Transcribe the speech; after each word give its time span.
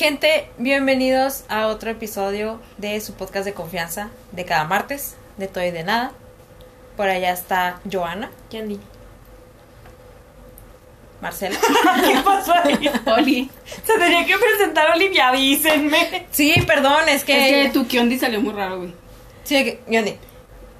Gente, 0.00 0.48
bienvenidos 0.56 1.44
a 1.50 1.66
otro 1.66 1.90
episodio 1.90 2.58
de 2.78 2.98
su 3.02 3.12
podcast 3.12 3.44
de 3.44 3.52
confianza 3.52 4.08
de 4.32 4.46
cada 4.46 4.64
martes, 4.64 5.14
de 5.36 5.46
todo 5.46 5.62
y 5.62 5.72
de 5.72 5.84
nada. 5.84 6.12
Por 6.96 7.10
allá 7.10 7.30
está 7.34 7.80
Joana, 7.84 8.30
Candy. 8.50 8.80
Marcela. 11.20 11.58
¿Qué 12.02 12.18
pasó 12.24 12.54
ahí? 12.64 12.90
Oli. 13.14 13.50
Se 13.84 13.98
tenía 13.98 14.24
que 14.24 14.38
presentar 14.38 14.90
Olivia, 14.96 15.28
avísenme. 15.28 16.24
Sí, 16.30 16.54
perdón, 16.66 17.06
es 17.10 17.22
que. 17.22 17.66
Es 17.66 17.66
que 17.66 17.78
tu 17.78 17.86
Kiondi 17.86 18.18
salió 18.18 18.40
muy 18.40 18.54
raro, 18.54 18.78
güey. 18.78 18.94
Sí, 19.44 19.62
que- 19.62 19.80
yo 19.86 20.00
ni- 20.00 20.16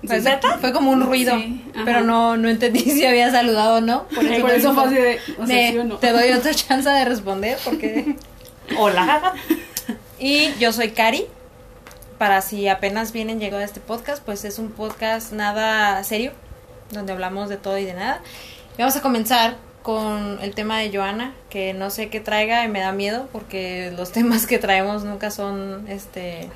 Pues. 0.07 0.25
Fue 0.63 0.73
como 0.73 0.93
un 0.93 1.03
ruido, 1.03 1.37
Sí, 1.37 1.63
pero 1.85 2.01
no, 2.01 2.39
no 2.39 2.49
entendí 2.49 2.81
si 2.91 3.05
había 3.05 3.31
saludado 3.31 3.77
o 3.77 3.81
no. 3.83 4.05
Por 4.05 4.25
eso, 4.25 4.41
Por 4.41 4.51
eso 4.51 4.73
fue 4.73 4.85
así 4.85 4.95
de. 4.95 5.19
O 5.37 5.47
sea, 5.47 5.73
¿sí 5.73 5.77
o 5.77 5.85
no? 5.85 5.99
Te 5.99 6.11
doy 6.11 6.33
otra 6.33 6.55
chance 6.55 6.89
de 6.89 7.05
responder 7.05 7.59
porque... 7.63 8.17
Hola. 8.79 9.35
Y 10.19 10.53
yo 10.59 10.71
soy 10.73 10.91
Cari. 10.91 11.25
Para 12.19 12.43
si 12.43 12.69
apenas 12.69 13.13
vienen 13.13 13.41
llegado 13.41 13.63
a 13.63 13.65
este 13.65 13.81
podcast, 13.81 14.23
pues 14.23 14.45
es 14.45 14.59
un 14.59 14.71
podcast 14.71 15.33
nada 15.33 16.05
serio, 16.05 16.33
donde 16.91 17.15
hablamos 17.15 17.49
de 17.49 17.57
todo 17.57 17.79
y 17.79 17.87
de 17.87 17.95
nada. 17.95 18.21
Y 18.77 18.83
vamos 18.83 18.95
a 18.97 19.01
comenzar 19.01 19.57
con 19.83 20.39
el 20.43 20.55
tema 20.55 20.79
de 20.79 20.95
Joana, 20.95 21.33
que 21.49 21.73
no 21.73 21.89
sé 21.89 22.11
qué 22.11 22.21
traiga 22.21 22.63
y 22.65 22.69
me 22.69 22.81
da 22.81 22.93
miedo 22.93 23.31
porque 23.33 23.95
los 23.97 24.13
temas 24.13 24.47
que 24.47 24.59
traemos 24.59 25.05
nunca 25.05 25.31
son 25.31 25.87
este 25.89 26.51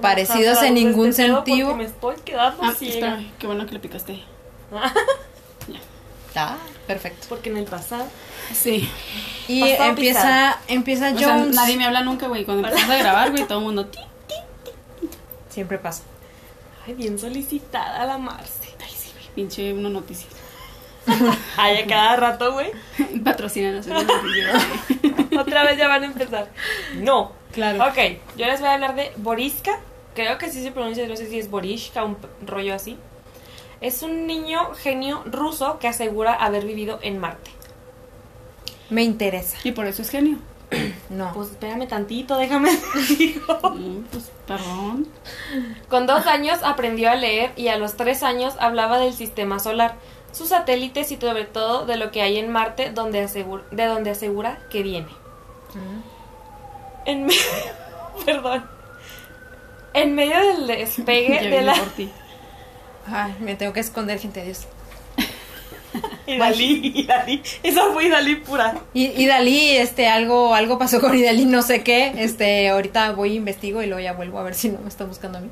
Parecidos 0.00 0.62
en 0.62 0.74
de 0.76 0.84
ningún 0.84 1.08
este 1.08 1.26
sentido. 1.26 1.74
Me 1.74 1.84
estoy 1.86 2.14
quedando 2.24 2.62
Ah, 2.62 2.72
ciega. 2.78 2.94
espera, 3.16 3.32
qué 3.40 3.46
bueno 3.48 3.66
que 3.66 3.72
le 3.72 3.80
picaste. 3.80 4.22
Ah, 6.34 6.56
perfecto. 6.86 7.26
Porque 7.28 7.50
en 7.50 7.56
el 7.56 7.64
pasado. 7.64 8.06
Sí. 8.54 8.88
Y 9.48 9.60
Pasado 9.62 9.90
empieza 9.90 10.58
empieza 10.68 11.10
O 11.12 11.18
sea, 11.18 11.28
Jones. 11.38 11.54
nadie 11.56 11.76
me 11.76 11.84
habla 11.86 12.02
nunca, 12.02 12.28
güey. 12.28 12.44
Cuando 12.44 12.66
empiezas 12.68 12.90
a 12.90 12.96
grabar, 12.98 13.30
güey, 13.32 13.44
todo 13.46 13.58
el 13.58 13.64
mundo. 13.64 13.86
"Ti". 13.86 13.98
Siempre 15.48 15.78
pasa. 15.78 16.02
Ay, 16.86 16.94
bien 16.94 17.18
solicitada 17.18 18.04
la 18.06 18.18
Marce. 18.18 18.74
Ay, 18.80 18.92
sí, 18.96 19.10
güey. 19.12 19.26
Pinche 19.34 19.72
una 19.72 19.88
noticia. 19.88 20.28
Ay, 21.56 21.78
a 21.78 21.86
cada 21.86 22.16
rato, 22.16 22.52
güey. 22.52 22.70
Güey. 23.86 25.38
Otra 25.38 25.64
vez 25.64 25.76
ya 25.78 25.88
van 25.88 26.02
a 26.02 26.06
empezar. 26.06 26.48
No. 26.96 27.32
Claro. 27.52 27.84
Ok, 27.84 27.98
yo 28.36 28.46
les 28.46 28.60
voy 28.60 28.68
a 28.68 28.74
hablar 28.74 28.94
de 28.94 29.12
Boriska. 29.16 29.80
Creo 30.14 30.38
que 30.38 30.50
sí 30.50 30.62
se 30.62 30.70
pronuncia, 30.72 31.06
no 31.08 31.16
sé 31.16 31.28
si 31.28 31.38
es 31.38 31.50
Borishka, 31.50 32.04
un 32.04 32.16
rollo 32.46 32.74
así. 32.74 32.96
Es 33.80 34.02
un 34.02 34.26
niño 34.26 34.74
genio 34.74 35.22
ruso 35.26 35.78
que 35.78 35.88
asegura 35.88 36.34
haber 36.34 36.64
vivido 36.66 36.98
en 37.02 37.18
Marte. 37.18 37.50
Me 38.90 39.02
interesa. 39.02 39.56
Y 39.64 39.72
por 39.72 39.86
eso 39.86 40.02
es 40.02 40.10
genio. 40.10 40.38
No. 41.10 41.32
Pues 41.34 41.50
espérame 41.50 41.88
tantito, 41.88 42.36
déjame. 42.36 42.70
Mm, 43.74 44.02
Pues, 44.12 44.30
perdón. 44.46 45.08
Con 45.88 46.06
dos 46.06 46.26
años 46.26 46.58
aprendió 46.62 47.10
a 47.10 47.16
leer 47.16 47.52
y 47.56 47.68
a 47.68 47.76
los 47.76 47.96
tres 47.96 48.22
años 48.22 48.54
hablaba 48.60 48.98
del 48.98 49.12
sistema 49.12 49.58
solar, 49.58 49.96
sus 50.32 50.50
satélites 50.50 51.10
y 51.10 51.16
sobre 51.16 51.44
todo 51.44 51.86
de 51.86 51.96
lo 51.96 52.12
que 52.12 52.22
hay 52.22 52.38
en 52.38 52.50
Marte 52.52 52.90
donde 52.92 53.20
asegura, 53.20 53.64
de 53.72 53.86
donde 53.86 54.10
asegura 54.10 54.60
que 54.70 54.82
viene. 54.84 55.08
En 57.06 57.26
medio, 57.26 57.40
perdón. 58.24 58.64
En 59.92 60.14
medio 60.14 60.38
del 60.38 60.66
despegue 60.68 61.40
de 61.50 61.62
la 61.62 61.74
por 61.74 61.88
ti. 61.90 62.10
Ay, 63.06 63.34
me 63.40 63.54
tengo 63.56 63.72
que 63.72 63.80
esconder, 63.80 64.18
gente, 64.18 64.42
Dios. 64.44 64.66
Idalí, 66.26 66.92
Idalí. 66.94 67.42
Esa 67.62 67.82
fue 67.92 68.06
Idalí 68.06 68.36
pura. 68.36 68.74
Y, 68.94 69.06
y 69.06 69.26
Dalí, 69.26 69.70
este, 69.76 70.08
algo, 70.08 70.54
algo 70.54 70.78
pasó 70.78 71.00
con 71.00 71.16
Idalí, 71.16 71.44
no 71.46 71.62
sé 71.62 71.82
qué. 71.82 72.12
Este, 72.22 72.68
ahorita 72.68 73.12
voy 73.12 73.34
investigo 73.34 73.82
y 73.82 73.86
luego 73.86 74.00
ya 74.00 74.12
vuelvo 74.12 74.38
a 74.38 74.42
ver 74.44 74.54
si 74.54 74.68
no 74.68 74.78
me 74.80 74.88
está 74.88 75.04
buscando 75.04 75.38
a 75.38 75.40
mí. 75.40 75.50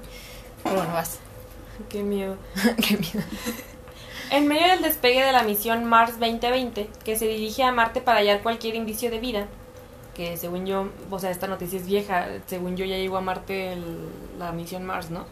Pero 0.62 0.76
bueno, 0.76 0.92
vas. 0.92 1.18
Qué 1.88 2.02
miedo. 2.02 2.36
qué 2.88 2.96
miedo. 2.96 3.22
En 4.30 4.46
medio 4.48 4.66
del 4.68 4.82
despegue 4.82 5.24
de 5.24 5.32
la 5.32 5.42
misión 5.42 5.84
Mars 5.84 6.18
2020, 6.18 6.88
que 7.04 7.16
se 7.16 7.26
dirige 7.26 7.62
a 7.62 7.72
Marte 7.72 8.00
para 8.00 8.18
hallar 8.18 8.42
cualquier 8.42 8.74
indicio 8.74 9.10
de 9.10 9.20
vida, 9.20 9.46
que 10.14 10.36
según 10.36 10.66
yo, 10.66 10.90
o 11.10 11.18
sea, 11.18 11.30
esta 11.30 11.46
noticia 11.46 11.78
es 11.78 11.86
vieja, 11.86 12.26
según 12.46 12.76
yo 12.76 12.84
ya 12.84 12.96
llegó 12.96 13.16
a 13.16 13.20
Marte 13.20 13.72
el- 13.72 14.08
la 14.38 14.52
misión 14.52 14.84
Mars, 14.84 15.10
¿no? 15.10 15.24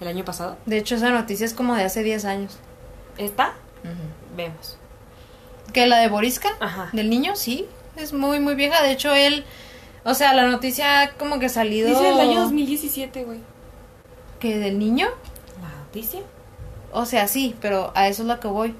El 0.00 0.08
año 0.08 0.24
pasado. 0.24 0.56
De 0.66 0.78
hecho, 0.78 0.94
esa 0.94 1.10
noticia 1.10 1.44
es 1.44 1.54
como 1.54 1.74
de 1.74 1.82
hace 1.82 2.02
10 2.02 2.24
años. 2.24 2.58
¿Está? 3.16 3.54
Vemos. 4.36 4.76
¿Que 5.72 5.86
la 5.86 5.98
de 5.98 6.08
Boriska? 6.08 6.50
Ajá. 6.60 6.90
¿Del 6.92 7.10
niño? 7.10 7.34
Sí. 7.36 7.66
Es 7.96 8.12
muy, 8.12 8.40
muy 8.40 8.54
vieja. 8.54 8.82
De 8.82 8.92
hecho, 8.92 9.14
él. 9.14 9.44
O 10.04 10.14
sea, 10.14 10.32
la 10.32 10.46
noticia 10.46 11.12
como 11.18 11.38
que 11.38 11.46
ha 11.46 11.50
salido. 11.50 11.88
Dice 11.88 12.08
el 12.10 12.20
año 12.20 12.42
2017, 12.42 13.24
güey. 13.24 13.40
¿Que 14.38 14.58
del 14.58 14.78
niño? 14.78 15.08
¿La 15.60 15.68
noticia? 15.82 16.20
O 16.92 17.04
sea, 17.04 17.26
sí, 17.26 17.56
pero 17.60 17.92
a 17.94 18.08
eso 18.08 18.22
es 18.22 18.28
lo 18.28 18.38
que 18.40 18.48
voy. 18.48 18.74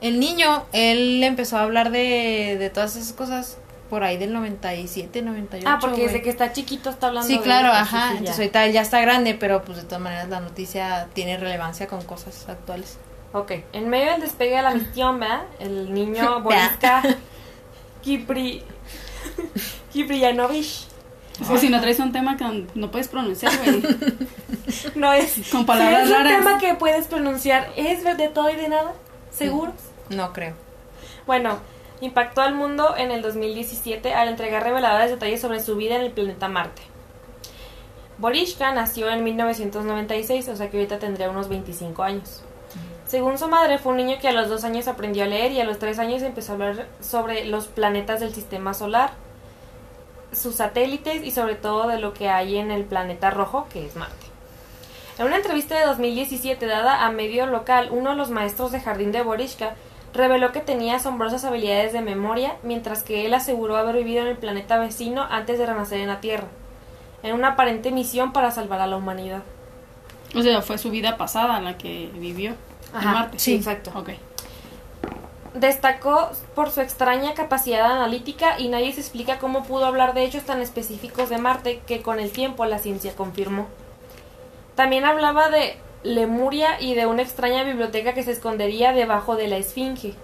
El 0.00 0.18
niño, 0.18 0.64
él 0.72 1.22
empezó 1.22 1.58
a 1.58 1.62
hablar 1.62 1.90
de, 1.90 2.56
de 2.58 2.70
todas 2.70 2.96
esas 2.96 3.12
cosas 3.12 3.58
por 3.94 4.02
ahí 4.02 4.16
del 4.16 4.32
97, 4.32 5.22
98. 5.22 5.68
Ah, 5.70 5.78
porque 5.80 6.00
desde 6.00 6.14
güey. 6.14 6.22
que 6.24 6.30
está 6.30 6.52
chiquito 6.52 6.90
está 6.90 7.06
hablando 7.06 7.28
Sí, 7.28 7.36
de 7.36 7.42
claro, 7.44 7.68
eso, 7.68 7.76
ajá. 7.76 8.08
sí. 8.10 8.16
Entonces 8.18 8.38
ahorita 8.40 8.64
él 8.64 8.72
ya 8.72 8.80
está 8.82 9.00
grande, 9.00 9.34
pero 9.34 9.62
pues 9.62 9.78
de 9.78 9.84
todas 9.84 10.00
maneras 10.00 10.28
la 10.28 10.40
noticia 10.40 11.06
tiene 11.12 11.36
relevancia 11.36 11.86
con 11.86 12.02
cosas 12.02 12.48
actuales. 12.48 12.98
Ok, 13.32 13.52
en 13.72 13.88
medio 13.88 14.10
del 14.10 14.22
despegue 14.22 14.56
de 14.56 14.62
la 14.62 14.74
misión, 14.74 15.20
¿verdad? 15.20 15.42
El 15.60 15.94
niño. 15.94 16.40
Boriska 16.42 17.04
Kipri... 18.02 18.64
Kipriyanovich. 19.92 20.88
Es 21.40 21.48
que 21.48 21.58
si 21.58 21.68
no 21.68 21.80
traes 21.80 22.00
un 22.00 22.10
tema 22.10 22.36
que 22.36 22.66
no 22.74 22.90
puedes 22.90 23.06
pronunciar, 23.06 23.52
güey. 23.58 23.80
No 24.96 25.12
es... 25.12 25.50
Con 25.52 25.66
palabras 25.66 26.08
si 26.08 26.12
es 26.12 26.18
raras. 26.18 26.32
un 26.32 26.38
tema 26.44 26.58
que 26.58 26.74
puedes 26.74 27.06
pronunciar, 27.06 27.70
¿es 27.76 28.02
de 28.02 28.26
todo 28.28 28.50
y 28.50 28.56
de 28.56 28.68
nada? 28.68 28.92
¿Seguros? 29.30 29.74
No 30.10 30.32
creo. 30.32 30.54
Bueno, 31.28 31.60
impactó 32.04 32.42
al 32.42 32.54
mundo 32.54 32.94
en 32.96 33.10
el 33.10 33.22
2017 33.22 34.14
al 34.14 34.28
entregar 34.28 34.62
reveladores 34.62 35.10
detalles 35.10 35.40
sobre 35.40 35.60
su 35.60 35.76
vida 35.76 35.96
en 35.96 36.02
el 36.02 36.10
planeta 36.10 36.48
Marte. 36.48 36.82
Borishka 38.18 38.72
nació 38.72 39.10
en 39.10 39.24
1996, 39.24 40.48
o 40.48 40.56
sea 40.56 40.70
que 40.70 40.76
ahorita 40.76 40.98
tendría 40.98 41.30
unos 41.30 41.48
25 41.48 42.02
años. 42.02 42.42
Según 43.06 43.38
su 43.38 43.48
madre, 43.48 43.78
fue 43.78 43.92
un 43.92 43.98
niño 43.98 44.18
que 44.20 44.28
a 44.28 44.32
los 44.32 44.48
dos 44.48 44.64
años 44.64 44.88
aprendió 44.88 45.24
a 45.24 45.26
leer 45.26 45.52
y 45.52 45.60
a 45.60 45.64
los 45.64 45.78
tres 45.78 45.98
años 45.98 46.22
empezó 46.22 46.52
a 46.52 46.54
hablar 46.54 46.88
sobre 47.00 47.44
los 47.44 47.66
planetas 47.66 48.20
del 48.20 48.34
sistema 48.34 48.72
solar, 48.72 49.10
sus 50.32 50.56
satélites 50.56 51.22
y 51.22 51.30
sobre 51.30 51.54
todo 51.54 51.86
de 51.86 51.98
lo 51.98 52.14
que 52.14 52.28
hay 52.28 52.56
en 52.56 52.70
el 52.70 52.84
planeta 52.84 53.30
rojo, 53.30 53.66
que 53.72 53.84
es 53.84 53.96
Marte. 53.96 54.26
En 55.18 55.26
una 55.26 55.36
entrevista 55.36 55.78
de 55.78 55.86
2017 55.86 56.66
dada 56.66 57.04
a 57.04 57.10
medio 57.10 57.46
local, 57.46 57.88
uno 57.92 58.10
de 58.10 58.16
los 58.16 58.30
maestros 58.30 58.72
de 58.72 58.80
jardín 58.80 59.12
de 59.12 59.22
Borishka 59.22 59.74
reveló 60.14 60.52
que 60.52 60.60
tenía 60.60 60.96
asombrosas 60.96 61.44
habilidades 61.44 61.92
de 61.92 62.00
memoria, 62.00 62.56
mientras 62.62 63.02
que 63.02 63.26
él 63.26 63.34
aseguró 63.34 63.76
haber 63.76 63.96
vivido 63.96 64.22
en 64.22 64.28
el 64.28 64.36
planeta 64.36 64.78
vecino 64.78 65.26
antes 65.28 65.58
de 65.58 65.66
renacer 65.66 66.00
en 66.00 66.08
la 66.08 66.20
Tierra, 66.20 66.46
en 67.22 67.34
una 67.34 67.48
aparente 67.48 67.90
misión 67.90 68.32
para 68.32 68.50
salvar 68.52 68.80
a 68.80 68.86
la 68.86 68.96
humanidad. 68.96 69.42
O 70.34 70.42
sea, 70.42 70.62
fue 70.62 70.78
su 70.78 70.90
vida 70.90 71.16
pasada 71.16 71.60
la 71.60 71.76
que 71.76 72.10
vivió 72.14 72.54
Ajá, 72.92 73.08
en 73.08 73.12
Marte. 73.12 73.38
sí, 73.38 73.54
exacto. 73.54 73.90
Ok. 73.94 74.10
Destacó 75.54 76.30
por 76.56 76.70
su 76.70 76.80
extraña 76.80 77.34
capacidad 77.34 77.92
analítica 77.92 78.58
y 78.58 78.68
nadie 78.68 78.92
se 78.92 79.00
explica 79.00 79.38
cómo 79.38 79.62
pudo 79.64 79.86
hablar 79.86 80.12
de 80.14 80.24
hechos 80.24 80.42
tan 80.42 80.60
específicos 80.60 81.28
de 81.28 81.38
Marte 81.38 81.80
que 81.86 82.02
con 82.02 82.18
el 82.18 82.32
tiempo 82.32 82.64
la 82.66 82.78
ciencia 82.78 83.14
confirmó. 83.14 83.68
También 84.74 85.04
hablaba 85.04 85.50
de 85.50 85.76
Lemuria 86.04 86.80
y 86.80 86.94
de 86.94 87.06
una 87.06 87.22
extraña 87.22 87.64
biblioteca 87.64 88.12
que 88.12 88.22
se 88.22 88.32
escondería 88.32 88.92
debajo 88.92 89.36
de 89.36 89.48
la 89.48 89.56
Esfinge. 89.56 90.14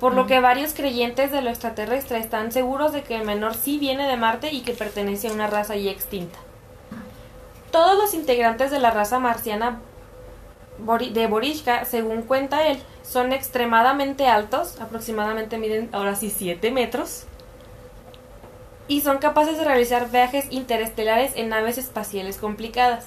Por 0.00 0.14
lo 0.14 0.26
que 0.26 0.40
varios 0.40 0.74
creyentes 0.74 1.30
de 1.30 1.40
lo 1.40 1.48
extraterrestre 1.48 2.18
están 2.18 2.50
seguros 2.50 2.92
de 2.92 3.02
que 3.02 3.14
el 3.14 3.24
menor 3.24 3.54
sí 3.54 3.78
viene 3.78 4.06
de 4.08 4.16
Marte 4.16 4.52
y 4.52 4.62
que 4.62 4.72
pertenece 4.72 5.28
a 5.28 5.32
una 5.32 5.46
raza 5.46 5.76
ya 5.76 5.92
extinta. 5.92 6.38
Todos 7.70 7.96
los 7.96 8.14
integrantes 8.14 8.70
de 8.72 8.80
la 8.80 8.90
raza 8.90 9.20
marciana 9.20 9.80
de 11.12 11.26
Borishka, 11.26 11.84
según 11.84 12.22
cuenta 12.22 12.66
él, 12.66 12.78
son 13.02 13.32
extremadamente 13.32 14.26
altos, 14.26 14.80
aproximadamente 14.80 15.56
miden 15.56 15.88
ahora 15.92 16.16
sí 16.16 16.30
7 16.30 16.70
metros, 16.72 17.24
y 18.88 19.00
son 19.00 19.18
capaces 19.18 19.56
de 19.56 19.64
realizar 19.64 20.10
viajes 20.10 20.46
interestelares 20.50 21.32
en 21.36 21.48
naves 21.48 21.78
espaciales 21.78 22.38
complicadas. 22.38 23.04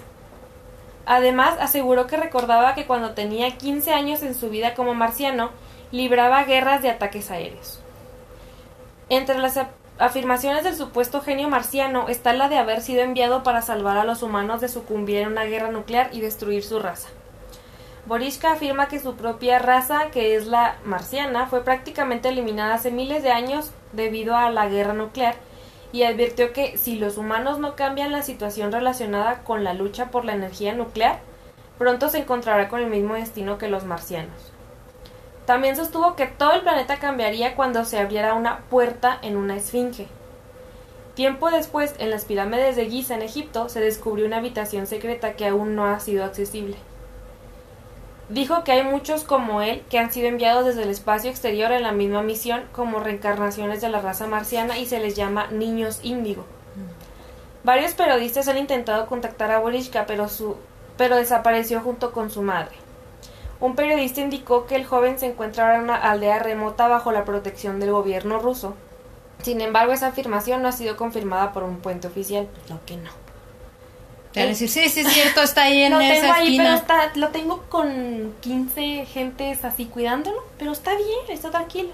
Además, 1.10 1.56
aseguró 1.60 2.06
que 2.06 2.18
recordaba 2.18 2.76
que 2.76 2.86
cuando 2.86 3.16
tenía 3.16 3.58
15 3.58 3.94
años 3.94 4.22
en 4.22 4.36
su 4.36 4.52
vida 4.52 4.76
como 4.76 4.94
marciano, 4.94 5.50
libraba 5.92 6.44
guerras 6.44 6.84
de 6.84 6.92
ataques 6.92 7.32
aéreos. 7.32 7.80
Entre 9.10 9.40
las 9.40 9.60
afirmaciones 9.98 10.64
del 10.64 10.76
supuesto 10.76 11.22
genio 11.22 11.50
marciano 11.50 12.10
está 12.10 12.34
la 12.34 12.48
de 12.48 12.60
haber 12.60 12.82
sido 12.82 13.02
enviado 13.02 13.42
para 13.42 13.64
salvar 13.64 13.98
a 13.98 14.04
los 14.04 14.22
humanos 14.22 14.62
de 14.62 14.68
sucumbir 14.68 15.18
en 15.18 15.30
una 15.30 15.46
guerra 15.46 15.72
nuclear 15.72 16.12
y 16.14 16.22
destruir 16.22 16.64
su 16.64 16.78
raza. 16.78 17.10
Borishka 18.06 18.52
afirma 18.52 18.88
que 18.88 19.00
su 19.00 19.16
propia 19.16 19.58
raza, 19.58 20.12
que 20.12 20.36
es 20.36 20.46
la 20.46 20.76
marciana, 20.86 21.48
fue 21.48 21.64
prácticamente 21.64 22.30
eliminada 22.30 22.76
hace 22.76 22.92
miles 22.92 23.24
de 23.24 23.32
años 23.32 23.72
debido 23.94 24.36
a 24.36 24.52
la 24.52 24.68
guerra 24.68 24.94
nuclear 24.94 25.34
y 25.92 26.04
advirtió 26.04 26.54
que 26.54 26.78
si 26.78 26.98
los 26.98 27.18
humanos 27.18 27.60
no 27.60 27.76
cambian 27.76 28.12
la 28.12 28.22
situación 28.22 28.72
relacionada 28.72 29.44
con 29.44 29.64
la 29.64 29.74
lucha 29.74 30.12
por 30.12 30.26
la 30.26 30.34
energía 30.34 30.74
nuclear, 30.74 31.20
pronto 31.78 32.10
se 32.10 32.20
encontrará 32.20 32.70
con 32.70 32.82
el 32.82 32.90
mismo 32.90 33.16
destino 33.16 33.58
que 33.58 33.70
los 33.70 33.86
marcianos. 33.86 34.52
También 35.46 35.76
sostuvo 35.76 36.16
que 36.16 36.28
todo 36.28 36.54
el 36.54 36.62
planeta 36.62 37.00
cambiaría 37.00 37.56
cuando 37.56 37.84
se 37.84 37.98
abriera 37.98 38.36
una 38.36 38.60
puerta 38.70 39.18
en 39.22 39.36
una 39.36 39.56
esfinge. 39.56 40.08
Tiempo 41.16 41.50
después, 41.50 41.96
en 41.98 42.12
las 42.12 42.26
pirámides 42.26 42.76
de 42.76 42.86
Giza 42.86 43.16
en 43.16 43.24
Egipto, 43.24 43.68
se 43.68 43.80
descubrió 43.80 44.28
una 44.28 44.38
habitación 44.38 44.86
secreta 44.86 45.34
que 45.34 45.48
aún 45.48 45.76
no 45.76 45.88
ha 45.88 46.00
sido 46.00 46.24
accesible. 46.24 46.78
Dijo 48.30 48.64
que 48.64 48.72
hay 48.72 48.84
muchos 48.84 49.24
como 49.24 49.64
él 49.64 49.84
que 49.90 49.98
han 49.98 50.12
sido 50.12 50.28
enviados 50.28 50.64
desde 50.64 50.84
el 50.84 50.90
espacio 50.90 51.32
exterior 51.32 51.72
en 51.72 51.82
la 51.82 51.92
misma 51.92 52.22
misión 52.22 52.64
como 52.72 53.00
reencarnaciones 53.00 53.82
de 53.82 53.90
la 53.90 54.02
raza 54.02 54.28
marciana 54.28 54.78
y 54.78 54.86
se 54.86 55.00
les 55.00 55.16
llama 55.16 55.48
niños 55.48 56.00
índigo. 56.04 56.46
Varios 57.64 57.94
periodistas 57.94 58.48
han 58.48 58.60
intentado 58.60 59.08
contactar 59.08 59.52
a 59.52 59.60
Borishka, 59.60 60.06
pero, 60.06 60.30
su, 60.30 60.58
pero 60.96 61.16
desapareció 61.16 61.82
junto 61.82 62.12
con 62.12 62.30
su 62.30 62.44
madre. 62.44 62.76
Un 63.60 63.76
periodista 63.76 64.22
indicó 64.22 64.68
que 64.68 64.76
el 64.76 64.86
joven 64.86 65.18
se 65.18 65.26
encuentra 65.26 65.66
ahora 65.66 65.78
en 65.78 65.84
una 65.84 65.96
aldea 65.96 66.38
remota 66.38 66.88
bajo 66.88 67.12
la 67.12 67.26
protección 67.26 67.80
del 67.80 67.92
gobierno 67.92 68.38
ruso. 68.38 68.76
Sin 69.42 69.60
embargo, 69.60 69.92
esa 69.92 70.08
afirmación 70.08 70.62
no 70.62 70.68
ha 70.68 70.72
sido 70.72 70.98
confirmada 70.98 71.52
por 71.52 71.64
un 71.64 71.78
puente 71.78 72.08
oficial, 72.08 72.48
lo 72.70 72.80
que 72.86 72.96
no. 72.96 73.10
Te 74.34 74.42
van 74.42 74.48
a 74.48 74.50
decir, 74.50 74.70
sí, 74.70 74.88
sí, 74.90 75.02
es 75.02 75.08
cierto, 75.14 75.42
está 75.42 75.64
ahí 75.64 75.82
en 75.84 75.94
lo 75.94 76.00
esa 76.00 76.22
tengo 76.22 76.34
ahí, 76.34 76.44
esquina. 76.44 76.64
pero 76.64 76.76
está, 76.78 77.12
lo 77.20 77.28
tengo 77.30 77.64
con 77.70 78.34
15 78.42 79.06
gentes 79.06 79.66
así 79.66 79.86
cuidándolo, 79.86 80.44
pero 80.58 80.72
está 80.72 80.96
bien, 80.96 81.20
está 81.30 81.50
tranquilo. 81.52 81.90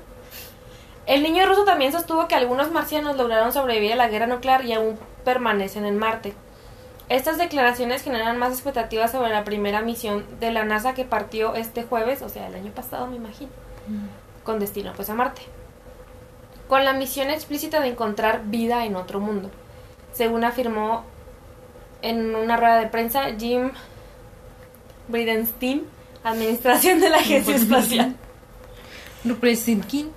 El 1.05 1.21
niño 1.23 1.45
ruso 1.45 1.65
también 1.65 1.91
sostuvo 1.91 2.27
que 2.27 2.35
algunos 2.35 2.71
marcianos 2.71 3.15
lograron 3.15 3.53
sobrevivir 3.53 3.93
a 3.93 3.95
la 3.95 4.07
guerra 4.07 4.27
nuclear 4.27 4.65
y 4.65 4.73
aún 4.73 4.97
permanecen 5.23 5.85
en 5.85 5.97
Marte. 5.97 6.33
Estas 7.07 7.37
declaraciones 7.37 8.01
generan 8.01 8.37
más 8.37 8.51
expectativas 8.53 9.11
sobre 9.11 9.29
la 9.29 9.43
primera 9.43 9.81
misión 9.81 10.25
de 10.39 10.51
la 10.51 10.65
NASA 10.65 10.95
que 10.95 11.05
partió 11.05 11.53
este 11.53 11.83
jueves, 11.83 12.23
o 12.23 12.29
sea, 12.29 12.47
el 12.47 12.55
año 12.55 12.71
pasado 12.71 13.05
me 13.05 13.17
imagino, 13.17 13.51
con 14.43 14.59
destino 14.59 14.93
pues 14.95 15.11
a 15.11 15.13
Marte. 15.13 15.43
Con 16.67 16.83
la 16.83 16.93
misión 16.93 17.29
explícita 17.29 17.79
de 17.79 17.89
encontrar 17.89 18.41
vida 18.45 18.85
en 18.85 18.95
otro 18.95 19.19
mundo, 19.19 19.51
según 20.13 20.43
afirmó 20.43 21.03
en 22.05 22.35
una 22.35 22.57
rueda 22.57 22.79
de 22.79 22.87
prensa 22.87 23.35
Jim 23.37 23.71
Bridenstine, 25.07 25.83
administración 26.23 26.99
de 26.99 27.09
la 27.09 27.17
Agencia 27.17 27.55
Espacial. 27.55 28.15
Rupresinkin. 29.23 30.11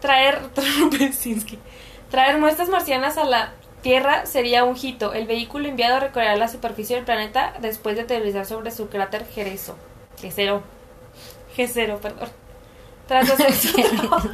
Traer. 0.00 0.40
Traer 2.10 2.38
muestras 2.38 2.68
marcianas 2.68 3.18
a 3.18 3.24
la 3.24 3.52
Tierra 3.82 4.26
sería 4.26 4.64
un 4.64 4.76
hito. 4.80 5.14
El 5.14 5.26
vehículo 5.26 5.68
enviado 5.68 6.00
recorrerá 6.00 6.36
la 6.36 6.48
superficie 6.48 6.96
del 6.96 7.04
planeta 7.04 7.54
después 7.60 7.96
de 7.96 8.02
aterrizar 8.02 8.44
sobre 8.44 8.70
su 8.72 8.88
cráter 8.88 9.26
Gereso. 9.26 9.76
G0. 10.20 10.60
G0, 11.56 11.98
perdón. 11.98 12.28
Tras 13.08 13.30
hacer 13.30 13.52
su 13.52 13.72
trabajo, 13.72 14.28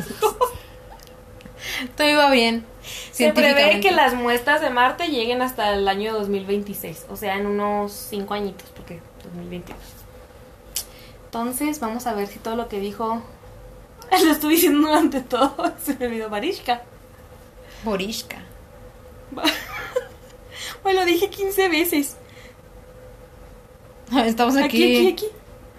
Todo 1.97 2.09
iba 2.09 2.31
bien. 2.31 2.65
se 3.13 3.33
prevé 3.33 3.81
que 3.81 3.91
las 3.91 4.15
muestras 4.15 4.61
de 4.61 4.71
Marte 4.71 5.09
lleguen 5.09 5.43
hasta 5.43 5.73
el 5.75 5.87
año 5.89 6.13
2026. 6.15 7.07
O 7.09 7.17
sea, 7.17 7.37
en 7.37 7.47
unos 7.47 7.93
5 7.93 8.35
añitos, 8.35 8.69
porque 8.75 9.01
2022. 9.25 9.79
Entonces, 11.27 11.81
vamos 11.81 12.07
a 12.07 12.15
ver 12.15 12.29
si 12.29 12.39
todo 12.39 12.57
lo 12.57 12.69
que 12.69 12.81
dijo. 12.81 13.23
Lo 14.25 14.31
estuve 14.33 14.53
diciendo 14.53 14.87
durante 14.89 15.21
todo. 15.21 15.55
Se 15.85 15.95
me 15.97 16.07
olvidó 16.07 16.31
Marishka. 16.31 16.83
Borishka. 17.85 18.37
Bueno, 20.83 21.01
lo 21.01 21.07
dije 21.07 21.29
15 21.29 21.69
veces. 21.69 22.17
Estamos 24.25 24.57
aquí, 24.57 24.65
Aquí, 24.65 24.97
aquí, 24.97 25.09
aquí. 25.09 25.27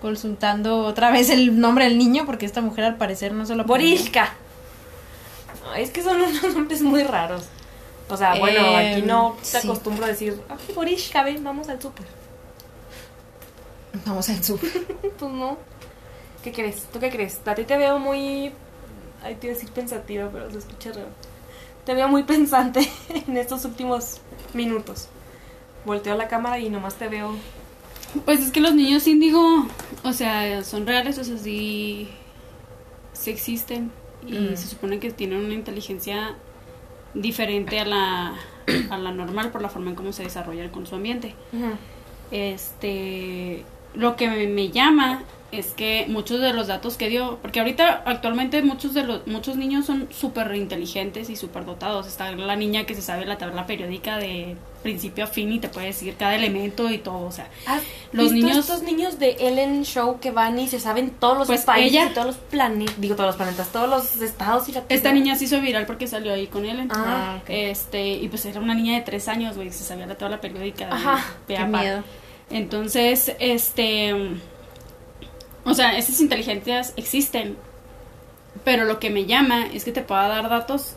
consultando 0.02 0.80
otra 0.80 1.12
vez 1.12 1.30
el 1.30 1.60
nombre 1.60 1.86
del 1.86 1.98
niño 1.98 2.26
porque 2.26 2.46
esta 2.46 2.60
mujer 2.62 2.84
al 2.84 2.98
parecer 2.98 3.32
no 3.34 3.46
se 3.46 3.56
lo. 3.56 3.64
Borishka. 3.64 4.34
Es 5.76 5.92
que 5.92 6.04
son 6.04 6.20
unos 6.22 6.56
nombres 6.56 6.82
muy 6.82 7.04
raros. 7.04 7.44
O 8.10 8.16
sea, 8.16 8.36
bueno, 8.36 8.62
Eh, 8.80 8.94
aquí 8.94 9.02
no 9.02 9.36
te 9.40 9.46
sí. 9.46 9.58
acostumbro 9.68 10.06
a 10.06 10.08
decir, 10.08 10.42
ay, 10.50 10.74
Borishka, 10.74 11.24
ven, 11.24 11.44
vamos 11.44 11.68
al 11.70 11.82
súper. 11.82 12.06
Vamos 14.06 14.30
al 14.30 14.44
sur. 14.44 14.60
Pues 15.20 15.32
no. 15.32 15.58
¿Qué 16.44 16.52
crees? 16.52 16.84
¿Tú 16.94 17.00
qué 17.00 17.10
crees? 17.10 17.40
A 17.46 17.56
ti 17.56 17.64
te 17.64 17.78
veo 17.78 18.00
muy. 18.00 18.52
Ay, 19.24 19.36
te 19.36 19.48
iba 19.48 19.56
a 19.56 19.58
decir 19.60 19.72
pensativa, 19.72 20.30
pero 20.32 20.50
se 20.52 20.60
escucha 20.60 20.92
raro. 20.92 21.08
Te 21.86 21.94
veo 21.94 22.08
muy 22.08 22.24
pensante 22.24 22.88
en 23.28 23.36
estos 23.38 23.66
últimos 23.66 24.20
minutos. 24.54 25.08
Volteo 25.86 26.16
la 26.16 26.28
cámara 26.28 26.60
y 26.60 26.70
nomás 26.70 26.96
te 26.96 27.08
veo. 27.08 27.34
Pues 28.26 28.40
es 28.40 28.52
que 28.52 28.62
los 28.62 28.74
niños 28.74 29.06
índigo, 29.08 29.68
o 30.04 30.14
sea, 30.14 30.64
son 30.64 30.86
reales, 30.88 31.18
o 31.18 31.24
sea, 31.24 31.38
sí, 31.38 32.10
sí 33.14 33.32
existen. 33.32 33.92
Y 34.28 34.34
Mm. 34.52 34.58
se 34.58 34.68
supone 34.68 35.00
que 35.00 35.12
tienen 35.12 35.44
una 35.46 35.54
inteligencia 35.54 36.36
diferente 37.14 37.80
a 37.80 37.86
la, 37.86 38.36
a 38.90 38.98
la 38.98 39.12
normal 39.12 39.52
por 39.52 39.62
la 39.62 39.70
forma 39.70 39.90
en 39.92 39.96
cómo 39.96 40.12
se 40.14 40.24
desarrollan 40.24 40.70
con 40.70 40.86
su 40.86 40.96
ambiente. 40.96 41.34
Este, 42.32 43.64
lo 43.98 44.16
que 44.16 44.30
me, 44.30 44.48
me 44.48 44.70
llama 44.70 45.24
es 45.54 45.68
que 45.68 46.06
muchos 46.10 46.42
de 46.42 46.52
los 46.52 46.68
datos 46.68 46.98
que 46.98 47.08
dio, 47.08 47.40
porque 47.42 47.60
ahorita 47.62 48.04
actualmente 48.06 48.62
muchos 48.64 48.94
de 48.94 49.04
los 49.06 49.26
muchos 49.28 49.56
niños 49.56 49.86
son 49.86 50.10
súper 50.12 50.54
inteligentes 50.56 51.30
y 51.30 51.38
súper 51.38 51.64
dotados. 51.64 52.06
Está 52.06 52.30
la 52.34 52.56
niña 52.58 52.84
que 52.86 52.94
se 52.96 53.02
sabe 53.02 53.26
la 53.26 53.38
tabla 53.38 53.66
periódica 53.66 54.18
de 54.18 54.58
principio 54.84 55.24
a 55.24 55.28
fin 55.28 55.52
y 55.54 55.60
te 55.60 55.70
puede 55.70 55.88
decir 55.88 56.16
cada 56.18 56.36
elemento 56.36 56.90
y 56.90 56.98
todo, 56.98 57.22
o 57.26 57.32
sea, 57.32 57.50
¿Has 57.66 57.82
Los 58.12 58.32
niños- 58.34 58.58
estos 58.58 58.84
niños 58.84 59.20
de 59.20 59.32
Ellen 59.40 59.84
Show 59.86 60.20
que 60.20 60.32
van 60.32 60.60
y 60.60 60.68
se 60.68 60.80
saben 60.82 61.12
todos 61.12 61.38
los 61.38 61.48
Pues 61.48 61.64
países 61.66 61.92
ella- 61.94 62.10
y 62.12 62.14
todos 62.14 62.28
los 62.28 62.36
planetas, 62.36 63.00
digo 63.00 63.16
todos 63.16 63.28
los 63.30 63.36
planetas, 63.38 63.70
todos 63.70 63.90
los 63.90 64.22
estados 64.22 64.68
y 64.70 64.74
la 64.74 64.84
esta 64.90 65.12
niña 65.14 65.36
se 65.38 65.46
hizo 65.46 65.60
viral 65.62 65.86
porque 65.86 66.08
salió 66.08 66.34
ahí 66.34 66.48
con 66.48 66.66
él. 66.66 66.88
Ah, 66.92 67.38
ok. 67.42 67.50
Este, 67.50 68.06
y 68.10 68.28
pues 68.28 68.46
era 68.46 68.60
una 68.60 68.76
niña 68.76 68.96
de 68.96 69.02
tres 69.02 69.28
años, 69.30 69.56
güey, 69.56 69.72
se 69.72 69.84
sabía 69.84 70.06
la 70.08 70.16
tabla 70.16 70.40
periódica 70.42 70.88
de 70.88 70.92
Ajá, 70.94 71.26
Qué 71.48 71.64
miedo. 71.66 72.04
Entonces, 72.50 73.36
este. 73.40 74.14
O 75.66 75.74
sea, 75.74 75.98
esas 75.98 76.20
inteligencias 76.22 76.94
existen. 76.96 77.58
Pero 78.64 78.86
lo 78.86 79.00
que 79.00 79.10
me 79.10 79.26
llama 79.26 79.68
es 79.68 79.84
que 79.86 79.92
te 79.92 80.02
pueda 80.02 80.28
dar 80.28 80.50
datos 80.50 80.96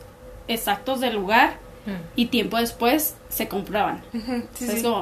exactos 0.49 1.01
del 1.01 1.15
lugar 1.15 1.59
Mm. 1.87 1.91
y 2.15 2.27
tiempo 2.27 2.59
después 2.59 3.15
se 3.31 3.49
comprueban. 3.49 4.03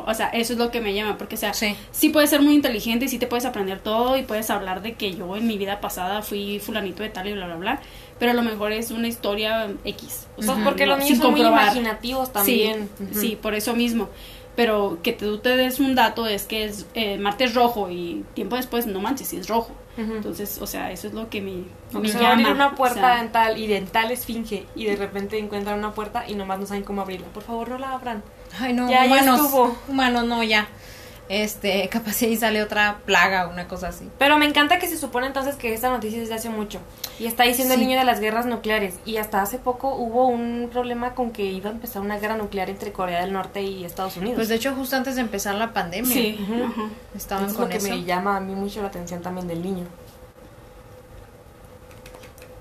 O 0.06 0.14
sea, 0.14 0.28
eso 0.28 0.52
es 0.52 0.58
lo 0.60 0.70
que 0.70 0.80
me 0.80 0.94
llama. 0.94 1.18
Porque, 1.18 1.34
o 1.34 1.38
sea, 1.38 1.52
Sí. 1.52 1.74
sí 1.90 2.08
puedes 2.10 2.30
ser 2.30 2.40
muy 2.40 2.54
inteligente 2.54 3.06
y 3.06 3.08
sí 3.08 3.18
te 3.18 3.26
puedes 3.26 3.44
aprender 3.46 3.80
todo 3.80 4.16
y 4.16 4.22
puedes 4.22 4.48
hablar 4.48 4.80
de 4.82 4.94
que 4.94 5.12
yo 5.12 5.34
en 5.36 5.46
mi 5.48 5.58
vida 5.58 5.80
pasada 5.80 6.22
fui 6.22 6.60
fulanito 6.60 7.02
de 7.02 7.08
tal 7.10 7.26
y 7.26 7.32
bla, 7.32 7.46
bla, 7.46 7.56
bla. 7.56 7.80
Pero 8.20 8.30
a 8.30 8.34
lo 8.34 8.42
mejor 8.42 8.70
es 8.72 8.92
una 8.92 9.08
historia 9.08 9.68
X. 9.84 10.26
O 10.32 10.36
Pues 10.36 10.46
sea, 10.46 10.64
porque 10.64 10.86
no, 10.86 10.94
los 10.96 11.04
niños 11.04 11.18
son 11.18 11.32
muy 11.32 11.40
imaginativos 11.42 12.32
también. 12.32 12.88
Sí, 13.12 13.20
sí, 13.20 13.38
por 13.40 13.54
eso 13.54 13.74
mismo. 13.74 14.08
Pero 14.58 14.98
que 15.04 15.12
tú 15.12 15.38
te 15.38 15.56
des 15.56 15.78
un 15.78 15.94
dato 15.94 16.26
es 16.26 16.42
que 16.42 16.64
es 16.64 16.84
eh, 16.94 17.16
Marte 17.16 17.44
es 17.44 17.54
rojo 17.54 17.90
y 17.90 18.24
tiempo 18.34 18.56
después 18.56 18.86
no 18.88 18.98
manches, 19.00 19.28
si 19.28 19.36
es 19.36 19.46
rojo. 19.46 19.70
Entonces, 19.96 20.58
o 20.60 20.66
sea, 20.66 20.90
eso 20.90 21.06
es 21.06 21.14
lo 21.14 21.28
que 21.30 21.40
me, 21.40 21.62
O 21.96 22.00
me 22.00 22.08
sea, 22.08 22.32
abrir 22.32 22.46
llama. 22.46 22.54
una 22.56 22.66
o 22.68 22.74
puerta 22.74 23.14
sea, 23.14 23.20
en 23.20 23.30
tal 23.30 23.56
y 23.56 23.68
de 23.68 23.76
en 23.76 23.86
tal 23.86 24.10
esfinge 24.10 24.66
y 24.74 24.84
de 24.86 24.96
repente 24.96 25.38
encuentran 25.38 25.78
una 25.78 25.92
puerta 25.92 26.24
y 26.28 26.34
nomás 26.34 26.58
no 26.58 26.66
saben 26.66 26.82
cómo 26.82 27.02
abrirla. 27.02 27.28
Por 27.28 27.44
favor, 27.44 27.68
no 27.68 27.78
la 27.78 27.92
abran. 27.92 28.22
Ay, 28.60 28.72
no, 28.72 28.88
Ya, 28.90 29.06
ya 29.06 29.12
humanos. 29.12 29.40
estuvo. 29.40 29.76
Humanos, 29.88 30.24
no, 30.24 30.42
ya. 30.42 30.66
Este, 31.28 31.86
capaz 31.92 32.22
ahí 32.22 32.36
sale 32.36 32.62
otra 32.62 32.98
plaga 33.04 33.46
o 33.46 33.50
una 33.50 33.68
cosa 33.68 33.88
así. 33.88 34.08
Pero 34.18 34.38
me 34.38 34.46
encanta 34.46 34.78
que 34.78 34.86
se 34.86 34.96
supone 34.96 35.26
entonces 35.26 35.56
que 35.56 35.74
esta 35.74 35.90
noticia 35.90 36.22
es 36.22 36.28
de 36.30 36.34
hace 36.36 36.48
mucho. 36.48 36.80
Y 37.18 37.26
está 37.26 37.44
diciendo 37.44 37.74
Sí. 37.74 37.80
el 37.80 37.86
niño 37.86 37.98
de 37.98 38.04
las 38.06 38.20
guerras 38.20 38.46
nucleares. 38.46 38.94
Y 39.04 39.18
hasta 39.18 39.42
hace 39.42 39.58
poco 39.58 39.94
hubo 39.94 40.26
un 40.26 40.70
problema 40.72 41.14
con 41.14 41.30
que 41.30 41.44
iba 41.44 41.68
a 41.68 41.72
empezar 41.72 42.00
una 42.02 42.18
guerra 42.18 42.36
nuclear 42.36 42.70
entre 42.70 42.92
Corea 42.92 43.20
del 43.20 43.32
Norte 43.32 43.60
y 43.62 43.84
Estados 43.84 44.16
Unidos. 44.16 44.36
Pues 44.36 44.48
de 44.48 44.54
hecho, 44.54 44.74
justo 44.74 44.96
antes 44.96 45.16
de 45.16 45.20
empezar 45.20 45.54
la 45.56 45.72
pandemia, 45.74 46.12
Sí, 46.14 46.38
Ujú. 46.42 46.64
ajá. 46.64 46.82
estaban 47.14 47.44
Eso 47.44 47.50
es 47.52 47.56
con 47.56 47.64
lo 47.66 47.70
que 47.70 47.76
eso. 47.76 47.88
me 47.90 48.04
llama 48.04 48.36
a 48.36 48.40
mí 48.40 48.54
mucho 48.54 48.80
la 48.80 48.88
atención 48.88 49.20
también 49.20 49.46
del 49.48 49.60
niño. 49.62 49.84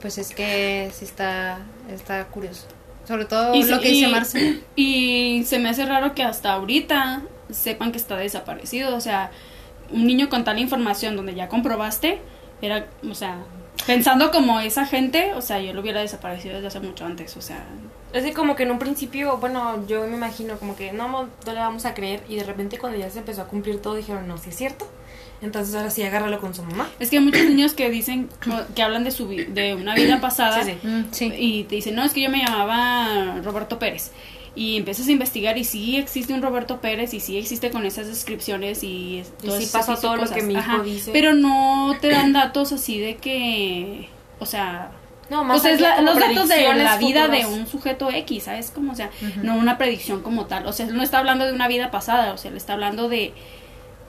Pues 0.01 0.17
es 0.17 0.29
que 0.33 0.91
sí 0.93 1.05
está, 1.05 1.59
está 1.89 2.25
curioso. 2.25 2.67
Sobre 3.07 3.25
todo 3.25 3.55
Y 3.55 3.63
lo 3.63 3.79
que 3.79 3.89
dice 3.89 4.07
y- 4.07 4.11
Marce. 4.11 4.59
Y 4.75 5.43
se 5.45 5.59
me 5.59 5.69
hace 5.69 5.85
raro 5.85 6.13
que 6.13 6.23
hasta 6.23 6.51
ahorita 6.53 7.21
sepan 7.49 7.91
que 7.91 7.97
está 7.97 8.17
desaparecido. 8.17 8.95
O 8.95 9.01
sea, 9.01 9.31
un 9.91 10.05
niño 10.05 10.29
con 10.29 10.43
tal 10.43 10.59
información 10.59 11.15
donde 11.15 11.35
ya 11.35 11.47
comprobaste, 11.47 12.19
era, 12.61 12.87
o 13.09 13.13
sea, 13.13 13.37
Pensando 13.85 14.31
como 14.31 14.59
esa 14.59 14.85
gente, 14.85 15.33
o 15.33 15.41
sea, 15.41 15.61
yo 15.61 15.73
lo 15.73 15.81
hubiera 15.81 16.01
desaparecido 16.01 16.55
desde 16.55 16.67
hace 16.67 16.79
mucho 16.79 17.05
antes, 17.05 17.37
o 17.37 17.41
sea, 17.41 17.63
Es 18.11 18.23
que 18.23 18.33
como 18.33 18.55
que 18.55 18.63
en 18.63 18.71
un 18.71 18.79
principio, 18.79 19.37
bueno, 19.37 19.85
yo 19.87 20.05
me 20.07 20.15
imagino 20.15 20.57
como 20.57 20.75
que 20.75 20.91
no, 20.91 21.07
no 21.07 21.29
le 21.45 21.59
vamos 21.59 21.85
a 21.85 21.93
creer 21.93 22.21
y 22.27 22.35
de 22.35 22.43
repente 22.43 22.77
cuando 22.79 22.97
ya 22.97 23.09
se 23.09 23.19
empezó 23.19 23.43
a 23.43 23.47
cumplir 23.47 23.81
todo 23.81 23.95
dijeron, 23.95 24.27
no, 24.27 24.37
sí 24.37 24.49
es 24.49 24.57
cierto. 24.57 24.89
Entonces 25.41 25.75
ahora 25.75 25.91
sí, 25.91 26.03
agárralo 26.03 26.41
con 26.41 26.53
su 26.53 26.63
mamá. 26.63 26.89
es 26.99 27.09
que 27.09 27.17
hay 27.17 27.23
muchos 27.23 27.45
niños 27.45 27.73
que 27.73 27.89
dicen, 27.89 28.27
que 28.75 28.83
hablan 28.83 29.03
de 29.03 29.11
su 29.11 29.27
de 29.27 29.75
una 29.75 29.93
vida 29.95 30.19
pasada 30.19 30.63
Sí. 30.63 30.77
Mm, 30.83 31.03
sí. 31.11 31.33
y 31.37 31.63
te 31.65 31.75
dicen, 31.75 31.95
no, 31.95 32.03
es 32.03 32.11
que 32.11 32.21
yo 32.21 32.29
me 32.29 32.43
llamaba 32.43 33.39
Roberto 33.41 33.79
Pérez. 33.79 34.11
Y 34.57 34.75
empiezas 34.77 35.07
a 35.07 35.11
investigar 35.11 35.55
y 35.59 35.63
sí 35.63 35.97
existe 35.97 36.33
un 36.33 36.41
Roberto 36.41 36.81
Pérez 36.81 37.13
y 37.13 37.19
sí 37.19 37.37
existe 37.37 37.69
con 37.69 37.85
esas 37.85 38.07
descripciones 38.07 38.83
y, 38.83 39.23
Y 39.43 39.51
sí 39.51 39.69
todo 40.01 40.15
lo 40.15 40.21
cosas. 40.23 40.35
que 40.35 40.41
mi 40.41 40.53
hijo 40.55 40.61
Ajá, 40.61 40.81
dice. 40.83 41.11
Pero 41.13 41.35
no 41.35 41.95
te 42.01 42.09
dan 42.09 42.33
datos 42.33 42.71
así 42.73 42.99
de 42.99 43.17
que, 43.17 44.09
o 44.39 44.47
sea, 44.47 44.89
No, 45.29 45.43
más 45.43 45.59
o 45.59 45.61
sea, 45.61 45.73
es 45.73 45.79
la- 45.81 46.01
los 46.01 46.17
datos 46.17 46.49
de 46.49 46.73
la 46.73 46.97
vida 46.97 47.27
de 47.27 47.45
un 47.45 47.67
sujeto 47.67 48.09
X, 48.09 48.45
¿sabes? 48.45 48.71
Como, 48.71 48.93
o 48.93 48.95
sea, 48.95 49.11
no 49.43 49.55
una 49.57 49.77
predicción 49.77 50.23
como 50.23 50.47
tal. 50.47 50.65
O 50.65 50.73
sea, 50.73 50.87
él 50.87 50.95
no 50.97 51.03
está 51.03 51.19
hablando 51.19 51.45
de 51.45 51.51
una 51.53 51.67
vida 51.67 51.91
pasada, 51.91 52.33
o 52.33 52.37
sea, 52.39 52.49
él 52.49 52.57
está 52.57 52.73
hablando 52.73 53.09
de, 53.09 53.33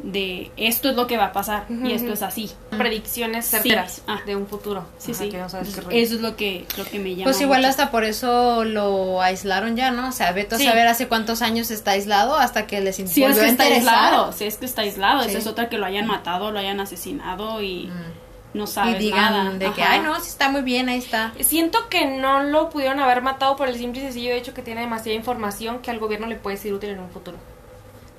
de 0.00 0.50
esto 0.57 0.88
es 0.90 0.97
lo 0.97 1.07
que 1.09 1.17
va 1.17 1.26
a 1.26 1.33
pasar 1.33 1.67
y 1.69 1.93
esto 1.93 2.12
es 2.12 2.23
así. 2.23 2.50
predicciones 2.71 3.45
Sí. 3.47 3.50
certeras 3.52 4.02
Ah. 4.07 4.21
de 4.25 4.37
un 4.37 4.47
futuro. 4.47 4.85
Sí, 4.99 5.11
Ajá, 5.12 5.25
sí. 5.25 5.28
que 5.31 5.38
no 5.38 5.49
sabes 5.49 5.69
qué 5.69 5.81
Entonces, 5.81 5.85
rollo. 5.85 6.05
eso 6.07 6.14
es 6.14 6.21
lo 6.21 6.37
que, 6.37 6.67
lo 6.76 6.85
que 6.85 6.99
me 7.00 7.11
llama. 7.11 7.25
Pues 7.25 7.40
igual 7.40 7.61
mucho. 7.61 7.71
hasta 7.71 7.90
por 7.90 8.05
eso 8.05 8.64
lo 8.64 9.21
aislaron 9.21 9.75
ya, 9.76 9.90
¿no? 9.90 10.09
O 10.09 10.12
sea, 10.12 10.31
vete 10.33 10.55
a 10.55 10.59
saber 10.59 10.87
hace 10.87 11.09
cuántos 11.09 11.43
años 11.43 11.71
está 11.73 11.93
aislado 11.93 12.37
hasta 12.37 12.67
que 12.67 12.81
les 12.81 12.97
Si 12.97 13.02
es 13.02 13.12
que 13.12 13.25
a 13.45 13.49
está 13.49 13.64
aislado, 13.64 14.33
si 14.33 14.45
es 14.45 14.57
que 14.59 14.67
está 14.67 14.83
aislado, 14.83 15.23
Sí. 15.25 15.31
esa 15.31 15.38
es 15.38 15.47
otra 15.49 15.69
que 15.69 15.78
lo 15.78 15.87
hayan 15.87 16.07
matado, 16.07 16.50
lo 16.52 16.59
hayan 16.61 16.78
asesinado 16.81 17.61
y 17.62 17.87
Mm. 17.87 18.59
no 18.59 18.64
Y 18.64 18.67
sabes 18.69 18.99
digan 19.00 19.33
nada. 19.33 19.50
de 19.59 19.73
que, 19.73 19.83
ay, 19.83 20.00
no, 20.00 20.14
sí 20.21 20.28
está 20.28 20.49
muy 20.49 20.62
bien, 20.62 20.88
ahí 20.88 20.99
está. 20.99 21.33
Siento 21.40 21.88
que 21.90 22.07
no 22.07 22.43
lo 22.45 22.71
pudieron 22.71 23.00
haber 23.00 23.21
matado 23.23 23.57
por 23.57 23.69
el 23.69 23.76
simple 23.76 24.00
y 24.00 24.05
sencillo 24.05 24.31
hecho 24.33 24.55
que 24.55 24.62
tiene 24.62 24.81
demasiada 24.83 25.17
información 25.17 25.81
que 25.81 25.90
al 25.90 25.99
gobierno 25.99 26.26
le 26.28 26.37
puede 26.37 26.57
ser 26.57 26.73
útil 26.73 26.90
en 26.90 27.00
un 27.00 27.11
futuro. 27.11 27.37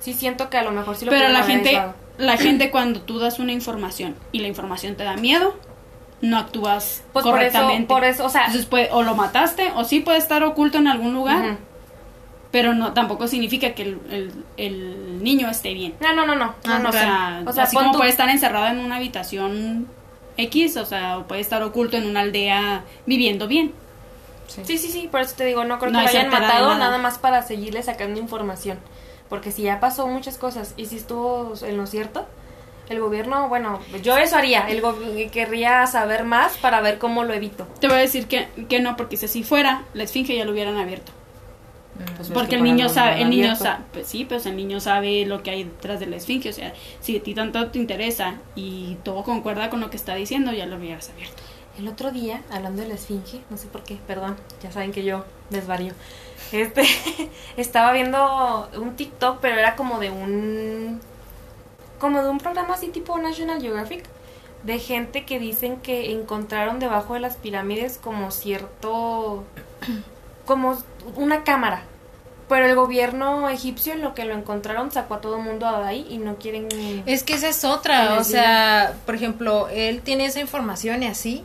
Sí 0.00 0.12
siento 0.14 0.50
que 0.50 0.56
a 0.58 0.62
lo 0.62 0.72
mejor 0.72 0.96
sí 0.96 1.04
lo 1.04 1.10
Pero 1.12 1.28
la 1.28 1.42
gente, 1.44 1.80
la 2.18 2.36
gente 2.36 2.70
cuando 2.70 3.00
tú 3.02 3.18
das 3.18 3.38
una 3.38 3.52
información 3.52 4.16
y 4.32 4.40
la 4.40 4.48
información 4.48 4.96
te 4.96 5.04
da 5.04 5.16
miedo, 5.16 5.54
no 6.22 6.38
actúas 6.38 7.02
Pues 7.12 7.22
por 7.24 7.40
eso, 7.42 7.52
correctamente. 7.58 7.86
por 7.86 8.04
eso, 8.04 8.24
o 8.24 8.28
sea, 8.28 8.46
Entonces 8.46 8.66
puede, 8.66 8.88
o 8.92 9.02
lo 9.02 9.14
mataste 9.14 9.72
o 9.76 9.84
sí 9.84 10.00
puede 10.00 10.18
estar 10.18 10.42
oculto 10.42 10.78
en 10.78 10.86
algún 10.88 11.14
lugar, 11.14 11.56
pero 12.50 12.74
no 12.74 12.92
tampoco 12.94 13.28
significa 13.28 13.74
que 13.74 13.82
el, 13.82 13.98
el- 14.10 14.32
el 14.56 15.22
niño 15.22 15.48
esté 15.48 15.72
bien. 15.74 15.94
no, 16.00 16.12
no, 16.14 16.26
no, 16.26 16.34
no, 16.34 16.46
no, 16.46 16.54
Ah, 16.66 16.78
no, 16.78 16.88
o 16.88 16.92
sea, 16.92 17.42
o 17.46 17.52
sea, 17.52 17.64
así 17.64 17.76
como 17.76 17.92
tú- 17.92 17.98
puede 17.98 18.10
estar 18.10 18.28
encerrado 18.28 18.66
en 18.66 18.78
una 18.80 18.96
habitación 18.96 19.86
X, 20.36 20.76
o 20.78 20.84
sea, 20.86 21.18
o 21.18 21.24
puede 21.28 21.40
estar 21.42 21.62
oculto 21.62 21.96
en 21.96 22.06
una 22.06 22.20
aldea 22.20 22.84
viviendo 23.06 23.46
bien. 23.46 23.72
Sí, 24.48 24.78
sí, 24.78 24.90
sí, 24.90 25.08
por 25.10 25.20
eso 25.20 25.34
te 25.36 25.44
digo, 25.44 25.64
no 25.64 25.78
creo 25.78 25.92
No 25.92 25.98
que 26.00 26.04
lo 26.04 26.08
hay 26.10 26.16
hayan 26.16 26.30
matado 26.32 26.66
nada. 26.70 26.78
nada. 26.78 26.98
más 26.98 27.18
para 27.18 27.42
seguirle 27.42 27.82
sacando 27.84 28.18
información. 28.18 28.78
Porque 29.30 29.52
si 29.52 29.62
ya 29.62 29.80
pasó 29.80 30.06
muchas 30.08 30.36
cosas 30.36 30.74
y 30.76 30.86
si 30.86 30.96
estuvo 30.96 31.54
en 31.62 31.76
lo 31.78 31.86
cierto, 31.86 32.26
el 32.90 33.00
gobierno, 33.00 33.48
bueno, 33.48 33.78
yo 34.02 34.18
eso 34.18 34.36
haría. 34.36 34.68
El 34.68 34.80
gobierno 34.82 35.30
querría 35.30 35.86
saber 35.86 36.24
más 36.24 36.58
para 36.58 36.80
ver 36.80 36.98
cómo 36.98 37.24
lo 37.24 37.32
evito. 37.32 37.66
Te 37.80 37.86
voy 37.86 37.96
a 37.96 38.00
decir 38.00 38.26
que, 38.26 38.48
que 38.68 38.80
no, 38.80 38.96
porque 38.96 39.16
si 39.16 39.26
así 39.26 39.44
fuera, 39.44 39.84
la 39.94 40.02
esfinge 40.02 40.36
ya 40.36 40.44
lo 40.44 40.50
hubieran 40.50 40.76
abierto. 40.76 41.12
Pues 42.16 42.28
ves 42.28 42.30
Porque 42.30 42.50
que 42.50 42.56
el 42.56 42.64
niño 42.64 42.88
sabe, 42.88 43.22
el 43.22 43.30
niño 43.30 43.54
sabe, 43.54 43.84
pues 43.92 44.06
sí, 44.06 44.24
pues 44.24 44.46
el 44.46 44.56
niño 44.56 44.80
sabe 44.80 45.26
lo 45.26 45.42
que 45.42 45.50
hay 45.50 45.64
detrás 45.64 46.00
de 46.00 46.06
la 46.06 46.16
esfinge, 46.16 46.48
o 46.48 46.52
sea, 46.52 46.72
si 47.00 47.18
a 47.18 47.22
ti 47.22 47.34
tanto 47.34 47.66
te 47.68 47.78
interesa 47.78 48.36
y 48.56 48.96
todo 49.04 49.22
concuerda 49.22 49.70
con 49.70 49.80
lo 49.80 49.90
que 49.90 49.96
está 49.96 50.14
diciendo, 50.14 50.52
ya 50.52 50.66
lo 50.66 50.76
hubieras 50.76 51.10
abierto. 51.10 51.42
El 51.80 51.88
otro 51.88 52.10
día, 52.10 52.42
hablando 52.50 52.82
de 52.82 52.88
la 52.88 52.94
esfinge, 52.94 53.40
no 53.48 53.56
sé 53.56 53.66
por 53.66 53.82
qué, 53.82 53.98
perdón, 54.06 54.36
ya 54.62 54.70
saben 54.70 54.92
que 54.92 55.02
yo 55.02 55.24
desvarío. 55.48 55.94
Este, 56.52 56.82
estaba 57.56 57.90
viendo 57.92 58.68
un 58.76 58.96
TikTok, 58.96 59.38
pero 59.40 59.58
era 59.58 59.76
como 59.76 59.98
de 59.98 60.10
un 60.10 61.00
como 61.98 62.22
de 62.22 62.28
un 62.28 62.36
programa 62.36 62.74
así 62.74 62.88
tipo 62.88 63.16
National 63.16 63.62
Geographic 63.62 64.04
de 64.62 64.78
gente 64.78 65.24
que 65.24 65.38
dicen 65.38 65.78
que 65.78 66.12
encontraron 66.12 66.80
debajo 66.80 67.14
de 67.14 67.20
las 67.20 67.36
pirámides 67.36 67.96
como 67.96 68.30
cierto 68.30 69.44
como 70.44 70.76
una 71.16 71.44
cámara. 71.44 71.84
Pero 72.50 72.66
el 72.66 72.74
gobierno 72.74 73.48
egipcio 73.48 73.94
en 73.94 74.02
lo 74.02 74.12
que 74.14 74.24
lo 74.26 74.34
encontraron 74.34 74.90
sacó 74.92 75.14
a 75.14 75.20
todo 75.22 75.36
el 75.38 75.42
mundo 75.44 75.66
de 75.70 75.84
ahí 75.86 76.06
y 76.10 76.18
no 76.18 76.36
quieren 76.36 76.68
Es 77.06 77.22
que 77.22 77.32
esa 77.34 77.48
es 77.48 77.64
otra, 77.64 78.16
o 78.18 78.24
sea, 78.24 78.92
por 79.06 79.14
ejemplo, 79.14 79.68
él 79.70 80.02
tiene 80.02 80.26
esa 80.26 80.40
información 80.40 81.02
y 81.02 81.06
así, 81.06 81.44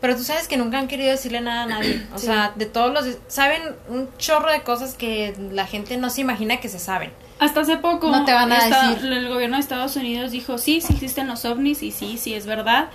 pero 0.00 0.16
tú 0.16 0.24
sabes 0.24 0.48
que 0.48 0.56
nunca 0.56 0.78
han 0.80 0.88
querido 0.88 1.10
decirle 1.12 1.40
nada 1.40 1.62
a 1.62 1.66
nadie, 1.66 2.04
o 2.14 2.18
Sí. 2.18 2.26
sea, 2.26 2.52
de 2.56 2.66
todos 2.66 2.92
los, 2.92 3.16
saben 3.28 3.62
un 3.88 4.08
chorro 4.18 4.50
de 4.50 4.62
cosas 4.62 4.94
que 4.94 5.34
la 5.52 5.64
gente 5.66 5.96
no 5.96 6.10
se 6.10 6.20
imagina 6.22 6.58
que 6.58 6.68
se 6.68 6.78
saben. 6.80 7.12
Hasta 7.38 7.60
hace 7.62 7.76
poco 7.76 8.10
No 8.10 8.24
te 8.24 8.32
van 8.32 8.50
a 8.52 8.58
esta- 8.58 8.88
decir. 8.90 9.12
el 9.12 9.28
gobierno 9.28 9.56
de 9.56 9.62
Estados 9.62 9.96
Unidos 9.96 10.32
dijo, 10.32 10.58
sí, 10.58 10.80
sí 10.80 10.92
existen 10.92 11.28
los 11.28 11.44
ovnis 11.44 11.82
y 11.84 11.90
sí, 11.92 12.18
sí 12.18 12.34
es 12.34 12.46
verdad. 12.46 12.88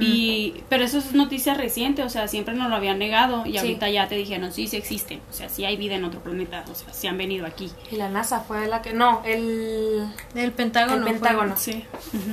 Y, 0.00 0.62
pero 0.68 0.84
eso 0.84 0.98
es 0.98 1.12
noticia 1.12 1.54
reciente, 1.54 2.02
o 2.04 2.08
sea, 2.08 2.28
siempre 2.28 2.54
nos 2.54 2.70
lo 2.70 2.76
habían 2.76 2.98
negado 2.98 3.44
y 3.46 3.52
Sí. 3.52 3.58
ahorita 3.58 3.88
ya 3.90 4.06
te 4.08 4.14
dijeron, 4.14 4.52
sí, 4.52 4.68
sí 4.68 4.76
existen, 4.76 5.20
o 5.28 5.32
sea, 5.32 5.48
sí 5.48 5.64
hay 5.64 5.76
vida 5.76 5.96
en 5.96 6.04
otro 6.04 6.20
planeta, 6.20 6.64
o 6.70 6.74
sea, 6.74 6.92
sí 6.92 7.06
han 7.08 7.18
venido 7.18 7.46
aquí. 7.46 7.70
Y 7.90 7.96
la 7.96 8.08
NASA 8.08 8.40
fue 8.40 8.68
la 8.68 8.80
que 8.82 8.92
no, 8.92 9.22
el 9.24 10.06
El 10.34 10.52
Pentágono. 10.52 10.96
El 10.98 11.02
fue- 11.02 11.12
Pentágono. 11.12 11.56
Sí. 11.56 11.84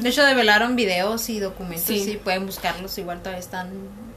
De 0.01 0.09
hecho, 0.09 0.23
develaron 0.23 0.75
videos 0.75 1.29
y 1.29 1.39
documentos, 1.39 1.85
Sí. 1.87 2.03
sí. 2.03 2.17
pueden 2.23 2.45
buscarlos, 2.45 2.97
igual 2.97 3.19
todavía 3.19 3.39
están 3.39 3.71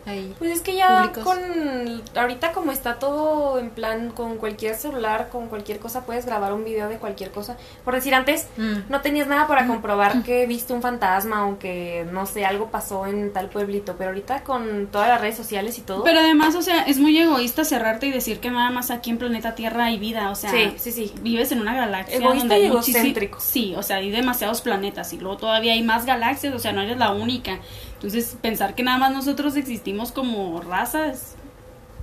ahí. 0.08 0.34
Pues 0.38 0.50
es 0.52 0.60
que 0.60 0.74
ya 0.76 0.98
públicos. 1.02 1.24
con 1.24 2.02
ahorita 2.16 2.52
como 2.52 2.72
está 2.72 2.98
todo 2.98 3.58
en 3.58 3.70
plan 3.70 4.10
con 4.10 4.36
cualquier 4.38 4.74
celular, 4.74 5.28
con 5.30 5.48
cualquier 5.48 5.78
cosa 5.78 6.04
puedes 6.06 6.26
grabar 6.26 6.52
un 6.52 6.64
video 6.64 6.88
de 6.88 6.96
cualquier 6.98 7.30
cosa. 7.30 7.56
Por 7.84 7.94
decir 7.94 8.14
antes 8.14 8.46
Mm. 8.56 8.90
no 8.90 9.00
tenías 9.00 9.26
nada 9.28 9.46
para 9.46 9.66
comprobar 9.66 10.22
que 10.22 10.46
viste 10.46 10.72
un 10.72 10.82
fantasma 10.82 11.46
o 11.46 11.58
que 11.58 12.06
no 12.12 12.26
sé, 12.26 12.44
algo 12.44 12.66
pasó 12.70 13.06
en 13.06 13.32
tal 13.32 13.48
pueblito, 13.48 13.94
pero 13.96 14.10
ahorita 14.10 14.42
con 14.42 14.88
todas 14.88 15.08
las 15.08 15.20
redes 15.20 15.36
sociales 15.36 15.78
y 15.78 15.82
todo. 15.82 16.04
Pero 16.04 16.20
además, 16.20 16.54
o 16.54 16.62
sea, 16.62 16.82
es 16.84 16.98
muy 16.98 17.16
egoísta 17.18 17.64
cerrarte 17.64 18.06
y 18.06 18.10
decir 18.10 18.40
que 18.40 18.50
nada 18.50 18.70
más 18.70 18.90
aquí 18.90 19.10
en 19.10 19.18
planeta 19.18 19.54
Tierra 19.54 19.84
hay 19.86 19.98
vida, 19.98 20.30
o 20.30 20.34
sea, 20.34 20.50
Sí, 20.50 20.74
sí, 20.78 20.92
sí. 20.92 21.12
vives 21.20 21.52
en 21.52 21.60
una 21.60 21.74
galaxia 21.74 22.16
Egoísta 22.16 22.38
donde 22.38 22.54
hay 22.54 22.62
y 22.62 22.66
egocéntrico. 22.66 23.38
Sí, 23.40 23.74
o 23.76 23.82
sea, 23.82 23.96
hay 23.96 24.10
demasiados 24.10 24.60
planetas 24.60 25.12
y 25.12 25.18
luego 25.18 25.36
todavía 25.36 25.72
hay 25.72 25.82
más 25.82 26.04
galaxias, 26.06 26.54
o 26.54 26.58
sea, 26.58 26.72
no 26.72 26.80
eres 26.82 26.96
la 26.98 27.10
única. 27.12 27.58
Entonces, 27.98 28.36
pensar 28.40 28.74
que 28.74 28.82
nada 28.84 28.98
más 28.98 29.12
nosotros 29.12 29.56
existimos 29.56 30.12
como 30.12 30.60
razas, 30.60 31.34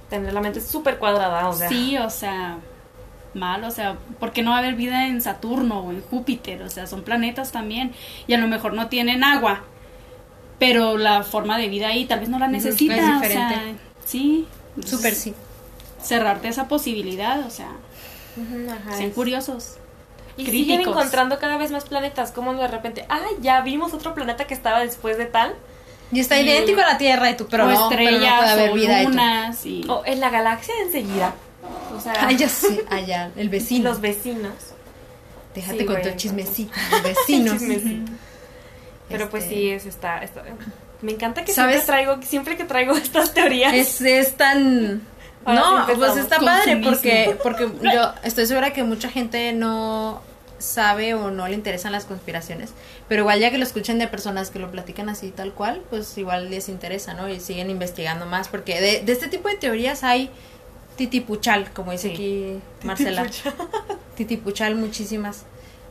tener 0.10 0.34
la 0.34 0.42
mente 0.42 0.60
súper 0.62 0.98
cuadrada, 0.98 1.48
o 1.48 1.54
sea. 1.54 1.70
sí, 1.70 1.98
o 1.98 2.10
sea, 2.10 2.58
mal, 3.34 3.64
o 3.64 3.72
sea, 3.72 3.98
¿por 4.20 4.32
qué 4.34 4.44
no 4.44 4.52
va 4.52 4.58
a 4.58 4.60
haber 4.60 4.76
vida 4.76 5.08
en 5.08 5.22
Saturno 5.22 5.80
o 5.80 5.92
en 5.92 6.02
Júpiter? 6.02 6.62
O 6.64 6.70
sea, 6.70 6.86
son 6.88 7.04
planetas 7.04 7.52
también 7.52 7.94
y 8.28 8.34
a 8.34 8.38
lo 8.38 8.48
mejor 8.48 8.74
no 8.74 8.88
tienen 8.90 9.24
agua, 9.24 9.64
pero 10.60 10.98
la 10.98 11.24
forma 11.24 11.58
de 11.58 11.70
vida 11.70 11.88
ahí 11.88 12.06
tal 12.06 12.20
vez 12.20 12.30
no 12.30 12.40
la 12.40 12.48
necesita, 12.48 12.96
es 12.96 13.02
o 13.02 13.06
sea, 13.06 13.20
diferente. 13.22 13.76
sí. 14.06 14.48
Súper 14.86 15.16
sí. 15.16 15.34
cerrarte 16.02 16.50
esa 16.50 16.68
posibilidad, 16.68 17.40
o 17.46 17.50
sea, 17.50 17.72
ajá, 18.70 18.98
sean 18.98 19.10
es- 19.10 19.16
curiosos. 19.16 19.78
Y 20.38 20.46
siguen 20.46 20.80
críticos. 20.80 20.98
encontrando 20.98 21.40
cada 21.40 21.56
vez 21.56 21.72
más 21.72 21.86
planetas, 21.86 22.34
como 22.34 22.54
de 22.56 22.68
repente, 22.68 23.06
ah, 23.08 23.22
ya 23.40 23.62
vimos 23.62 23.94
otro 23.94 24.14
planeta 24.14 24.46
que 24.48 24.54
estaba 24.54 24.82
después 24.82 25.18
de 25.18 25.28
tal. 25.28 25.56
Y 26.16 26.20
está 26.22 26.40
Y- 26.40 26.48
idéntico 26.50 26.82
a 26.82 26.86
la 26.88 26.98
Tierra 26.98 27.30
y 27.30 27.36
tú, 27.38 27.48
pero 27.50 27.66
o 27.66 27.68
no, 27.68 27.90
pero 27.90 28.02
no 28.02 28.08
estrellas, 28.10 28.34
puede 28.40 28.52
haber 28.52 28.70
o 28.70 28.74
vida 28.74 29.02
y 29.02 29.06
tú. 29.06 29.10
lunas, 29.12 29.66
y... 29.66 29.86
O 29.90 30.04
en 30.06 30.20
la 30.20 30.30
galaxia 30.30 30.74
de 30.76 30.82
enseguida. 30.84 31.34
O 31.96 32.00
sea, 32.00 32.14
Ay, 32.22 32.38
ya 32.38 32.50
sé, 32.50 32.86
allá, 32.90 33.32
el 33.36 33.46
y 33.48 33.50
vecino. 33.50 33.90
los 33.90 34.02
vecinos. 34.02 34.54
Déjate 35.54 35.80
Sí, 35.80 35.86
con 35.86 36.02
tu 36.02 36.10
chismecito, 36.16 36.74
los 36.92 37.04
vecinos. 37.04 37.54
Chismecito. 37.60 38.12
Pero 39.10 39.30
pues 39.30 39.44
Este, 39.44 39.56
sí, 39.56 39.70
es 39.70 39.86
está, 39.86 40.24
está- 40.24 40.44
Me 41.02 41.12
encanta 41.14 41.44
que 41.46 41.54
¿Sabes? 41.54 41.84
siempre 41.84 41.86
traigo, 42.06 42.22
siempre 42.24 42.58
que 42.58 42.64
traigo 42.64 42.94
estas 42.98 43.34
teorías. 43.34 43.74
Es, 43.74 44.02
es 44.02 44.36
tan... 44.38 45.02
Ahora 45.48 45.60
no, 45.88 45.96
pues 46.00 46.18
está 46.18 46.40
padre 46.40 46.78
porque, 46.84 47.38
porque 47.44 47.70
yo 47.94 48.14
estoy 48.24 48.48
segura 48.48 48.74
que 48.74 48.84
mucha 48.84 49.10
gente 49.10 49.54
no 49.54 50.20
sabe 50.58 51.14
o 51.14 51.32
no 51.32 51.48
le 51.48 51.54
interesan 51.54 51.92
las 51.92 52.06
conspiraciones, 52.06 52.72
pero 53.10 53.22
igual 53.24 53.40
ya 53.40 53.52
que 53.52 53.58
lo 53.58 53.64
escuchen 53.64 54.00
de 54.00 54.08
personas 54.08 54.50
que 54.50 54.60
lo 54.60 54.72
platican 54.72 55.10
así 55.10 55.32
tal 55.32 55.54
cual, 55.54 55.82
pues 55.90 56.18
igual 56.18 56.50
les 56.50 56.70
interesa, 56.70 57.14
¿no? 57.14 57.28
Y 57.30 57.40
siguen 57.40 57.70
investigando 57.70 58.26
más, 58.26 58.48
porque 58.48 58.80
de, 58.80 59.02
de 59.02 59.12
este 59.12 59.28
tipo 59.28 59.50
de 59.50 59.56
teorías 59.56 60.04
hay 60.04 60.30
titipuchal, 60.96 61.72
como 61.74 61.92
dice 61.92 62.08
Sí. 62.10 62.14
aquí 62.14 62.60
Marcela. 62.88 63.26
Titipuchal 64.16 64.76
muchísimas. 64.78 65.44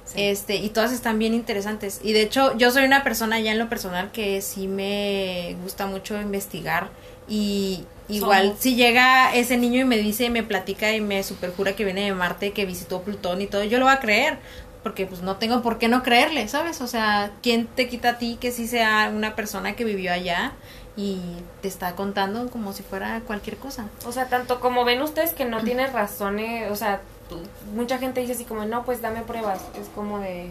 Sí. 0.06 0.22
Este, 0.22 0.56
y 0.56 0.68
todas 0.68 0.92
están 0.92 1.18
bien 1.18 1.34
interesantes. 1.34 2.00
Y 2.02 2.12
de 2.12 2.22
hecho, 2.22 2.56
yo 2.58 2.70
soy 2.70 2.84
una 2.84 3.02
persona 3.04 3.40
ya 3.40 3.52
en 3.52 3.58
lo 3.58 3.68
personal 3.68 4.12
que 4.12 4.40
sí 4.42 4.66
me 4.68 5.56
gusta 5.62 5.86
mucho 5.86 6.20
investigar. 6.20 6.88
Y 7.26 7.84
igual, 8.08 8.46
Somos. 8.48 8.60
si 8.60 8.74
llega 8.76 9.34
ese 9.34 9.56
niño 9.56 9.80
y 9.80 9.84
me 9.84 9.96
dice, 9.98 10.30
me 10.30 10.42
platica 10.42 10.92
y 10.92 11.00
me 11.00 11.22
superjura 11.22 11.74
que 11.74 11.84
viene 11.84 12.02
de 12.04 12.12
Marte, 12.14 12.52
que 12.52 12.66
visitó 12.66 13.02
Plutón 13.02 13.40
y 13.42 13.46
todo, 13.46 13.64
yo 13.64 13.78
lo 13.78 13.86
voy 13.86 13.94
a 13.94 14.00
creer. 14.00 14.38
porque 14.82 15.06
pues 15.06 15.22
no 15.22 15.36
tengo 15.36 15.62
por 15.62 15.78
qué 15.78 15.88
no 15.88 16.02
creerle, 16.02 16.46
¿sabes? 16.46 16.82
O 16.82 16.86
sea, 16.86 17.30
¿quién 17.42 17.66
te 17.66 17.88
quita 17.88 18.10
a 18.10 18.18
ti 18.18 18.36
que 18.38 18.50
sí 18.52 18.68
sea 18.68 19.10
una 19.14 19.34
persona 19.34 19.72
que 19.76 19.84
vivió 19.86 20.12
allá 20.12 20.52
y 20.94 21.20
te 21.62 21.68
está 21.68 21.94
contando 21.94 22.50
como 22.50 22.74
si 22.74 22.82
fuera 22.82 23.20
cualquier 23.26 23.56
cosa? 23.56 23.86
O 24.04 24.12
sea, 24.12 24.26
tanto 24.28 24.60
como 24.60 24.84
ven 24.84 25.00
ustedes 25.00 25.32
que 25.32 25.46
no 25.46 25.62
tiene 25.62 25.86
razones, 25.86 26.70
o 26.70 26.76
sea, 26.76 27.00
mucha 27.74 27.96
gente 27.96 28.20
dice 28.20 28.34
así 28.34 28.44
como, 28.44 28.66
no, 28.66 28.84
pues 28.84 29.00
dame 29.00 29.22
pruebas. 29.22 29.62
Es 29.80 29.88
como 29.94 30.18
de... 30.18 30.50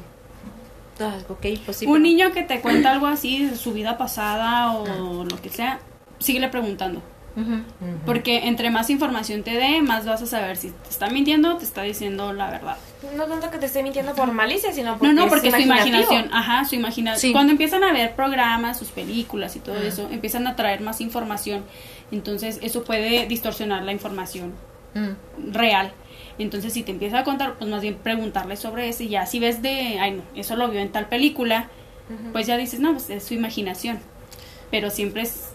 Ah, 1.00 1.18
ok, 1.30 1.46
pues 1.64 1.78
sí. 1.78 1.86
un 1.86 1.94
pero- 1.94 2.04
niño 2.04 2.32
que 2.32 2.42
te 2.42 2.60
cuenta 2.60 2.92
algo 2.92 3.06
así 3.06 3.46
de 3.46 3.56
su 3.56 3.72
vida 3.72 4.00
pasada 4.00 4.74
o 4.74 5.26
lo 5.26 5.40
que 5.44 5.50
sea, 5.50 5.80
síguele 6.18 6.50
preguntando. 6.50 7.04
Porque 8.06 8.48
entre 8.48 8.70
más 8.70 8.90
información 8.90 9.44
te 9.44 9.52
dé, 9.52 9.82
más 9.82 10.06
vas 10.06 10.22
a 10.22 10.26
saber 10.28 10.56
si 10.58 10.70
te 10.70 10.90
está 10.90 11.10
mintiendo 11.10 11.56
o 11.56 11.58
te 11.58 11.66
está 11.66 11.82
diciendo 11.82 12.32
la 12.34 12.50
verdad. 12.52 12.78
No 13.18 13.26
tanto 13.26 13.50
que 13.50 13.58
te 13.58 13.66
esté 13.66 13.82
mintiendo 13.84 14.14
por 14.14 14.32
malicia, 14.32 14.72
sino 14.72 14.98
porque 14.98 15.14
No, 15.14 15.26
no, 15.28 15.36
es 15.36 15.42
su 15.42 15.60
imaginación, 15.60 16.30
ajá, 16.32 16.64
su 16.66 16.76
imaginación. 16.76 17.20
Sí. 17.20 17.32
Cuando 17.34 17.52
empiezan 17.52 17.84
a 17.84 17.92
ver 17.92 18.16
programas, 18.16 18.78
sus 18.78 18.90
películas 18.90 19.56
y 19.56 19.60
todo 19.60 19.78
eso, 19.78 20.08
empiezan 20.12 20.46
a 20.48 20.56
traer 20.56 20.82
más 20.82 21.02
información. 21.02 21.64
Entonces, 22.12 22.60
eso 22.62 22.84
puede 22.84 23.26
distorsionar 23.26 23.84
la 23.84 23.92
información 23.92 24.54
Mm. 24.94 25.54
real. 25.54 25.92
Entonces, 26.38 26.72
si 26.74 26.84
te 26.84 26.92
empieza 26.92 27.20
a 27.20 27.24
contar, 27.24 27.56
pues 27.56 27.70
más 27.70 27.82
bien 27.82 27.96
preguntarle 27.96 28.58
sobre 28.58 28.90
eso 28.90 29.02
y 29.04 29.10
ya 29.10 29.26
si 29.26 29.40
ves 29.40 29.64
de, 29.64 29.98
ay 30.00 30.12
no, 30.12 30.24
eso 30.36 30.56
lo 30.56 30.70
vio 30.70 30.82
en 30.82 30.92
tal 30.92 31.08
película, 31.08 31.70
pues 32.32 32.46
ya 32.46 32.58
dices, 32.58 32.80
no, 32.80 32.92
pues 32.94 33.10
es 33.10 33.24
su 33.24 33.34
imaginación. 33.34 33.98
Pero 34.70 34.92
siempre 34.92 35.24
es 35.24 35.53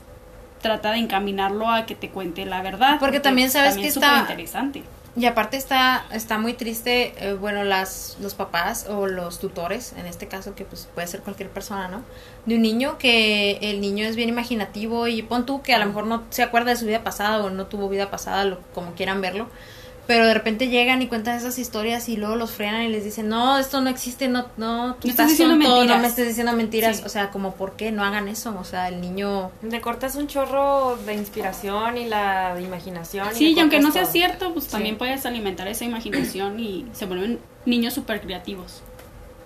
trata 0.61 0.93
de 0.93 0.99
encaminarlo 0.99 1.69
a 1.71 1.87
que 1.87 1.95
te 1.95 2.11
cuente 2.11 2.45
la 2.47 2.63
verdad. 2.63 2.97
Porque 3.01 3.21
también 3.21 3.51
sabes 3.51 3.71
también 3.75 3.85
que 3.85 3.89
es 3.89 3.97
está- 3.97 4.19
interesante. 4.21 4.83
Y 5.17 5.27
aparte 5.27 5.57
está, 5.57 6.05
está 6.13 6.39
muy 6.39 6.53
triste, 6.53 7.13
eh, 7.19 7.33
bueno, 7.33 7.65
las, 7.65 8.17
los 8.21 8.35
papás 8.35 8.87
o 8.89 9.09
los 9.09 9.41
tutores, 9.41 9.93
en 9.97 10.07
este 10.07 10.29
caso 10.29 10.55
que 10.55 10.65
pues 10.65 10.89
puede 10.95 11.09
ser 11.09 11.23
cualquier 11.23 11.49
persona, 11.51 11.89
¿no? 11.89 12.03
De 12.47 12.55
un 12.55 12.63
niño 12.63 12.99
que 12.99 13.59
el 13.63 13.81
niño 13.81 14.07
es 14.07 14.15
bien 14.15 14.29
imaginativo 14.29 15.09
y 15.09 15.23
pon 15.23 15.45
tú 15.45 15.61
que 15.61 15.75
a 15.75 15.79
lo 15.79 15.87
mejor 15.87 16.07
no 16.07 16.23
se 16.31 16.45
acuerda 16.45 16.71
de 16.71 16.77
su 16.77 16.87
vida 16.87 17.03
pasada 17.03 17.43
o 17.43 17.51
no 17.51 17.67
tuvo 17.67 17.89
vida 17.89 18.11
pasada, 18.11 18.45
lo, 18.45 18.61
como 18.75 18.93
quieran 18.95 19.21
verlo, 19.21 19.49
pero 20.09 20.27
de 20.27 20.33
repente 20.33 20.69
llegan 20.69 21.03
y 21.03 21.07
cuentan 21.07 21.37
esas 21.37 21.59
historias 21.59 22.09
y 22.09 22.17
luego 22.17 22.35
los 22.35 22.51
frenan 22.51 22.81
y 22.83 22.89
les 22.89 23.05
dicen, 23.05 23.29
no, 23.29 23.59
esto 23.59 23.83
no 23.83 23.91
existe, 23.91 24.27
no, 24.27 24.47
no, 24.57 24.95
tú 24.95 25.07
Me 25.07 25.11
estás 25.11 25.27
estás 25.27 25.29
diciendo 25.29 25.55
tonto, 25.57 25.69
no 25.69 25.75
mentiras". 25.77 26.01
me 26.01 26.09
estés 26.09 26.29
diciendo 26.29 26.53
mentiras, 26.55 26.97
Sí. 26.97 27.03
o 27.05 27.09
sea, 27.11 27.31
como, 27.31 27.55
¿por 27.57 27.77
qué 27.77 27.93
no 27.93 28.03
hagan 28.03 28.27
eso? 28.27 28.57
O 28.59 28.65
sea, 28.65 28.89
el 28.89 29.03
niño... 29.03 29.51
Le 29.61 29.83
cortas 29.83 30.17
un 30.17 30.27
chorro 30.27 30.97
de 31.05 31.13
inspiración 31.13 31.99
y 31.99 32.07
la 32.07 32.57
imaginación. 32.59 33.29
Sí, 33.35 33.53
y 33.53 33.61
aunque 33.61 33.81
no 33.81 33.93
sea 33.93 34.05
todo. 34.05 34.13
cierto, 34.13 34.53
pues 34.55 34.65
Sí. 34.65 34.71
también 34.71 34.97
puedes 34.97 35.27
alimentar 35.27 35.69
esa 35.69 35.85
imaginación 35.85 36.59
y 36.59 36.87
se 36.95 37.05
vuelven 37.05 37.39
niños 37.67 37.93
súper 37.93 38.23
creativos. 38.23 38.81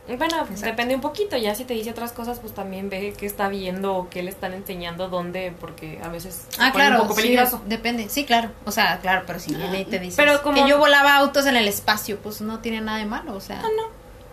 Bueno, 0.09 0.37
Exacto. 0.41 0.67
depende 0.67 0.95
un 0.97 1.01
poquito. 1.01 1.37
Ya 1.37 1.55
si 1.55 1.65
te 1.65 1.75
dice 1.75 1.91
otras 1.91 2.13
cosas, 2.13 2.41
pues 2.41 2.53
también 2.53 2.91
ve 2.91 3.15
qué 3.17 3.25
está 3.25 3.49
viendo 3.49 3.95
o 3.95 4.11
qué 4.11 4.23
le 4.25 4.31
están 4.31 4.53
enseñando, 4.53 5.09
dónde, 5.09 5.55
porque 5.61 6.01
a 6.03 6.09
veces 6.09 6.47
Ah, 6.59 6.73
claro, 6.73 6.97
un 6.97 7.03
poco 7.03 7.15
sí, 7.15 7.23
peligroso. 7.23 7.63
depende. 7.67 8.09
Sí, 8.09 8.25
claro. 8.25 8.51
O 8.65 8.73
sea, 8.73 8.99
claro, 9.01 9.23
pero 9.27 9.39
si 9.39 9.55
viene 9.55 9.81
y 9.81 9.85
te 9.85 10.01
dice 10.01 10.17
Pero 10.17 10.43
como- 10.43 10.63
que 10.63 10.69
yo 10.69 10.79
volaba 10.79 11.15
autos 11.17 11.47
en 11.47 11.57
el 11.57 11.69
espacio, 11.69 12.19
pues 12.19 12.41
no 12.41 12.59
tiene 12.59 12.81
nada 12.81 12.99
de 12.99 13.07
malo, 13.07 13.35
o 13.35 13.41
sea. 13.41 13.63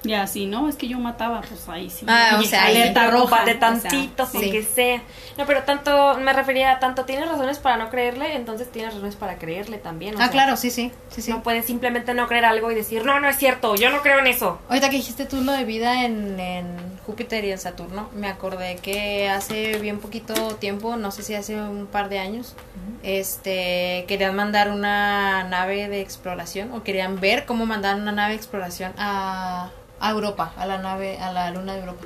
Y 0.04 0.14
así, 0.14 0.46
¿no? 0.46 0.70
Es 0.70 0.76
que 0.76 0.88
yo 0.88 0.98
mataba, 0.98 1.42
pues 1.42 1.68
ahí 1.68 1.90
sí. 1.90 2.06
Ah, 2.08 2.38
o 2.40 2.44
sea, 2.44 2.66
alerta 2.66 3.12
roja. 3.12 3.44
Preocúpate 3.44 3.52
o 3.52 3.54
sea, 3.54 3.60
tantito, 3.60 4.26
sí. 4.26 4.38
aunque 4.38 4.64
sea. 4.64 5.02
No, 5.38 5.46
pero 5.46 5.64
tanto, 5.64 6.18
me 6.20 6.32
refería 6.32 6.72
a 6.72 6.80
tanto 6.80 7.04
tienes 7.06 7.28
razones 7.28 7.60
para 7.60 7.78
no 7.78 7.90
creerle, 7.90 8.36
entonces 8.36 8.72
tienes 8.72 8.94
razones 8.94 9.16
para 9.16 9.38
creerle 9.38 9.78
también. 9.78 10.16
o 10.16 10.20
Ah, 10.20 10.24
sea, 10.24 10.32
claro, 10.32 10.56
sí, 10.58 10.70
sí, 10.72 10.92
sí, 11.10 11.22
sí. 11.22 11.32
No 11.32 11.44
puedes 11.44 11.66
simplemente 11.66 12.14
no 12.14 12.28
creer 12.28 12.46
algo 12.46 12.72
y 12.72 12.76
decir, 12.76 13.04
no, 13.06 13.20
no 13.20 13.28
es 13.28 13.38
cierto, 13.38 13.76
yo 13.76 13.90
no 13.90 14.02
creo 14.02 14.20
en 14.20 14.28
eso. 14.28 14.60
Ahorita 14.70 14.90
que 14.90 14.96
dijiste 14.98 15.26
tú 15.26 15.42
lo 15.42 15.52
de 15.52 15.66
vida 15.66 16.06
en, 16.06 16.40
en 16.40 17.00
Júpiter 17.06 17.44
y 17.44 17.52
en 17.52 17.58
Saturno, 17.60 18.10
me 18.14 18.28
acordé 18.30 18.78
que 18.78 19.28
hace 19.30 19.78
bien 19.80 20.00
poquito 20.00 20.34
tiempo, 20.56 20.96
no 20.96 21.12
sé 21.12 21.24
si 21.24 21.36
hace 21.36 21.56
un 21.60 21.88
par 21.88 22.08
de 22.10 22.20
años, 22.20 22.56
este, 23.04 24.06
querían 24.08 24.36
mandar 24.36 24.70
una 24.72 25.44
nave 25.46 25.88
de 25.90 26.02
exploración 26.02 26.72
o 26.74 26.84
querían 26.84 27.20
ver 27.20 27.46
cómo 27.46 27.66
mandar 27.66 27.96
una 27.96 28.12
nave 28.12 28.32
de 28.34 28.38
exploración 28.38 28.94
a, 28.98 29.72
a 30.00 30.12
Europa, 30.12 30.54
a 30.58 30.66
la 30.66 30.78
nave, 30.78 31.18
a 31.20 31.32
la 31.32 31.52
luna 31.52 31.74
de 31.74 31.80
Europa. 31.82 32.06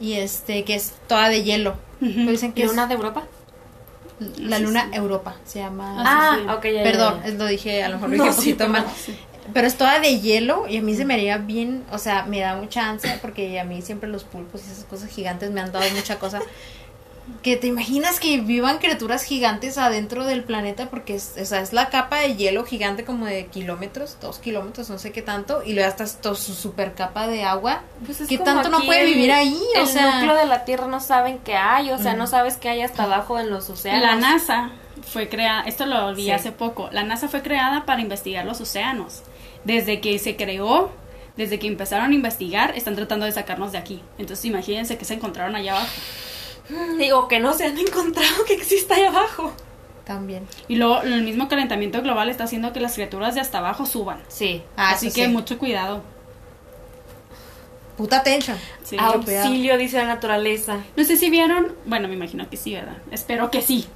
Y 0.00 0.14
este, 0.14 0.64
que 0.64 0.74
es 0.74 0.92
toda 1.06 1.28
de 1.28 1.42
hielo. 1.42 1.74
Pero 2.00 2.30
dicen 2.30 2.52
que 2.52 2.64
¿Luna 2.66 2.82
es 2.84 2.88
de 2.88 2.94
Europa? 2.94 3.24
la 4.38 4.56
Sí, 4.58 4.62
luna 4.64 4.82
sí. 4.90 4.96
Europa, 4.96 5.36
se 5.44 5.58
llama. 5.60 5.94
Ah, 5.98 6.36
sí, 6.36 6.42
sí. 6.44 6.48
ok, 6.50 6.64
ya, 6.74 6.82
Perdón, 6.82 7.20
ya. 7.24 7.30
lo 7.34 7.46
dije, 7.46 7.82
a 7.84 7.88
lo 7.88 7.94
mejor 7.96 8.10
lo 8.10 8.16
No, 8.18 8.24
dije 8.24 8.36
un 8.36 8.42
sí, 8.44 8.52
poquito 8.52 8.68
mal. 8.68 8.84
Pero 9.54 9.66
es 9.66 9.76
toda 9.78 9.98
de 9.98 10.20
hielo 10.20 10.66
y 10.68 10.76
a 10.76 10.82
mí 10.82 10.94
se 10.94 11.04
me 11.04 11.14
haría 11.14 11.38
bien, 11.38 11.84
o 11.90 11.98
sea, 11.98 12.24
me 12.24 12.40
da 12.40 12.56
mucha 12.56 12.88
ansia 12.88 13.18
porque 13.22 13.58
a 13.58 13.64
mí 13.64 13.80
siempre 13.80 14.08
los 14.08 14.24
pulpos 14.24 14.60
y 14.68 14.70
esas 14.70 14.84
cosas 14.84 15.08
gigantes 15.10 15.50
me 15.50 15.60
han 15.60 15.72
dado 15.72 15.88
mucha 15.94 16.18
cosa. 16.18 16.40
Que 17.42 17.56
te 17.56 17.66
imaginas 17.68 18.18
que 18.20 18.40
vivan 18.40 18.78
criaturas 18.78 19.22
gigantes 19.22 19.78
adentro 19.78 20.24
del 20.24 20.42
planeta 20.44 20.90
porque 20.90 21.14
es, 21.14 21.34
o 21.40 21.44
sea, 21.44 21.60
es 21.60 21.72
la 21.72 21.88
capa 21.88 22.20
de 22.20 22.34
hielo 22.36 22.64
gigante 22.64 23.04
como 23.04 23.26
de 23.26 23.46
kilómetros, 23.46 24.16
dos 24.20 24.38
kilómetros, 24.38 24.90
no 24.90 24.98
sé 24.98 25.12
qué 25.12 25.22
tanto, 25.22 25.62
y 25.64 25.72
luego 25.74 25.88
hasta 25.88 26.04
esto, 26.04 26.34
su 26.34 26.54
super 26.54 26.94
capa 26.94 27.28
de 27.28 27.44
agua. 27.44 27.82
Pues 28.04 28.20
es 28.20 28.28
¿Qué 28.28 28.38
como 28.38 28.50
tanto 28.52 28.68
no 28.70 28.80
puede 28.84 29.02
el- 29.04 29.14
vivir 29.14 29.30
ahí? 29.32 29.56
O 29.76 29.80
el 29.80 29.86
sea, 29.86 30.16
núcleo 30.16 30.34
de 30.36 30.46
la 30.46 30.64
Tierra 30.64 30.86
no 30.88 31.00
saben 31.00 31.38
qué 31.38 31.54
hay, 31.54 31.90
o 31.92 31.98
sea, 31.98 32.14
Mm. 32.14 32.18
no 32.18 32.26
sabes 32.26 32.56
qué 32.56 32.70
hay 32.70 32.80
hasta 32.82 33.04
abajo 33.04 33.38
en 33.38 33.50
los 33.50 33.70
océanos. 33.70 34.02
La 34.02 34.16
NASA 34.16 34.70
fue 35.06 35.28
creada, 35.28 35.62
esto 35.62 35.86
lo 35.86 36.14
vi 36.14 36.24
Sí. 36.24 36.30
hace 36.32 36.50
poco, 36.50 36.88
la 36.92 37.04
NASA 37.04 37.28
fue 37.28 37.42
creada 37.42 37.84
para 37.86 38.00
investigar 38.00 38.44
los 38.46 38.60
océanos. 38.60 39.22
Desde 39.64 40.00
que 40.00 40.18
se 40.18 40.34
creó, 40.36 40.90
desde 41.36 41.58
que 41.60 41.66
empezaron 41.68 42.10
a 42.10 42.14
investigar, 42.14 42.76
están 42.76 42.96
tratando 42.96 43.26
de 43.26 43.32
sacarnos 43.32 43.70
de 43.72 43.78
aquí. 43.78 44.02
Entonces 44.18 44.44
imagínense 44.44 44.98
que 44.98 45.04
se 45.04 45.14
encontraron 45.14 45.54
allá 45.54 45.76
abajo. 45.76 45.92
Digo, 46.98 47.28
que 47.28 47.40
no 47.40 47.52
se 47.54 47.64
han 47.66 47.78
encontrado 47.78 48.44
que 48.46 48.54
exista 48.54 48.94
ahí 48.94 49.04
abajo. 49.04 49.52
también. 50.04 50.46
Y 50.68 50.76
luego 50.76 51.02
el 51.02 51.22
mismo 51.22 51.48
calentamiento 51.48 52.00
global 52.02 52.28
está 52.30 52.44
haciendo 52.44 52.72
que 52.72 52.80
las 52.80 52.94
criaturas 52.94 53.34
de 53.34 53.40
hasta 53.42 53.58
abajo 53.58 53.84
suban. 53.86 54.20
Sí. 54.28 54.62
Ah, 54.76 54.90
Así 54.90 55.10
que 55.12 55.24
sí. 55.26 55.28
mucho 55.30 55.58
cuidado. 55.58 56.02
Puta 57.96 58.18
atención. 58.18 58.56
Sí. 58.84 58.96
Auxilio, 58.98 59.76
dice 59.76 59.96
la 59.98 60.04
naturaleza. 60.06 60.78
No 60.96 61.04
sé 61.04 61.16
si 61.16 61.30
vieron, 61.30 61.74
bueno, 61.84 62.06
me 62.08 62.14
imagino 62.14 62.48
que 62.48 62.56
sí, 62.56 62.72
¿verdad? 62.74 62.96
Espero 63.10 63.50
que 63.50 63.60
sí. 63.60 63.86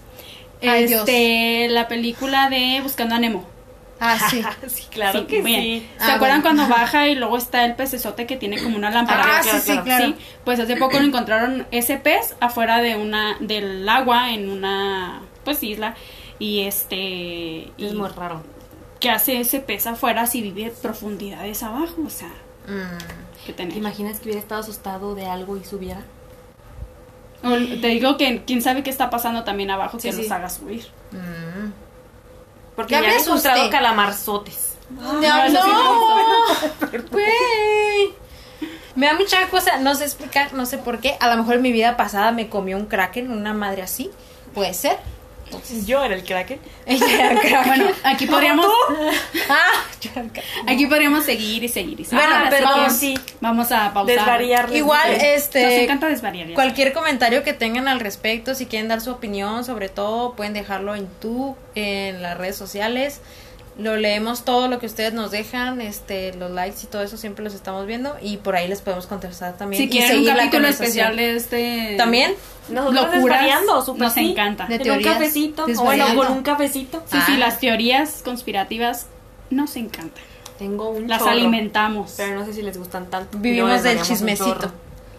Ay, 0.60 0.86
Dios. 0.86 1.00
este, 1.00 1.68
la 1.68 1.88
película 1.88 2.48
de 2.50 2.80
Buscando 2.82 3.14
a 3.14 3.18
Nemo. 3.18 3.44
Ah, 4.04 4.18
sí. 4.30 4.42
sí, 4.66 4.84
claro 4.90 5.20
Sí, 5.20 5.26
que 5.26 5.42
bien. 5.42 5.62
sí. 5.62 5.88
¿Se 5.98 6.10
Ah, 6.10 6.14
acuerdan 6.16 6.42
bueno. 6.42 6.56
cuando 6.58 6.74
baja 6.74 7.06
y 7.08 7.14
luego 7.14 7.36
está 7.36 7.64
el 7.64 7.76
pecesote 7.76 8.26
que 8.26 8.36
tiene 8.36 8.60
como 8.60 8.76
una 8.76 8.90
lámpara? 8.90 9.22
Ah, 9.24 9.40
claro, 9.42 9.58
sí, 9.60 9.72
sí, 9.72 9.78
claro. 9.78 10.06
Sí, 10.06 10.16
pues 10.44 10.58
hace 10.58 10.76
poco 10.76 10.98
lo 10.98 11.06
encontraron 11.06 11.66
ese 11.70 11.98
pez 11.98 12.34
afuera 12.40 12.78
de 12.82 12.96
una 12.96 13.36
del 13.38 13.88
agua 13.88 14.32
en 14.32 14.50
una 14.50 15.20
pues 15.44 15.62
isla 15.62 15.94
y 16.40 16.62
este 16.62 17.62
Es 17.78 17.92
y 17.92 17.94
muy 17.94 18.08
raro. 18.08 18.42
¿qué 18.98 19.10
hace 19.10 19.38
ese 19.40 19.60
pez 19.60 19.86
afuera 19.86 20.26
si 20.26 20.42
vive 20.42 20.72
profundidades 20.82 21.62
abajo? 21.62 22.02
O 22.06 22.10
sea, 22.10 22.30
Mm. 22.66 22.98
que 23.46 23.52
¿Te 23.52 23.64
tener. 23.64 23.76
imaginas 23.76 24.18
que 24.18 24.24
hubiera 24.26 24.40
estado 24.40 24.60
asustado 24.60 25.14
de 25.16 25.26
algo 25.26 25.56
y 25.56 25.64
subiera? 25.64 26.02
O 27.44 27.50
te 27.50 27.88
digo 27.88 28.16
que 28.16 28.44
quién 28.46 28.62
sabe 28.62 28.84
qué 28.84 28.90
está 28.90 29.10
pasando 29.10 29.42
también 29.42 29.70
abajo 29.72 29.98
Sí, 29.98 30.10
que 30.10 30.16
los 30.16 30.30
haga 30.30 30.48
subir. 30.48 30.86
Mm. 31.10 31.91
Porque 32.76 32.92
Ya 32.92 33.00
ya, 33.00 33.06
me 33.08 33.14
han 33.14 33.20
encontrado 33.20 33.56
asusté. 33.60 33.70
calamarzotes. 33.76 34.72
No, 34.90 35.12
no, 35.14 35.48
no. 35.48 36.98
Güey. 37.10 38.14
Me 38.94 39.06
da 39.06 39.14
mucha 39.14 39.48
cosa, 39.48 39.78
no 39.78 39.94
sé 39.94 40.04
explicar, 40.04 40.52
no 40.52 40.66
sé 40.66 40.78
por 40.78 40.98
qué. 41.00 41.16
A 41.20 41.28
lo 41.30 41.36
mejor 41.38 41.54
en 41.56 41.62
mi 41.62 41.72
vida 41.72 41.96
pasada 41.96 42.30
me 42.32 42.48
comió 42.48 42.76
un 42.76 42.86
kraken, 42.86 43.30
una 43.30 43.54
madre 43.54 43.82
así. 43.82 44.10
Puede 44.54 44.74
ser. 44.74 44.98
Yo 45.86 46.02
era 46.04 46.14
el 46.14 46.24
kraken. 46.24 46.58
Ella 46.86 47.06
era 47.12 47.30
el 47.32 47.38
kraken. 47.40 47.66
Bueno, 47.66 47.86
aquí 48.04 48.26
podríamos 48.26 48.66
ah, 49.48 49.84
yo 50.00 50.10
era 50.12 50.22
el 50.22 50.30
kraken. 50.32 50.68
aquí 50.68 50.86
podríamos 50.86 51.24
seguir 51.24 51.64
y 51.64 51.68
seguir 51.68 52.00
y 52.00 52.04
seguir. 52.04 52.24
Bueno, 52.24 52.36
Así 52.44 52.48
pero 52.50 52.64
vamos, 52.66 52.92
sí. 52.92 53.14
vamos 53.40 53.72
a 53.72 53.92
pausar. 53.92 54.16
Desvariar. 54.16 54.74
Igual, 54.74 55.02
Sí. 55.06 55.12
Nos 55.14 55.22
este. 55.24 55.84
encanta 55.84 56.08
desvariar. 56.08 56.48
ya. 56.48 56.54
Cualquier 56.54 56.92
comentario 56.92 57.42
que 57.42 57.52
tengan 57.52 57.88
al 57.88 58.00
respecto, 58.00 58.54
si 58.54 58.66
quieren 58.66 58.88
dar 58.88 59.00
su 59.00 59.10
opinión 59.10 59.64
sobre 59.64 59.88
todo, 59.88 60.34
pueden 60.34 60.52
dejarlo 60.52 60.94
en 60.94 61.02
YouTube, 61.02 61.56
en 61.74 62.22
las 62.22 62.36
redes 62.38 62.56
sociales. 62.56 63.20
Lo 63.78 63.96
leemos 63.96 64.44
todo 64.44 64.68
lo 64.68 64.78
que 64.78 64.84
ustedes 64.86 65.14
nos 65.14 65.30
dejan, 65.30 65.80
este, 65.80 66.34
los 66.34 66.50
likes 66.50 66.80
y 66.82 66.86
todo 66.88 67.02
eso 67.02 67.16
siempre 67.16 67.42
los 67.42 67.54
estamos 67.54 67.86
viendo 67.86 68.16
y 68.20 68.36
por 68.36 68.54
ahí 68.54 68.68
les 68.68 68.82
podemos 68.82 69.06
contestar 69.06 69.56
también. 69.56 69.82
Si 69.82 69.86
y 69.88 69.90
quieren 69.90 70.18
un 70.18 70.26
capítulo 70.26 70.68
especial 70.68 71.16
de 71.16 71.36
este 71.36 71.94
También. 71.96 72.34
Nosotros 72.68 73.14
locuras, 73.14 73.60
súper 73.84 74.02
nos 74.02 74.12
sí. 74.12 74.30
encanta. 74.32 74.66
De 74.66 74.74
En 74.74 74.80
un 74.82 74.84
teorías, 74.84 75.14
cafecito. 75.14 75.64
O 75.64 75.84
bueno, 75.84 76.04
con 76.14 76.32
un 76.32 76.42
cafecito. 76.42 77.02
Sí, 77.10 77.16
sí, 77.26 77.32
Ah. 77.34 77.38
las 77.38 77.60
teorías 77.60 78.20
conspirativas 78.22 79.06
nos 79.48 79.74
encantan. 79.76 80.22
Tengo 80.58 80.90
un 80.90 81.08
Las 81.08 81.20
chorro, 81.20 81.30
alimentamos. 81.32 82.12
Pero 82.16 82.34
no 82.38 82.44
sé 82.44 82.52
si 82.52 82.60
les 82.62 82.76
gustan 82.76 83.06
tanto. 83.10 83.38
Vivimos 83.38 83.70
Luego 83.70 83.82
del 83.84 84.02
chismecito. 84.02 84.70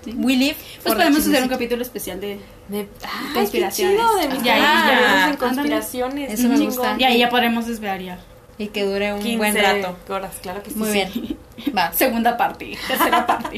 Sí. 0.06 0.14
We 0.18 0.36
live 0.36 0.56
Pues 0.84 0.96
podemos 0.96 1.20
hacer 1.26 1.42
un 1.44 1.50
capítulo 1.50 1.82
especial 1.82 2.20
de... 2.22 2.40
De 2.68 2.88
ay, 3.04 3.34
Conspiraciones. 3.34 3.98
qué 3.98 4.04
chido, 4.04 4.16
de 4.18 4.24
Ah, 4.24 4.30
ya, 4.30 4.54
teorías 4.54 5.12
ya, 5.12 5.30
en 5.30 5.38
conspiraciones. 5.38 6.40
Eso 6.40 6.50
me 6.50 6.60
gusta. 6.60 6.96
Y 7.00 7.04
ahí 7.04 7.18
ya 7.20 7.30
podremos 7.30 7.66
desvariar. 7.66 8.20
Y 8.58 8.68
que 8.68 8.84
dure 8.84 9.14
un 9.14 9.20
15 9.22 9.38
buen 9.38 9.56
rato. 9.56 9.98
horas, 10.10 10.36
claro 10.42 10.62
que 10.64 10.70
sí. 10.72 10.78
Muy 10.78 10.90
Sí. 10.90 11.38
bien. 11.58 11.76
Va. 11.76 11.92
Segunda 11.94 12.38
parte, 12.38 12.78
tercera 12.88 13.26
parte. 13.26 13.58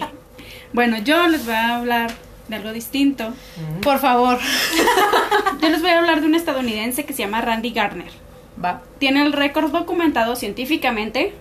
Bueno, 0.73 0.97
yo 0.99 1.27
les 1.27 1.45
voy 1.45 1.55
a 1.55 1.75
hablar 1.77 2.11
de 2.47 2.55
algo 2.55 2.71
distinto. 2.73 3.33
Por 3.81 3.99
favor. 3.99 4.37
Yo 5.61 5.69
les 5.69 5.81
voy 5.81 5.89
a 5.89 5.97
hablar 5.99 6.21
de 6.21 6.27
un 6.27 6.35
estadounidense 6.35 7.05
que 7.05 7.13
se 7.13 7.23
llama 7.23 7.41
Randy 7.41 7.71
Garner. 7.71 8.11
Va. 8.63 8.81
Tiene 8.99 9.23
el 9.23 9.33
récord 9.33 9.71
documentado 9.71 10.35
científicamente 10.35 11.33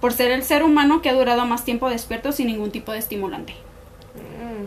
por 0.00 0.12
ser 0.14 0.30
el 0.30 0.42
ser 0.44 0.62
humano 0.62 1.02
que 1.02 1.10
ha 1.10 1.14
durado 1.14 1.44
más 1.46 1.64
tiempo 1.64 1.90
despierto 1.90 2.32
sin 2.32 2.46
ningún 2.46 2.70
tipo 2.70 2.92
de 2.92 2.98
estimulante. 3.00 3.54
Mm. 4.14 4.66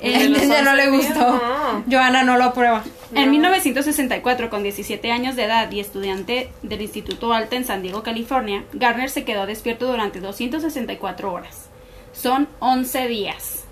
Ese 0.00 0.62
no 0.62 0.74
le 0.74 0.88
11 0.88 0.96
días, 0.98 1.14
gustó. 1.14 1.32
no. 1.32 1.84
Joana 1.90 2.22
no 2.22 2.36
lo 2.38 2.44
aprueba. 2.44 2.82
En 3.14 3.26
No. 3.26 3.30
1964, 3.32 4.50
con 4.50 4.62
17 4.62 5.12
años 5.12 5.36
de 5.36 5.44
edad 5.44 5.70
y 5.70 5.80
estudiante 5.80 6.50
del 6.62 6.82
Instituto 6.82 7.32
Alta 7.32 7.56
en 7.56 7.64
San 7.64 7.82
Diego, 7.82 8.02
California, 8.02 8.64
Garner 8.72 9.10
se 9.10 9.24
quedó 9.24 9.46
despierto 9.46 9.86
durante 9.86 10.20
264 10.20 11.32
horas. 11.32 11.66
Son 12.12 12.48
11 12.58 13.06
días. 13.08 13.64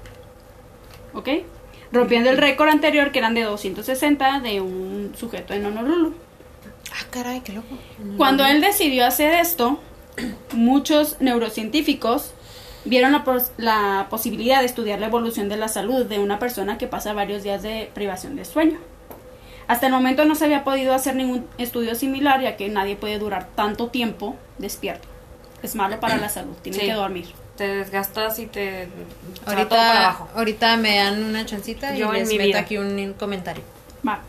¿Ok? 1.15 1.29
Rompiendo 1.93 2.31
el 2.31 2.39
récord 2.39 2.69
anterior 2.69 3.11
que 3.13 3.19
eran 3.21 3.35
de 3.35 3.43
260 3.43 4.41
de 4.41 4.61
un 4.61 5.13
sujeto 5.17 5.53
en 5.55 5.65
Honolulu. 5.67 6.15
Ah, 6.93 7.07
caray, 7.11 7.41
qué 7.41 7.53
loco. 7.53 7.77
Cuando 8.17 8.45
él 8.47 8.61
decidió 8.61 9.07
hacer 9.07 9.35
esto, 9.35 9.81
muchos 10.53 11.21
neurocientíficos 11.21 12.33
vieron 12.85 13.13
la, 13.13 13.25
pos- 13.25 13.51
la 13.57 14.07
posibilidad 14.11 14.61
de 14.61 14.67
estudiar 14.67 15.01
la 15.01 15.07
evolución 15.07 15.49
de 15.49 15.57
la 15.57 15.69
salud 15.69 16.05
de 16.05 16.19
una 16.19 16.39
persona 16.39 16.79
que 16.79 16.87
pasa 16.87 17.13
varios 17.15 17.43
días 17.43 17.63
de 17.63 17.91
privación 17.95 18.37
de 18.37 18.45
sueño. 18.45 18.79
Hasta 19.69 19.87
el 19.87 19.93
momento 19.93 20.25
no 20.25 20.35
se 20.35 20.45
había 20.45 20.65
podido 20.65 20.95
hacer 20.95 21.17
ningún 21.17 21.47
estudio 21.59 21.95
similar, 21.95 22.41
ya 22.41 22.57
que 22.57 22.69
nadie 22.69 22.97
puede 22.97 23.19
durar 23.19 23.49
tanto 23.55 23.89
tiempo 23.89 24.37
despierto. 24.59 25.09
Es 25.63 25.75
malo 25.75 25.99
para 26.01 26.17
la 26.19 26.29
salud, 26.29 26.55
tiene 26.63 26.79
Sí. 26.79 26.87
que 26.87 26.93
dormir. 26.93 27.27
Te 27.57 27.69
desgastas 27.69 28.39
y 28.41 28.47
te. 28.47 28.89
todo 28.89 29.45
para 29.45 29.57
Ahorita, 29.59 30.01
abajo. 30.03 30.29
ahorita 30.35 30.77
me 30.77 30.97
dan 30.97 31.23
una 31.25 31.47
chancita 31.47 31.95
Yo 31.95 32.13
y 32.15 32.19
les 32.19 32.29
mi 32.29 32.35
meto 32.37 32.49
vida. 32.49 32.59
aquí 32.61 32.77
un 32.79 33.15
comentario. 33.15 33.63
Va. 34.07 34.21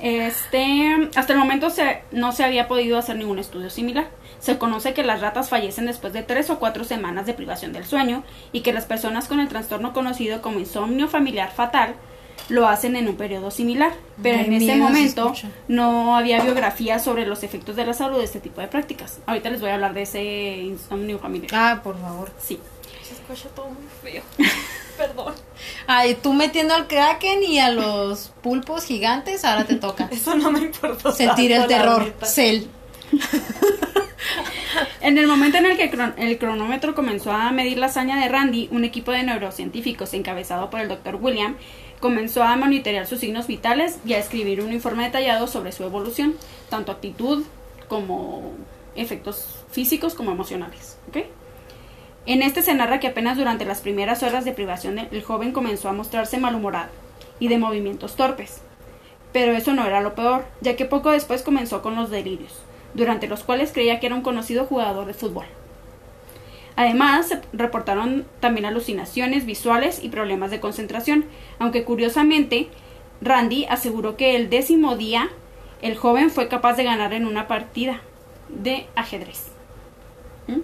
Este, 0.00 1.08
hasta 1.16 1.32
el 1.32 1.38
momento 1.38 1.70
se, 1.70 2.02
no 2.12 2.32
se 2.32 2.44
había 2.44 2.68
podido 2.68 2.98
hacer 2.98 3.16
ningún 3.16 3.38
estudio 3.38 3.70
similar. 3.70 4.06
Se 4.40 4.58
conoce 4.58 4.92
que 4.92 5.02
las 5.04 5.20
ratas 5.20 5.48
fallecen 5.48 5.86
después 5.86 6.12
de 6.12 6.22
tres 6.22 6.50
o 6.50 6.58
cuatro 6.58 6.84
semanas 6.84 7.24
de 7.26 7.32
privación 7.32 7.72
del 7.72 7.86
sueño 7.86 8.22
y 8.52 8.60
que 8.60 8.72
las 8.74 8.84
personas 8.84 9.28
con 9.28 9.40
el 9.40 9.48
trastorno 9.48 9.94
conocido 9.94 10.42
como 10.42 10.58
insomnio 10.58 11.08
familiar 11.08 11.50
fatal 11.52 11.94
lo 12.48 12.68
hacen 12.68 12.96
en 12.96 13.08
un 13.08 13.16
periodo 13.16 13.50
similar. 13.50 13.92
Pero 14.22 14.38
Ay, 14.38 14.44
en 14.46 14.52
ese 14.54 14.76
momento 14.76 15.34
no 15.68 16.16
había 16.16 16.42
biografía 16.42 16.98
sobre 16.98 17.26
los 17.26 17.42
efectos 17.42 17.76
de 17.76 17.86
la 17.86 17.94
salud 17.94 18.18
de 18.18 18.24
este 18.24 18.40
tipo 18.40 18.60
de 18.60 18.68
prácticas. 18.68 19.18
Ahorita 19.26 19.50
les 19.50 19.60
voy 19.60 19.70
a 19.70 19.74
hablar 19.74 19.94
de 19.94 20.02
ese 20.02 20.22
insomnio 20.58 21.18
familiar. 21.18 21.50
Ah, 21.52 21.80
por 21.82 22.00
favor. 22.00 22.30
Sí. 22.40 22.58
Se 23.02 23.14
escucha 23.14 23.48
todo 23.54 23.66
muy 23.66 23.86
feo. 24.02 24.22
Perdón. 24.96 25.34
Ay, 25.86 26.16
tú 26.22 26.32
metiendo 26.32 26.74
al 26.74 26.86
kraken 26.86 27.42
y 27.42 27.58
a 27.58 27.70
los 27.70 28.32
pulpos 28.42 28.84
gigantes, 28.84 29.44
ahora 29.44 29.64
te 29.64 29.74
toca. 29.74 30.08
Eso 30.12 30.34
no 30.36 30.50
me 30.50 30.60
importó. 30.60 31.12
Sentir 31.12 31.52
el 31.52 31.66
terror. 31.66 32.14
Cel. 32.22 32.68
En 35.00 35.18
el 35.18 35.26
momento 35.26 35.58
en 35.58 35.66
el 35.66 35.76
que 35.76 35.90
el 36.16 36.38
cronómetro 36.38 36.94
comenzó 36.94 37.30
a 37.30 37.52
medir 37.52 37.78
la 37.78 37.86
hazaña 37.86 38.20
de 38.20 38.28
Randy, 38.28 38.68
un 38.72 38.84
equipo 38.84 39.12
de 39.12 39.22
neurocientíficos 39.22 40.14
encabezado 40.14 40.70
por 40.70 40.80
el 40.80 40.88
Dr. 40.88 41.16
William 41.16 41.56
comenzó 42.04 42.42
a 42.42 42.54
monitorear 42.56 43.06
sus 43.06 43.20
signos 43.20 43.46
vitales 43.46 43.98
y 44.04 44.12
a 44.12 44.18
escribir 44.18 44.60
un 44.60 44.74
informe 44.74 45.04
detallado 45.04 45.46
sobre 45.46 45.72
su 45.72 45.84
evolución, 45.84 46.34
tanto 46.68 46.92
actitud 46.92 47.44
como 47.88 48.52
efectos 48.94 49.64
físicos 49.70 50.12
como 50.12 50.30
emocionales. 50.30 50.98
¿ok? 51.08 51.24
En 52.26 52.42
este 52.42 52.60
se 52.60 52.74
narra 52.74 53.00
que 53.00 53.06
apenas 53.06 53.38
durante 53.38 53.64
las 53.64 53.80
primeras 53.80 54.22
horas 54.22 54.44
de 54.44 54.52
privación 54.52 54.98
el 54.98 55.22
joven 55.22 55.52
comenzó 55.52 55.88
a 55.88 55.94
mostrarse 55.94 56.36
malhumorado 56.36 56.90
y 57.38 57.48
de 57.48 57.56
movimientos 57.56 58.16
torpes. 58.16 58.60
Pero 59.32 59.52
eso 59.52 59.72
no 59.72 59.86
era 59.86 60.02
lo 60.02 60.14
peor, 60.14 60.44
ya 60.60 60.76
que 60.76 60.84
poco 60.84 61.10
después 61.10 61.40
comenzó 61.40 61.80
con 61.80 61.96
los 61.96 62.10
delirios, 62.10 62.52
durante 62.92 63.28
los 63.28 63.44
cuales 63.44 63.72
creía 63.72 63.98
que 63.98 64.08
era 64.08 64.14
un 64.14 64.20
conocido 64.20 64.66
jugador 64.66 65.06
de 65.06 65.14
fútbol. 65.14 65.46
Además, 66.76 67.28
se 67.28 67.40
reportaron 67.52 68.26
también 68.40 68.66
alucinaciones 68.66 69.46
visuales 69.46 70.02
y 70.02 70.08
problemas 70.08 70.50
de 70.50 70.60
concentración, 70.60 71.26
aunque 71.58 71.84
curiosamente, 71.84 72.68
Randy 73.20 73.64
aseguró 73.66 74.16
que 74.16 74.36
el 74.36 74.50
décimo 74.50 74.96
día 74.96 75.30
el 75.82 75.96
joven 75.96 76.30
fue 76.30 76.48
capaz 76.48 76.74
de 76.74 76.84
ganar 76.84 77.12
en 77.12 77.26
una 77.26 77.46
partida 77.46 78.00
de 78.48 78.86
ajedrez. 78.96 79.48
¿Mm? 80.46 80.60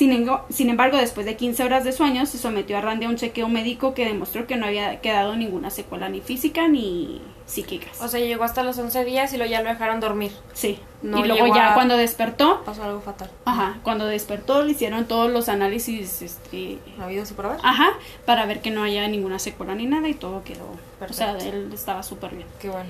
Sin, 0.00 0.70
embargo, 0.70 0.96
después 0.96 1.26
de 1.26 1.36
15 1.36 1.62
horas 1.62 1.84
de 1.84 1.92
sueño, 1.92 2.24
se 2.24 2.38
sometió 2.38 2.78
a 2.78 2.80
Randy 2.80 3.04
a 3.04 3.10
un 3.10 3.16
chequeo 3.16 3.48
médico 3.48 3.92
que 3.92 4.06
demostró 4.06 4.46
que 4.46 4.56
no 4.56 4.64
había 4.64 4.98
quedado 5.02 5.36
ninguna 5.36 5.68
secuela 5.68 6.08
ni 6.08 6.22
física 6.22 6.68
ni 6.68 7.20
psíquicas. 7.44 8.00
O 8.00 8.08
sea, 8.08 8.18
llegó 8.18 8.44
hasta 8.44 8.62
los 8.62 8.78
11 8.78 9.04
días 9.04 9.30
y 9.34 9.36
luego 9.36 9.50
ya 9.50 9.60
lo 9.60 9.68
dejaron 9.68 10.00
dormir. 10.00 10.32
sí. 10.54 10.78
no 11.02 11.18
y 11.24 11.28
luego 11.28 11.54
ya 11.54 11.72
a- 11.72 11.74
cuando 11.74 11.98
despertó, 11.98 12.62
Pasó 12.64 12.82
algo 12.84 13.00
fatal. 13.02 13.30
ajá, 13.44 13.78
cuando 13.82 14.06
despertó 14.06 14.62
le 14.62 14.72
hicieron 14.72 15.04
todos 15.06 15.30
los 15.30 15.48
análisis, 15.50 16.22
este, 16.22 16.78
¿Habidos 16.98 17.30
y 17.30 17.34
por 17.34 17.46
haber? 17.46 17.58
ajá, 17.62 17.90
para 18.24 18.46
ver 18.46 18.60
que 18.62 18.70
no 18.70 18.82
haya 18.82 19.06
ninguna 19.08 19.38
secuela 19.38 19.74
ni 19.74 19.84
nada 19.86 20.08
y 20.08 20.14
todo 20.14 20.42
quedó, 20.44 20.64
o 20.64 21.12
sea, 21.12 21.32
Perfecto. 21.34 21.56
él 21.56 21.70
estaba 21.74 22.02
súper 22.02 22.34
bien. 22.34 22.46
Qué 22.60 22.68
bueno. 22.70 22.88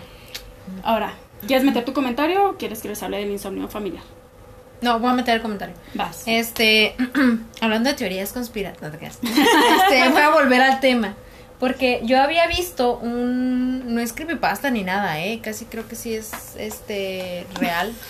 Ahora, 0.84 1.14
¿quieres 1.46 1.64
meter 1.64 1.84
tu 1.84 1.92
comentario 1.92 2.50
o 2.50 2.56
quieres 2.56 2.82
que 2.82 2.88
les 2.88 3.02
hable 3.02 3.18
del 3.18 3.30
insomnio 3.32 3.66
familiar? 3.68 4.02
No, 4.80 4.98
voy 4.98 5.10
a 5.10 5.14
meter 5.14 5.36
el 5.36 5.42
comentario. 5.42 5.74
Vas. 5.94 6.22
Este, 6.26 6.96
hablando 7.60 7.90
de 7.90 7.96
teorías 7.96 8.32
conspirativas, 8.32 8.82
no 8.82 8.90
te 8.90 8.98
creas. 8.98 9.18
Este, 9.22 10.08
voy 10.10 10.22
a 10.22 10.30
volver 10.30 10.60
al 10.62 10.80
tema. 10.80 11.14
Porque 11.58 12.00
yo 12.04 12.20
había 12.20 12.46
visto 12.46 12.96
un. 12.96 13.94
No 13.94 14.00
es 14.00 14.14
creepypasta 14.14 14.70
ni 14.70 14.82
nada, 14.82 15.20
¿eh? 15.20 15.40
Casi 15.42 15.66
creo 15.66 15.86
que 15.86 15.94
sí 15.94 16.14
es 16.14 16.30
este 16.56 17.46
real. 17.54 17.92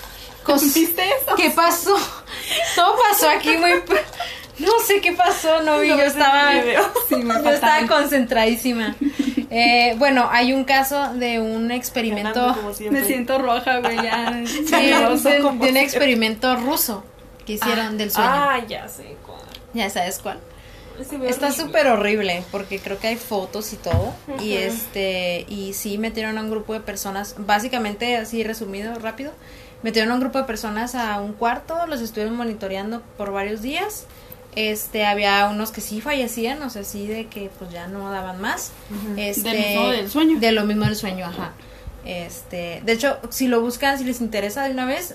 ¿Viste 0.46 1.02
eso? 1.02 1.36
¿Qué 1.36 1.50
pasó? 1.50 1.96
Todo 2.74 2.96
pasó 3.08 3.28
aquí 3.28 3.56
muy. 3.56 3.72
No 4.60 4.72
sé 4.86 5.00
qué 5.00 5.12
pasó, 5.12 5.62
no 5.62 5.80
vi. 5.80 5.88
yo 5.88 5.96
estaba. 5.96 6.52
Sí, 7.08 7.16
me 7.16 7.34
Yo 7.34 7.50
estaba 7.50 7.78
faltaron. 7.78 7.88
concentradísima. 7.88 8.94
Eh, 9.50 9.94
bueno, 9.98 10.28
hay 10.30 10.52
un 10.52 10.64
caso 10.64 11.14
de 11.14 11.40
un 11.40 11.70
experimento. 11.70 12.54
Me 12.90 13.04
siento 13.04 13.38
roja, 13.38 13.78
güey, 13.80 13.96
ya. 13.96 14.42
Sí, 14.46 14.70
de, 14.70 15.38
de 15.38 15.44
un 15.44 15.76
experimento 15.76 16.56
ruso 16.56 17.04
que 17.44 17.54
hicieron 17.54 17.98
del 17.98 18.10
sueño. 18.10 18.30
Ah, 18.30 18.58
ya 18.68 18.88
sé 18.88 19.16
cuál. 19.26 19.40
Ya 19.74 19.90
sabes 19.90 20.18
cuál. 20.18 20.38
Sí, 21.08 21.16
Está 21.26 21.50
súper 21.50 21.86
horrible 21.86 22.44
porque 22.50 22.78
creo 22.78 22.98
que 22.98 23.08
hay 23.08 23.16
fotos 23.16 23.72
y 23.72 23.76
todo. 23.76 24.12
Y 24.40 24.54
este 24.54 25.46
y 25.48 25.72
sí 25.72 25.96
metieron 25.96 26.36
a 26.36 26.42
un 26.42 26.50
grupo 26.50 26.74
de 26.74 26.80
personas, 26.80 27.36
básicamente 27.38 28.16
así 28.18 28.44
resumido 28.44 28.94
rápido, 28.98 29.32
metieron 29.82 30.10
a 30.10 30.14
un 30.14 30.20
grupo 30.20 30.38
de 30.38 30.44
personas 30.44 30.94
a 30.94 31.18
un 31.20 31.32
cuarto, 31.32 31.86
los 31.86 32.02
estuvieron 32.02 32.36
monitoreando 32.36 33.00
por 33.16 33.32
varios 33.32 33.62
días. 33.62 34.04
Este, 34.56 35.04
había 35.06 35.46
unos 35.48 35.70
que 35.70 35.80
sí 35.80 36.00
fallecían, 36.00 36.60
o 36.62 36.70
sea, 36.70 36.82
sí 36.84 37.06
de 37.06 37.26
que 37.28 37.50
pues 37.58 37.70
ya 37.70 37.86
no 37.86 38.10
daban 38.10 38.40
más. 38.40 38.72
Este, 39.16 39.48
Del 39.50 39.58
mismo 39.58 39.88
del 39.90 40.10
sueño. 40.10 40.40
De 40.40 40.52
lo 40.52 40.64
mismo 40.64 40.84
del 40.86 40.96
sueño, 40.96 41.26
ajá. 41.26 41.52
Este, 42.04 42.80
de 42.84 42.92
hecho, 42.92 43.18
si 43.30 43.46
lo 43.46 43.60
buscan, 43.60 43.98
si 43.98 44.04
les 44.04 44.20
interesa 44.20 44.64
de 44.64 44.70
una 44.72 44.86
vez, 44.86 45.14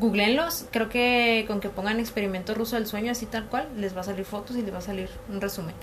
googleenlos. 0.00 0.64
Creo 0.70 0.88
que 0.88 1.44
con 1.46 1.60
que 1.60 1.68
pongan 1.68 2.00
experimento 2.00 2.54
ruso 2.54 2.76
del 2.76 2.86
sueño, 2.86 3.12
así 3.12 3.26
tal 3.26 3.46
cual, 3.46 3.68
les 3.76 3.96
va 3.96 4.00
a 4.00 4.04
salir 4.04 4.24
fotos 4.24 4.56
y 4.56 4.62
les 4.62 4.72
va 4.74 4.78
a 4.78 4.82
salir 4.82 5.08
un 5.30 5.40
resumen. 5.40 5.74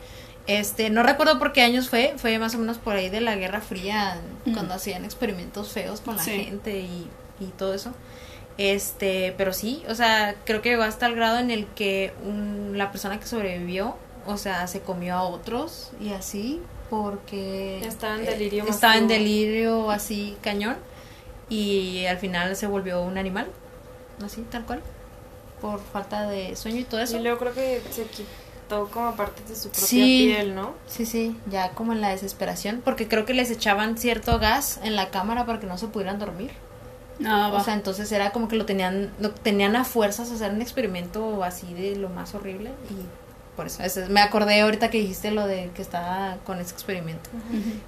Este, 0.48 0.90
no 0.92 1.02
recuerdo 1.02 1.40
por 1.40 1.54
qué 1.54 1.62
años 1.64 1.90
fue, 1.90 2.14
fue 2.18 2.38
más 2.38 2.54
o 2.54 2.60
menos 2.60 2.78
por 2.78 2.96
ahí 2.96 3.10
de 3.10 3.22
la 3.22 3.36
Guerra 3.36 3.62
Fría, 3.62 4.20
Mm. 4.46 4.54
cuando 4.54 4.76
hacían 4.76 5.04
experimentos 5.06 5.70
feos 5.72 6.02
con 6.02 6.18
la 6.18 6.24
Sí. 6.24 6.32
gente 6.44 6.80
y, 6.82 7.08
y 7.40 7.46
todo 7.58 7.74
eso. 7.74 7.94
Este, 8.58 9.34
pero 9.38 9.52
sí, 9.52 9.84
o 9.90 9.96
sea, 9.96 10.36
creo 10.46 10.62
que 10.62 10.70
llegó 10.70 10.84
hasta 10.84 11.08
el 11.08 11.16
grado 11.16 11.40
en 11.40 11.52
el 11.52 11.66
que 11.68 12.14
un- 12.24 12.78
la 12.78 12.92
persona 12.92 13.20
que 13.20 13.28
sobrevivió, 13.28 13.98
o 14.26 14.38
sea, 14.38 14.66
se 14.68 14.80
comió 14.82 15.16
a 15.16 15.24
otros 15.24 15.92
y 16.00 16.14
así, 16.14 16.62
porque 16.90 17.86
Estaba 17.86 18.16
en 18.16 18.22
eh, 18.24 18.26
delirio 18.28 18.66
estaba 18.66 18.96
en 18.98 19.08
delirio 19.10 19.92
así 19.92 20.38
cañón 20.42 20.78
y 21.50 22.06
al 22.06 22.18
final 22.18 22.56
se 22.56 22.68
volvió 22.68 23.02
un 23.02 23.18
animal, 23.18 23.48
así 24.24 24.42
tal 24.50 24.66
cual, 24.66 24.82
por 25.62 25.82
falta 25.82 26.30
de 26.30 26.56
sueño 26.56 26.80
y 26.80 26.84
todo 26.86 27.02
eso. 27.02 27.18
Y 27.18 27.24
luego 27.24 27.38
creo 27.40 27.54
que 27.54 27.82
se 27.92 28.04
quitó 28.06 28.88
como 28.90 29.16
parte 29.16 29.44
de 29.44 29.56
su 29.56 29.70
propia 29.70 29.88
Sí. 29.88 30.26
piel, 30.32 30.56
¿no? 30.56 30.74
Sí, 30.88 31.06
sí, 31.06 31.36
ya 31.52 31.72
como 31.72 31.92
en 31.92 32.00
la 32.02 32.10
desesperación, 32.10 32.82
porque 32.86 33.08
creo 33.10 33.26
que 33.26 33.34
les 33.34 33.52
echaban 33.52 33.98
cierto 33.98 34.40
gas 34.40 34.80
en 34.82 34.96
la 34.96 35.10
cámara 35.10 35.46
para 35.46 35.60
que 35.60 35.68
no 35.68 35.78
se 35.78 35.88
pudieran 35.88 36.20
dormir. 36.20 36.52
Ah. 37.26 37.52
O 37.54 37.64
sea, 37.64 37.74
entonces 37.76 38.12
era 38.12 38.32
como 38.32 38.48
que 38.48 38.56
lo 38.56 38.66
tenían, 38.66 39.12
lo 39.20 39.32
tenían 39.32 39.76
a 39.76 39.86
fuerzas 39.86 40.32
hacer 40.32 40.52
un 40.52 40.62
experimento 40.62 41.44
así 41.44 41.74
de 41.74 41.96
lo 41.96 42.10
más 42.10 42.34
horrible 42.36 42.72
y 42.90 42.96
por 43.56 43.68
eso. 43.68 43.82
Ese- 43.84 44.08
me 44.10 44.20
acordé 44.20 44.60
ahorita 44.60 44.90
que 44.90 44.98
dijiste 44.98 45.32
lo 45.32 45.48
de 45.48 45.70
que 45.74 45.82
estaba 45.82 46.36
con 46.46 46.60
ese 46.60 46.74
experimento. 46.74 47.30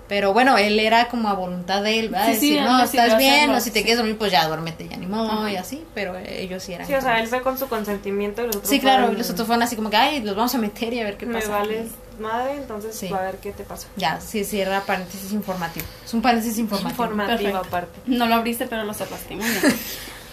Pero 0.07 0.31
bueno, 0.31 0.57
él 0.57 0.79
era 0.79 1.09
como 1.09 1.27
a 1.27 1.33
voluntad 1.33 1.83
de 1.83 1.99
él, 1.99 2.07
¿verdad? 2.09 2.27
Sí, 2.27 2.31
Decir, 2.35 2.61
no, 2.61 2.81
estás 2.81 3.17
bien, 3.17 3.49
o 3.49 3.59
si 3.59 3.71
te 3.71 3.79
sí. 3.79 3.83
quieres 3.83 3.97
dormir, 3.97 4.17
pues 4.17 4.31
ya 4.31 4.47
duérmete, 4.47 4.87
ya 4.87 4.95
ni 4.95 5.07
modo, 5.07 5.45
y 5.49 5.57
así. 5.57 5.83
Pero 5.93 6.17
ellos 6.17 6.63
sí 6.63 6.71
eran. 6.71 6.87
Sí, 6.87 6.93
o 6.93 7.01
sea, 7.01 7.19
él 7.19 7.27
fue 7.27 7.41
con 7.41 7.57
su 7.57 7.67
consentimiento 7.67 8.43
y 8.43 8.47
los 8.47 8.55
otros 8.55 8.69
Sí, 8.69 8.79
claro, 8.79 8.99
y 8.99 9.05
fueron, 9.07 9.17
los 9.17 9.29
otros 9.29 9.45
fueron 9.45 9.61
así 9.63 9.75
como 9.75 9.89
que, 9.89 9.97
ay, 9.97 10.21
los 10.23 10.37
vamos 10.37 10.55
a 10.55 10.57
meter 10.57 10.93
y 10.93 11.01
a 11.01 11.03
ver 11.03 11.17
qué 11.17 11.25
Me 11.25 11.33
pasa. 11.41 11.51
vales 11.51 11.87
madre, 12.19 12.55
entonces 12.57 12.95
Sí. 12.95 13.09
va 13.09 13.19
a 13.19 13.23
ver 13.23 13.37
qué 13.37 13.51
te 13.51 13.63
pasa. 13.63 13.87
Ya, 13.95 14.19
sí, 14.21 14.43
sí, 14.43 14.59
era 14.59 14.81
paréntesis 14.81 15.31
informativo. 15.31 15.85
Es 16.05 16.13
un 16.13 16.21
paréntesis 16.21 16.57
informativo. 16.57 17.03
Informativo 17.05 17.57
aparte. 17.57 17.99
No 18.05 18.25
lo 18.27 18.35
abriste, 18.35 18.67
pero 18.67 18.83
lo 18.83 18.93
cerraste. 18.93 19.35
Muy 19.35 19.45
bien. 19.45 19.61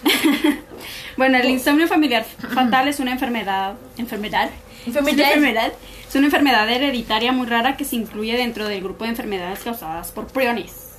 bueno, 1.16 1.38
el 1.38 1.48
insomnio 1.48 1.88
familiar 1.88 2.24
fatal 2.24 2.88
es 2.88 3.00
una 3.00 3.12
enfermedad. 3.12 3.74
¿Enfermedad? 3.96 4.50
Enfermedad. 4.86 5.12
Es 5.12 5.16
una 5.16 5.28
enfermedad. 5.28 5.72
Es 6.08 6.14
una 6.14 6.26
enfermedad 6.26 6.68
hereditaria 6.70 7.32
muy 7.32 7.46
rara 7.46 7.76
que 7.76 7.84
se 7.84 7.96
incluye 7.96 8.36
dentro 8.36 8.68
del 8.68 8.82
grupo 8.82 9.04
de 9.04 9.10
enfermedades 9.10 9.60
causadas 9.60 10.12
por 10.12 10.26
priones. 10.26 10.90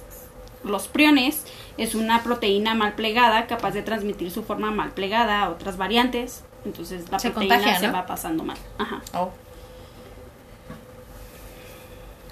Los 0.64 0.88
priones 0.88 1.44
es 1.78 1.94
una 1.96 2.24
proteína 2.24 2.74
mal 2.74 2.94
plegada 2.94 3.46
capaz 3.46 3.72
de 3.72 3.84
transmitir 3.84 4.32
su 4.32 4.44
forma 4.44 4.72
mal 4.72 4.92
plegada 4.92 5.44
a 5.44 5.50
otras 5.50 5.78
variantes. 5.78 6.44
Entonces 6.66 7.10
la 7.12 7.20
Se 7.20 7.30
proteína 7.30 7.56
contagia, 7.58 7.80
se 7.80 7.92
va 7.92 8.06
pasando 8.08 8.44
mal. 8.44 8.58
Ajá. 8.80 9.02
Oh. 9.14 9.32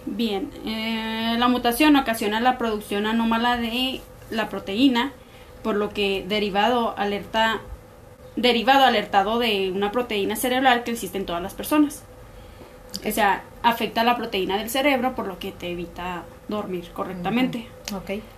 Bien, 0.06 0.52
eh, 0.66 1.36
la 1.38 1.48
mutación 1.48 1.96
ocasiona 1.96 2.40
la 2.40 2.58
producción 2.58 3.06
anómala 3.06 3.58
de 3.58 4.02
la 4.30 4.50
proteína, 4.50 5.14
por 5.64 5.76
lo 5.76 5.90
que 5.90 6.26
derivado 6.28 6.94
alerta 6.98 7.62
derivado 8.36 8.86
alertado 8.86 9.40
de 9.40 9.72
una 9.72 9.92
proteína 9.92 10.36
cerebral 10.36 10.84
que 10.84 10.92
existe 10.92 11.18
en 11.18 11.26
todas 11.26 11.42
las 11.42 11.54
personas. 11.54 12.04
O 13.06 13.12
sea, 13.12 13.44
afecta 13.64 14.02
a 14.02 14.04
la 14.04 14.16
proteína 14.16 14.58
del 14.58 14.70
cerebro, 14.70 15.16
por 15.16 15.28
lo 15.28 15.40
que 15.40 15.52
te 15.52 15.72
evita 15.72 16.24
dormir 16.48 16.90
correctamente. 16.94 17.68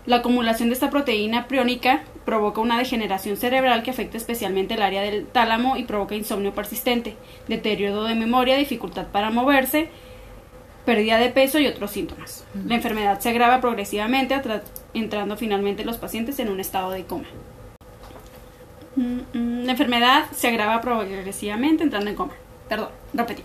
La 0.05 0.17
acumulación 0.17 0.69
de 0.69 0.73
esta 0.73 0.89
proteína 0.89 1.47
priónica 1.47 2.03
provoca 2.25 2.61
una 2.61 2.77
degeneración 2.77 3.37
cerebral 3.37 3.83
que 3.83 3.91
afecta 3.91 4.17
especialmente 4.17 4.73
el 4.73 4.81
área 4.81 5.01
del 5.01 5.27
tálamo 5.27 5.77
y 5.77 5.83
provoca 5.83 6.15
insomnio 6.15 6.53
persistente, 6.53 7.15
deterioro 7.47 8.03
de 8.03 8.15
memoria, 8.15 8.57
dificultad 8.57 9.07
para 9.07 9.29
moverse, 9.29 9.89
pérdida 10.85 11.17
de 11.17 11.29
peso 11.29 11.59
y 11.59 11.67
otros 11.67 11.91
síntomas. 11.91 12.45
La 12.67 12.75
enfermedad 12.75 13.19
se 13.19 13.29
agrava 13.29 13.59
progresivamente, 13.59 14.39
entrando 14.93 15.35
finalmente 15.35 15.83
los 15.83 15.97
pacientes 15.97 16.39
en 16.39 16.49
un 16.49 16.59
estado 16.59 16.91
de 16.91 17.03
coma. 17.03 17.25
Mm, 18.95 19.19
mm, 19.33 19.65
La 19.65 19.71
enfermedad 19.71 20.25
se 20.31 20.47
agrava 20.47 20.79
progresivamente 20.81 21.83
entrando 21.83 22.09
en 22.09 22.15
coma. 22.15 22.33
Perdón, 22.69 22.89
repetí. 23.13 23.43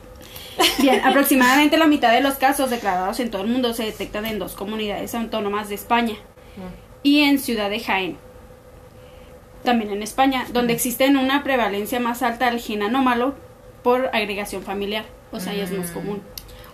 Bien, 0.79 1.01
aproximadamente 1.05 1.77
la 1.77 1.87
mitad 1.87 2.13
de 2.13 2.21
los 2.21 2.35
casos 2.35 2.71
declarados 2.71 3.19
en 3.21 3.31
todo 3.31 3.43
el 3.43 3.49
mundo 3.49 3.75
se 3.75 3.85
detectan 3.85 4.27
en 4.27 4.39
dos 4.39 4.55
comunidades 4.55 5.15
autónomas 5.15 5.69
de 5.69 5.75
España 5.75 6.15
y 7.03 7.23
en 7.23 7.39
Ciudad 7.39 7.71
de 7.71 7.81
Jaén. 7.81 8.19
También 9.65 9.91
en 9.91 10.03
España, 10.03 10.47
donde 10.53 10.73
existe 10.73 11.09
una 11.09 11.43
prevalencia 11.43 12.01
más 12.01 12.23
alta 12.23 12.51
del 12.51 12.61
gen 12.61 12.83
anómalo 12.83 13.35
por 13.83 14.11
agregación 14.13 14.63
familiar. 14.63 15.05
O 15.33 15.41
sea, 15.41 15.55
ya 15.55 15.65
es 15.65 15.73
más 15.73 15.91
común. 15.91 16.23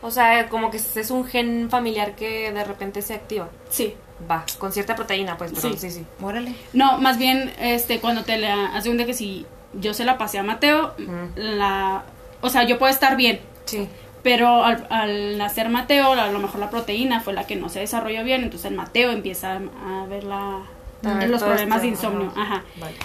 O 0.03 0.11
sea, 0.11 0.49
como 0.49 0.71
que 0.71 0.77
es 0.77 1.11
un 1.11 1.25
gen 1.27 1.69
familiar 1.71 2.15
que 2.15 2.53
de 2.53 2.65
repente 2.65 3.03
se 3.03 3.15
activa. 3.15 3.49
Sí. 3.71 3.95
Va, 4.31 4.45
con 4.59 4.73
cierta 4.73 4.95
proteína, 4.97 5.37
pues, 5.37 5.53
pero 5.55 5.73
Sí. 5.73 5.77
sí, 5.79 5.91
sí. 5.91 6.07
Órale. 6.23 6.55
No, 6.73 6.99
más 6.99 7.19
bien, 7.19 7.53
este, 7.61 8.01
cuando 8.01 8.25
te 8.25 8.39
la 8.39 8.75
hace 8.75 8.89
un 8.91 8.97
de 8.97 9.05
que 9.07 9.13
si 9.15 9.45
yo 9.75 9.93
se 9.95 10.05
la 10.05 10.17
pasé 10.17 10.39
a 10.39 10.43
Mateo, 10.43 10.95
la, 11.35 12.03
o 12.41 12.49
sea, 12.49 12.63
yo 12.65 12.79
puedo 12.79 12.91
estar 12.93 13.17
bien, 13.17 13.41
Sí. 13.67 13.89
pero 14.23 14.65
al, 14.65 14.87
al 14.91 15.37
nacer 15.39 15.69
Mateo, 15.69 16.13
a 16.13 16.27
lo 16.29 16.39
mejor 16.39 16.61
la 16.61 16.71
proteína 16.71 17.21
fue 17.21 17.35
la 17.35 17.45
que 17.47 17.57
no 17.57 17.69
se 17.69 17.81
desarrolló 17.81 18.25
bien, 18.25 18.43
entonces 18.43 18.71
el 18.71 18.77
Mateo 18.77 19.11
empieza 19.11 19.57
a 19.85 20.07
ver 20.09 20.25
la, 20.25 20.63
A 21.05 21.15
ver 21.19 21.29
los 21.29 21.43
problemas 21.43 21.83
de 21.83 21.89
insomnio. 21.89 22.33
ajá. 22.35 22.43
Ajá. 22.43 22.65
Vale. 22.81 22.97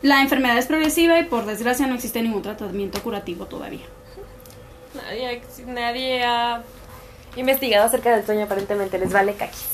La 0.00 0.22
enfermedad 0.22 0.56
es 0.58 0.66
progresiva 0.66 1.18
y 1.18 1.24
por 1.24 1.44
desgracia 1.44 1.88
no 1.88 1.96
existe 1.96 2.22
ningún 2.22 2.42
tratamiento 2.42 3.02
curativo 3.02 3.46
todavía. 3.46 3.84
Nadie, 4.94 5.42
nadie 5.66 6.24
ha 6.24 6.62
investigado 7.36 7.86
acerca 7.86 8.14
del 8.16 8.24
sueño, 8.24 8.44
aparentemente. 8.44 8.98
Les 8.98 9.12
vale 9.12 9.34
caquis. 9.34 9.66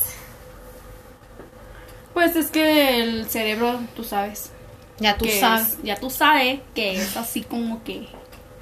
Pues 2.12 2.36
es 2.36 2.48
que 2.50 3.00
el 3.02 3.26
cerebro, 3.28 3.80
tú 3.96 4.04
sabes, 4.04 4.50
Ya 4.98 5.16
tú 5.16 5.26
sabes. 5.26 5.68
es- 5.72 5.82
ya 5.82 5.96
tú 5.96 6.10
sabes 6.10 6.60
que 6.74 6.96
es 6.96 7.16
así 7.16 7.42
como 7.42 7.82
que 7.82 8.06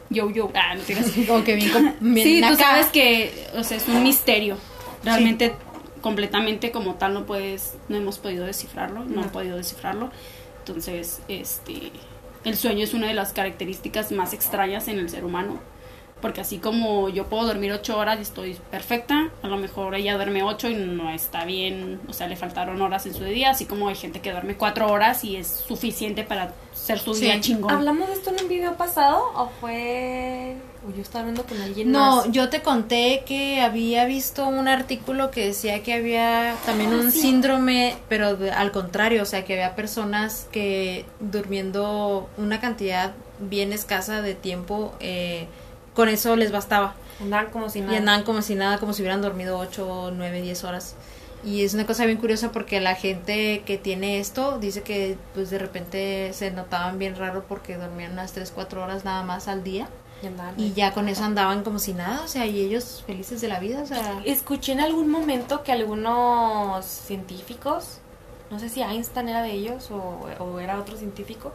yo 0.09 0.31
yo, 0.31 0.51
ah, 0.55 0.75
no. 0.75 0.83
Como 1.27 1.43
que 1.45 1.55
bien, 1.55 1.97
bien 2.01 2.27
Sí, 2.27 2.41
tú 2.41 2.47
acá. 2.55 2.57
sabes 2.65 2.87
que, 2.89 3.47
o 3.57 3.65
sea, 3.65 3.77
es 3.79 3.89
un 3.89 4.03
misterio. 4.03 4.59
Realmente, 5.05 5.55
completamente 6.03 6.71
como 6.71 6.95
tal, 6.97 7.15
no 7.15 7.25
puedes, 7.27 7.75
no 7.89 7.97
hemos 7.97 8.19
podido 8.19 8.45
descifrarlo, 8.47 9.01
no, 9.05 9.17
No. 9.17 9.23
han 9.23 9.31
podido 9.31 9.57
descifrarlo. 9.57 10.11
Entonces, 10.59 11.21
este, 11.29 11.93
el 12.45 12.57
sueño 12.57 12.85
es 12.85 12.93
una 12.95 13.09
de 13.09 13.15
las 13.15 13.33
características 13.33 14.13
más 14.13 14.33
extrañas 14.33 14.87
en 14.89 14.99
el 14.99 15.09
ser 15.11 15.25
humano. 15.25 15.61
Porque 16.23 16.41
así 16.41 16.59
como 16.59 17.09
yo 17.11 17.27
puedo 17.27 17.45
dormir 17.47 17.73
ocho 17.73 17.99
horas 17.99 18.19
y 18.21 18.23
estoy 18.23 18.57
perfecta, 18.71 19.31
a 19.43 19.49
lo 19.49 19.57
mejor 19.59 19.95
ella 19.97 20.15
duerme 20.15 20.43
ocho 20.45 20.71
y 20.71 20.75
no 20.77 21.11
está 21.11 21.45
bien, 21.45 22.01
o 22.09 22.13
sea, 22.13 22.29
le 22.29 22.37
faltaron 22.37 22.81
horas 22.81 23.05
en 23.07 23.13
su 23.15 23.25
día, 23.25 23.51
así 23.51 23.67
como 23.67 23.89
hay 23.89 23.97
gente 23.97 24.21
que 24.21 24.31
duerme 24.31 24.55
cuatro 24.57 24.91
horas 24.91 25.25
y 25.25 25.37
es 25.37 25.49
suficiente 25.49 26.23
para 26.23 26.55
ser 26.73 26.99
su 27.01 27.13
Sí. 27.15 27.25
día 27.25 27.41
chingón. 27.41 27.73
¿Hablamos 27.75 28.07
de 28.09 28.15
esto 28.15 28.31
en 28.31 28.41
un 28.45 28.49
video 28.49 28.75
pasado 28.77 29.21
o 29.35 29.51
fue.? 29.61 30.55
O 30.89 30.95
yo 30.95 31.03
estaba 31.03 31.21
hablando 31.21 31.45
con 31.45 31.61
alguien 31.61 31.93
No, 31.93 32.17
más? 32.17 32.31
yo 32.33 32.49
te 32.49 32.61
conté 32.63 33.23
que 33.27 33.61
había 33.61 34.05
visto 34.05 34.47
un 34.49 34.67
artículo 34.69 35.31
que 35.31 35.47
decía 35.47 35.83
que 35.83 35.93
había 35.95 36.55
también 36.67 36.93
Ah, 36.93 36.97
un 36.97 37.13
sí. 37.13 37.21
síndrome, 37.21 37.97
pero 38.09 38.37
de- 38.37 38.51
al 38.51 38.73
contrario, 38.73 39.23
o 39.23 39.27
sea, 39.27 39.45
que 39.45 39.55
había 39.55 39.75
personas 39.77 40.49
que 40.53 41.05
durmiendo 41.21 42.29
una 42.37 42.61
cantidad 42.61 43.13
bien 43.39 43.73
escasa 43.73 44.23
de 44.23 44.35
tiempo, 44.35 44.95
eh, 45.01 45.47
con 45.95 46.09
eso 46.09 46.37
les 46.37 46.53
bastaba. 46.53 46.95
Andaban 47.21 47.51
como 47.51 47.69
si 47.69 47.81
nada. 47.81 47.93
Y 47.93 47.97
andaban 47.97 48.25
como 48.25 48.43
si 48.43 48.55
nada, 48.55 48.79
como 48.79 48.93
si 48.93 49.03
hubieran 49.03 49.23
dormido 49.23 49.59
8, 49.59 50.13
9, 50.15 50.43
10 50.43 50.65
horas. 50.65 50.97
Y 51.45 51.65
es 51.65 51.75
una 51.75 51.87
cosa 51.87 52.07
bien 52.07 52.19
curiosa 52.19 52.53
porque 52.53 52.81
la 52.81 52.95
gente 52.95 53.63
que 53.67 53.77
tiene 53.77 54.21
esto 54.21 54.59
dice 54.59 54.83
que 54.83 55.19
pues 55.35 55.51
de 55.51 55.59
repente 55.59 56.33
se 56.33 56.53
notaban 56.53 56.99
bien 56.99 57.17
raro 57.17 57.45
porque 57.49 57.77
dormían 57.77 58.13
unas 58.13 58.33
3, 58.33 58.53
4 58.55 58.83
horas 58.83 59.05
nada 59.05 59.25
más 59.25 59.49
al 59.49 59.65
día. 59.65 59.89
Y 60.23 60.27
andaban 60.27 60.55
Y 60.57 60.73
ya 60.73 60.93
con 60.93 61.09
eso 61.09 61.25
andaban 61.25 61.65
como 61.65 61.81
si 61.81 61.95
nada, 61.95 62.23
o 62.25 62.29
sea, 62.29 62.47
y 62.47 62.61
ellos 62.61 63.03
felices 63.05 63.41
de 63.41 63.49
la 63.49 63.59
vida, 63.59 63.83
o 63.83 63.87
sea... 63.87 64.23
Escuché 64.25 64.71
en 64.71 64.81
algún 64.81 65.11
momento 65.11 65.65
que 65.65 65.73
algunos 65.73 66.85
científicos, 66.85 67.99
no 68.49 68.61
sé 68.61 68.69
si 68.69 68.83
Einstein 68.83 69.29
era 69.29 69.43
de 69.43 69.51
ellos 69.51 69.91
o, 69.91 70.21
o 70.39 70.61
era 70.61 70.79
otro 70.79 70.97
científico, 70.97 71.53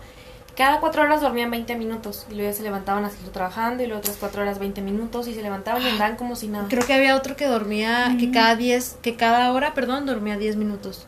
cada 0.57 0.79
cuatro 0.79 1.03
horas 1.03 1.21
dormían 1.21 1.51
20 1.51 1.75
minutos 1.75 2.25
y 2.31 2.33
luego 2.33 2.49
ya 2.49 2.57
se 2.57 2.63
levantaban 2.63 3.05
a 3.05 3.11
seguir 3.11 3.29
trabajando 3.29 3.83
y 3.83 3.85
luego 3.85 3.99
otras 3.99 4.17
cuatro 4.19 4.41
horas 4.41 4.57
20 4.57 4.81
minutos 4.81 5.27
y 5.27 5.35
se 5.35 5.43
levantaban 5.43 5.83
y 5.83 5.87
andaban 5.87 6.15
como 6.15 6.35
si 6.35 6.47
nada. 6.47 6.65
Creo 6.67 6.83
que 6.83 6.93
había 6.93 7.15
otro 7.15 7.35
que 7.35 7.45
dormía, 7.45 8.15
que 8.19 8.31
cada 8.31 8.55
10, 8.55 8.97
que 9.03 9.15
cada 9.15 9.53
hora, 9.53 9.75
perdón, 9.75 10.07
dormía 10.07 10.35
10 10.35 10.55
minutos. 10.55 11.05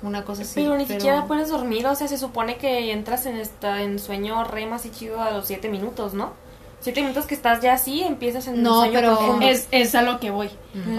Una 0.00 0.24
cosa 0.24 0.42
así. 0.42 0.60
pero 0.60 0.76
ni 0.76 0.86
siquiera 0.86 1.26
puedes 1.26 1.48
dormir, 1.48 1.88
o 1.88 1.94
sea, 1.96 2.06
se 2.06 2.18
supone 2.18 2.56
que 2.56 2.92
entras 2.92 3.26
en 3.26 3.36
esta 3.36 3.82
en 3.82 3.98
sueño 3.98 4.44
REM 4.44 4.72
así 4.74 4.90
chido 4.92 5.20
a 5.20 5.32
los 5.32 5.48
7 5.48 5.68
minutos, 5.68 6.14
¿no? 6.14 6.34
7 6.78 7.00
minutos 7.00 7.26
que 7.26 7.34
estás 7.34 7.60
ya 7.60 7.72
así, 7.72 8.02
empiezas 8.02 8.46
en 8.46 8.62
No, 8.62 8.82
sueño 8.82 8.92
pero. 8.94 9.40
Es, 9.42 9.66
es 9.72 9.96
a 9.96 10.02
lo 10.02 10.20
que 10.20 10.30
voy. 10.30 10.50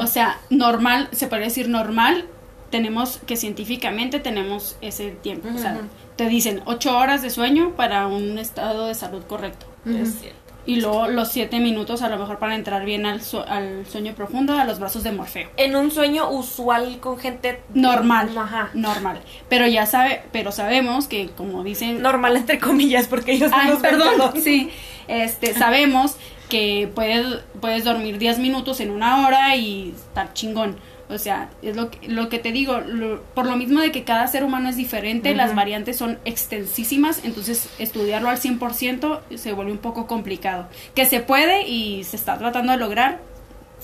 O 0.02 0.08
sea, 0.08 0.42
normal, 0.50 1.08
se 1.14 1.28
puede 1.28 1.44
decir 1.44 1.70
normal, 1.70 2.26
tenemos 2.70 3.22
que 3.26 3.38
científicamente 3.38 4.20
tenemos 4.20 4.76
ese 4.82 5.12
tiempo. 5.12 5.48
O 5.56 5.58
sea. 5.58 5.80
Te 6.20 6.28
dicen 6.28 6.62
ocho 6.66 6.98
horas 6.98 7.22
de 7.22 7.30
sueño 7.30 7.72
para 7.78 8.08
un 8.08 8.38
estado 8.38 8.88
de 8.88 8.94
salud 8.94 9.24
correcto. 9.24 9.66
Es 9.86 10.20
cierto. 10.20 10.38
Y 10.66 10.82
luego 10.82 11.08
los 11.08 11.30
siete 11.30 11.62
minutos 11.62 12.02
a 12.02 12.10
lo 12.10 12.18
mejor 12.18 12.40
para 12.40 12.56
entrar 12.56 12.84
bien 12.84 13.06
al, 13.06 13.22
su- 13.22 13.40
al 13.40 13.86
sueño 13.88 14.14
profundo 14.16 14.54
a 14.60 14.66
los 14.66 14.80
brazos 14.80 15.04
de 15.04 15.14
Morfeo. 15.14 15.50
En 15.56 15.78
un 15.78 15.92
sueño 15.92 16.30
usual 16.30 17.00
con 17.00 17.18
gente 17.18 17.62
Normal. 17.74 18.38
Ajá. 18.38 18.70
Normal. 18.74 19.22
Pero 19.48 19.66
ya 19.66 19.86
sabe, 19.86 20.22
pero 20.34 20.52
sabemos 20.52 21.08
que 21.08 21.30
como 21.30 21.64
dicen 21.64 22.02
Normal 22.02 22.36
entre 22.36 22.60
comillas 22.60 23.08
porque 23.08 23.32
ellos 23.32 23.50
Ay, 23.54 23.72
perdón, 23.82 24.18
todos. 24.18 24.44
sí. 24.44 24.70
Este, 25.08 25.54
sabemos 25.54 26.18
que 26.50 26.92
puedes, 26.94 27.26
puedes 27.62 27.86
dormir 27.86 28.18
10 28.18 28.40
minutos 28.40 28.82
en 28.82 28.92
una 28.92 29.26
hora 29.26 29.56
y 29.56 29.94
estar 29.96 30.34
chingón. 30.34 30.76
O 31.10 31.17
sea, 31.17 31.50
es 31.63 31.76
lo 31.76 31.89
que, 31.89 32.08
lo 32.08 32.30
que 32.30 32.38
te 32.39 32.52
digo, 32.52 32.80
lo- 32.82 33.22
por 33.34 33.45
lo 33.48 33.56
mismo 33.58 33.82
de 33.82 33.91
que 33.91 34.04
cada 34.04 34.28
ser 34.28 34.43
humano 34.43 34.69
es 34.69 34.76
diferente, 34.78 35.34
las 35.36 35.56
variantes 35.56 35.98
son 35.98 36.19
extensísimas, 36.26 37.22
entonces 37.24 37.67
estudiarlo 37.80 38.30
al 38.30 38.38
100% 38.38 39.22
se 39.36 39.54
vuelve 39.54 39.72
un 39.72 39.78
poco 39.80 40.06
complicado. 40.08 40.67
Que 40.93 41.06
se 41.06 41.19
puede 41.22 41.67
y 41.67 42.04
se 42.04 42.15
está 42.15 42.38
tratando 42.38 42.72
de 42.74 42.78
lograr, 42.78 43.19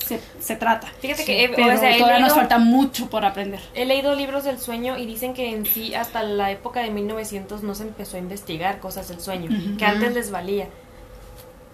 se, 0.05 0.19
se 0.39 0.55
trata. 0.55 0.87
Fíjate 0.99 1.23
que 1.25 1.51
Pero 1.55 1.73
o 1.73 1.77
sea, 1.79 1.95
he 1.95 1.97
todavía 1.99 2.19
nos 2.19 2.33
falta 2.35 2.57
mucho 2.59 3.09
por 3.09 3.25
aprender. 3.25 3.59
He 3.73 3.85
leído 3.85 4.13
libros 4.13 4.43
del 4.43 4.59
sueño 4.59 4.97
y 4.97 5.05
dicen 5.05 5.33
que 5.33 5.49
en 5.49 5.65
sí 5.65 5.95
hasta 5.95 6.21
la 6.21 6.51
época 6.51 6.81
de 6.81 6.91
1900 6.91 7.63
no 7.63 7.73
se 7.75 7.83
empezó 7.83 8.17
a 8.17 8.19
investigar 8.19 8.79
cosas 8.79 9.07
del 9.07 9.19
sueño, 9.19 9.49
que 9.77 9.85
antes 9.85 10.13
les 10.13 10.29
valía. 10.31 10.67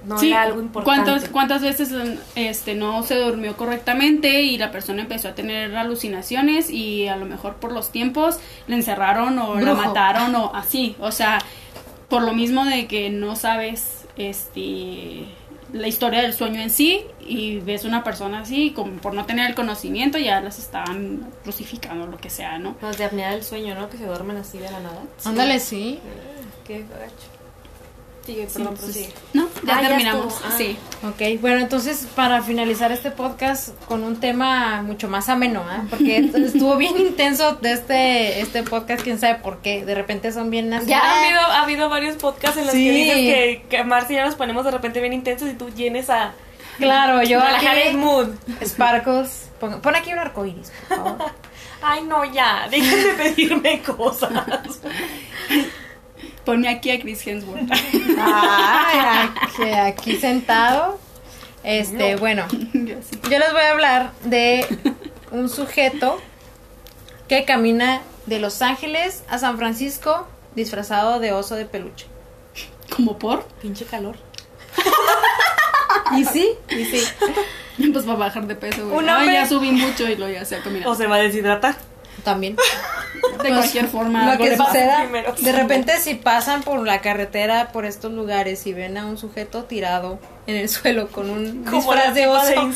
No 0.05 0.17
Sí, 0.17 0.31
era 0.31 0.43
algo 0.43 0.61
importante. 0.61 1.03
¿cuántas, 1.03 1.29
¿Cuántas 1.29 1.61
veces 1.61 1.93
este 2.35 2.75
no 2.75 3.03
se 3.03 3.15
durmió 3.15 3.55
correctamente 3.55 4.41
y 4.41 4.57
la 4.57 4.71
persona 4.71 5.01
empezó 5.01 5.29
a 5.29 5.35
tener 5.35 5.75
alucinaciones 5.75 6.69
y 6.69 7.07
a 7.07 7.15
lo 7.15 7.25
mejor 7.25 7.55
por 7.55 7.71
los 7.71 7.91
tiempos 7.91 8.39
le 8.67 8.75
encerraron 8.75 9.37
o 9.39 9.59
la 9.59 9.73
mataron 9.73 10.35
o 10.35 10.53
así? 10.55 10.95
O 10.99 11.11
sea, 11.11 11.39
por 12.09 12.23
lo 12.23 12.33
mismo 12.33 12.65
de 12.65 12.87
que 12.87 13.09
no 13.09 13.35
sabes 13.35 14.05
este 14.17 15.25
la 15.73 15.87
historia 15.87 16.21
del 16.21 16.33
sueño 16.33 16.59
en 16.59 16.69
sí 16.69 17.05
y 17.21 17.59
ves 17.59 17.85
una 17.85 18.03
persona 18.03 18.41
así, 18.41 18.71
como 18.71 18.93
por 18.97 19.13
no 19.13 19.25
tener 19.25 19.49
el 19.49 19.55
conocimiento 19.55 20.17
ya 20.17 20.41
las 20.41 20.59
estaban 20.59 21.31
crucificando 21.43 22.03
o 22.03 22.07
lo 22.07 22.17
que 22.17 22.29
sea, 22.29 22.59
¿no? 22.59 22.75
Los 22.81 22.97
de 22.97 23.05
apnea 23.05 23.31
del 23.31 23.43
sueño, 23.43 23.75
¿no? 23.75 23.89
Que 23.89 23.97
se 23.97 24.05
duermen 24.05 24.37
así 24.37 24.57
de 24.57 24.69
la 24.69 24.79
nada. 24.79 25.01
Ándale, 25.23 25.59
sí. 25.59 25.99
Qué 26.65 26.79
gacho. 26.79 27.40
Sigue, 28.25 28.47
Sí, 28.47 28.53
perdón, 28.53 28.73
entonces- 28.75 29.07
prosigue. 29.07 29.13
no, 29.33 29.47
ya 29.65 29.77
Ah, 29.77 29.81
ya 29.81 29.87
terminamos. 29.89 30.33
estuvo. 30.33 30.47
Ah. 30.51 30.55
Sí. 30.57 30.77
Ok, 31.03 31.41
bueno, 31.41 31.59
entonces 31.59 32.07
para 32.15 32.41
finalizar 32.43 32.91
este 32.91 33.09
podcast 33.09 33.69
con 33.85 34.03
un 34.03 34.19
tema 34.19 34.83
mucho 34.83 35.07
más 35.09 35.27
ameno, 35.27 35.63
¿ah? 35.67 35.83
porque 35.89 36.17
estuvo 36.35 36.77
bien 36.77 36.97
intenso 36.99 37.55
de 37.55 37.73
este, 37.73 38.41
este 38.41 38.61
podcast, 38.63 39.03
quién 39.03 39.19
sabe 39.19 39.35
por 39.39 39.61
qué, 39.61 39.83
de 39.85 39.95
repente 39.95 40.31
son 40.31 40.51
bien 40.51 40.71
así. 40.71 40.85
Ya 40.85 40.99
ha 40.99 41.23
habido, 41.25 41.39
ha 41.41 41.61
habido 41.63 41.89
varios 41.89 42.15
podcasts 42.17 42.57
en 42.57 42.65
los 42.67 42.75
Sí. 42.75 42.83
que 42.83 42.91
dices 42.91 43.15
que, 43.15 43.65
que 43.69 43.83
Marcia 43.83 44.13
y 44.13 44.19
yo 44.19 44.25
nos 44.25 44.35
ponemos 44.35 44.65
de 44.65 44.71
repente 44.71 44.99
bien 45.01 45.13
intensos 45.13 45.49
y 45.49 45.53
tú 45.53 45.69
vienes 45.75 46.09
a 46.11 46.33
Claro, 46.77 47.21
yo 47.23 47.39
aquí, 47.39 47.47
relajar 47.47 47.77
el 47.79 47.97
mood. 47.97 48.29
Sparkles, 48.63 49.49
pon, 49.59 49.81
pon 49.81 49.95
aquí 49.95 50.13
un 50.13 50.19
arcoíris, 50.19 50.71
por 50.89 50.97
favor. 50.97 51.17
Ay, 51.83 52.03
no, 52.03 52.23
ya, 52.25 52.67
dejen 52.69 53.03
de 53.03 53.13
pedirme 53.23 53.81
cosas. 53.81 54.31
Ponme 56.45 56.67
aquí 56.69 56.89
a 56.91 56.99
Chris 56.99 57.25
Hemsworth. 57.25 57.71
Ay, 58.19 59.27
aquí, 59.29 59.63
aquí 59.71 60.17
sentado. 60.17 60.99
Este, 61.63 62.15
bueno, 62.15 62.47
Yo 62.73 62.95
sí. 63.07 63.19
yo 63.29 63.37
les 63.37 63.51
voy 63.53 63.61
a 63.61 63.71
hablar 63.71 64.11
de 64.23 64.65
un 65.31 65.47
sujeto 65.47 66.19
que 67.27 67.45
camina 67.45 68.01
de 68.25 68.39
Los 68.39 68.61
Ángeles 68.63 69.23
a 69.29 69.37
San 69.37 69.57
Francisco 69.57 70.27
disfrazado 70.55 71.19
de 71.19 71.31
oso 71.33 71.55
de 71.55 71.65
peluche. 71.65 72.07
¿Como 72.95 73.17
por? 73.19 73.43
Pinche 73.61 73.85
calor. 73.85 74.17
Y 76.17 76.25
sí, 76.25 76.49
y 76.69 76.85
sí. 76.85 77.03
Pues 77.93 78.07
va 78.07 78.13
a 78.13 78.17
bajar 78.17 78.45
de 78.45 78.55
peso, 78.55 78.85
güey. 78.87 78.99
Un 78.99 79.09
Ay, 79.09 79.33
ya 79.33 79.47
subí 79.47 79.71
mucho 79.71 80.07
y 80.07 80.15
lo 80.15 80.29
ya 80.29 80.43
se 80.45 80.57
ha 80.57 80.61
combinado. 80.61 80.91
O 80.91 80.95
se 80.95 81.07
va 81.07 81.15
a 81.15 81.19
deshidratar. 81.19 81.75
También. 82.23 82.55
de 83.43 83.49
cualquier 83.49 83.87
forma. 83.87 84.31
Lo 84.35 84.37
que 84.43 84.55
suceda, 84.57 85.01
primero. 85.03 85.33
de 85.37 85.51
repente 85.51 85.97
si 85.97 86.15
pasan 86.15 86.61
por 86.63 86.85
la 86.85 87.01
carretera, 87.01 87.71
por 87.71 87.85
estos 87.85 88.11
lugares 88.11 88.65
y 88.67 88.73
ven 88.73 88.97
a 88.97 89.05
un 89.05 89.17
sujeto 89.17 89.63
tirado 89.63 90.19
en 90.47 90.55
el 90.55 90.69
suelo 90.69 91.07
con 91.07 91.29
un 91.29 91.63
Como 91.63 91.77
disfraz 91.77 92.13
de 92.13 92.27
oso, 92.27 92.69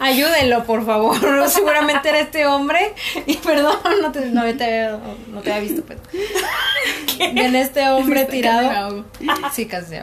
ayúdenlo 0.00 0.64
por 0.64 0.84
favor. 0.86 1.48
Seguramente 1.48 2.08
era 2.08 2.20
este 2.20 2.46
hombre 2.46 2.94
y 3.26 3.36
perdón, 3.38 3.76
no 4.00 4.12
te, 4.12 4.26
no 4.26 4.42
te, 4.56 4.64
había- 4.64 4.98
no 5.28 5.40
te 5.40 5.52
había 5.52 5.68
visto. 5.68 5.82
Pero. 5.86 6.00
Ven 7.34 7.56
este 7.56 7.88
hombre 7.88 8.24
tirado. 8.24 9.04
Sí, 9.52 9.66
casi. 9.66 9.96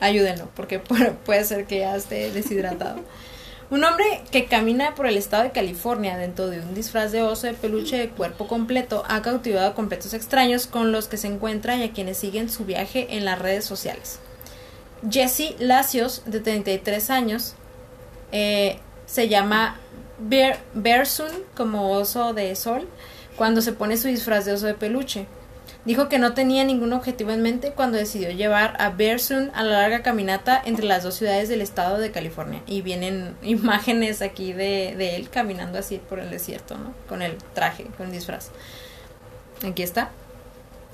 Ayúdenlo, 0.00 0.48
porque 0.56 0.82
pu- 0.82 1.12
puede 1.24 1.44
ser 1.44 1.64
que 1.66 1.78
ya 1.80 1.96
esté 1.96 2.30
deshidratado. 2.32 3.00
Un 3.72 3.84
hombre 3.84 4.04
que 4.30 4.44
camina 4.44 4.94
por 4.94 5.06
el 5.06 5.16
estado 5.16 5.44
de 5.44 5.50
California 5.50 6.18
dentro 6.18 6.48
de 6.48 6.60
un 6.60 6.74
disfraz 6.74 7.10
de 7.10 7.22
oso 7.22 7.46
de 7.46 7.54
peluche 7.54 7.96
de 7.96 8.10
cuerpo 8.10 8.46
completo 8.46 9.02
ha 9.08 9.22
cautivado 9.22 9.66
a 9.66 9.74
completos 9.74 10.12
extraños 10.12 10.66
con 10.66 10.92
los 10.92 11.08
que 11.08 11.16
se 11.16 11.28
encuentra 11.28 11.76
y 11.76 11.84
a 11.84 11.92
quienes 11.92 12.18
siguen 12.18 12.50
su 12.50 12.66
viaje 12.66 13.16
en 13.16 13.24
las 13.24 13.38
redes 13.38 13.64
sociales. 13.64 14.18
Jesse 15.10 15.54
Lacios, 15.58 16.22
de 16.26 16.40
33 16.40 17.08
años, 17.08 17.54
eh, 18.30 18.78
se 19.06 19.30
llama 19.30 19.78
Bear, 20.18 20.58
Bearsun, 20.74 21.32
como 21.56 21.92
oso 21.92 22.34
de 22.34 22.54
sol, 22.56 22.86
cuando 23.36 23.62
se 23.62 23.72
pone 23.72 23.96
su 23.96 24.08
disfraz 24.08 24.44
de 24.44 24.52
oso 24.52 24.66
de 24.66 24.74
peluche. 24.74 25.26
Dijo 25.84 26.08
que 26.08 26.18
no 26.20 26.32
tenía 26.32 26.62
ningún 26.64 26.92
objetivo 26.92 27.32
en 27.32 27.42
mente 27.42 27.72
cuando 27.72 27.98
decidió 27.98 28.30
llevar 28.30 28.76
a 28.78 28.90
Bearsun 28.90 29.50
a 29.54 29.64
la 29.64 29.80
larga 29.80 30.02
caminata 30.02 30.62
entre 30.64 30.86
las 30.86 31.02
dos 31.02 31.16
ciudades 31.16 31.48
del 31.48 31.60
estado 31.60 31.98
de 31.98 32.12
California. 32.12 32.60
Y 32.68 32.82
vienen 32.82 33.34
imágenes 33.42 34.22
aquí 34.22 34.52
de, 34.52 34.94
de 34.96 35.16
él 35.16 35.28
caminando 35.28 35.78
así 35.78 35.98
por 36.08 36.20
el 36.20 36.30
desierto, 36.30 36.76
¿no? 36.78 36.94
Con 37.08 37.20
el 37.22 37.36
traje, 37.54 37.86
con 37.96 38.06
el 38.06 38.12
disfraz. 38.12 38.50
Aquí 39.66 39.82
está. 39.82 40.10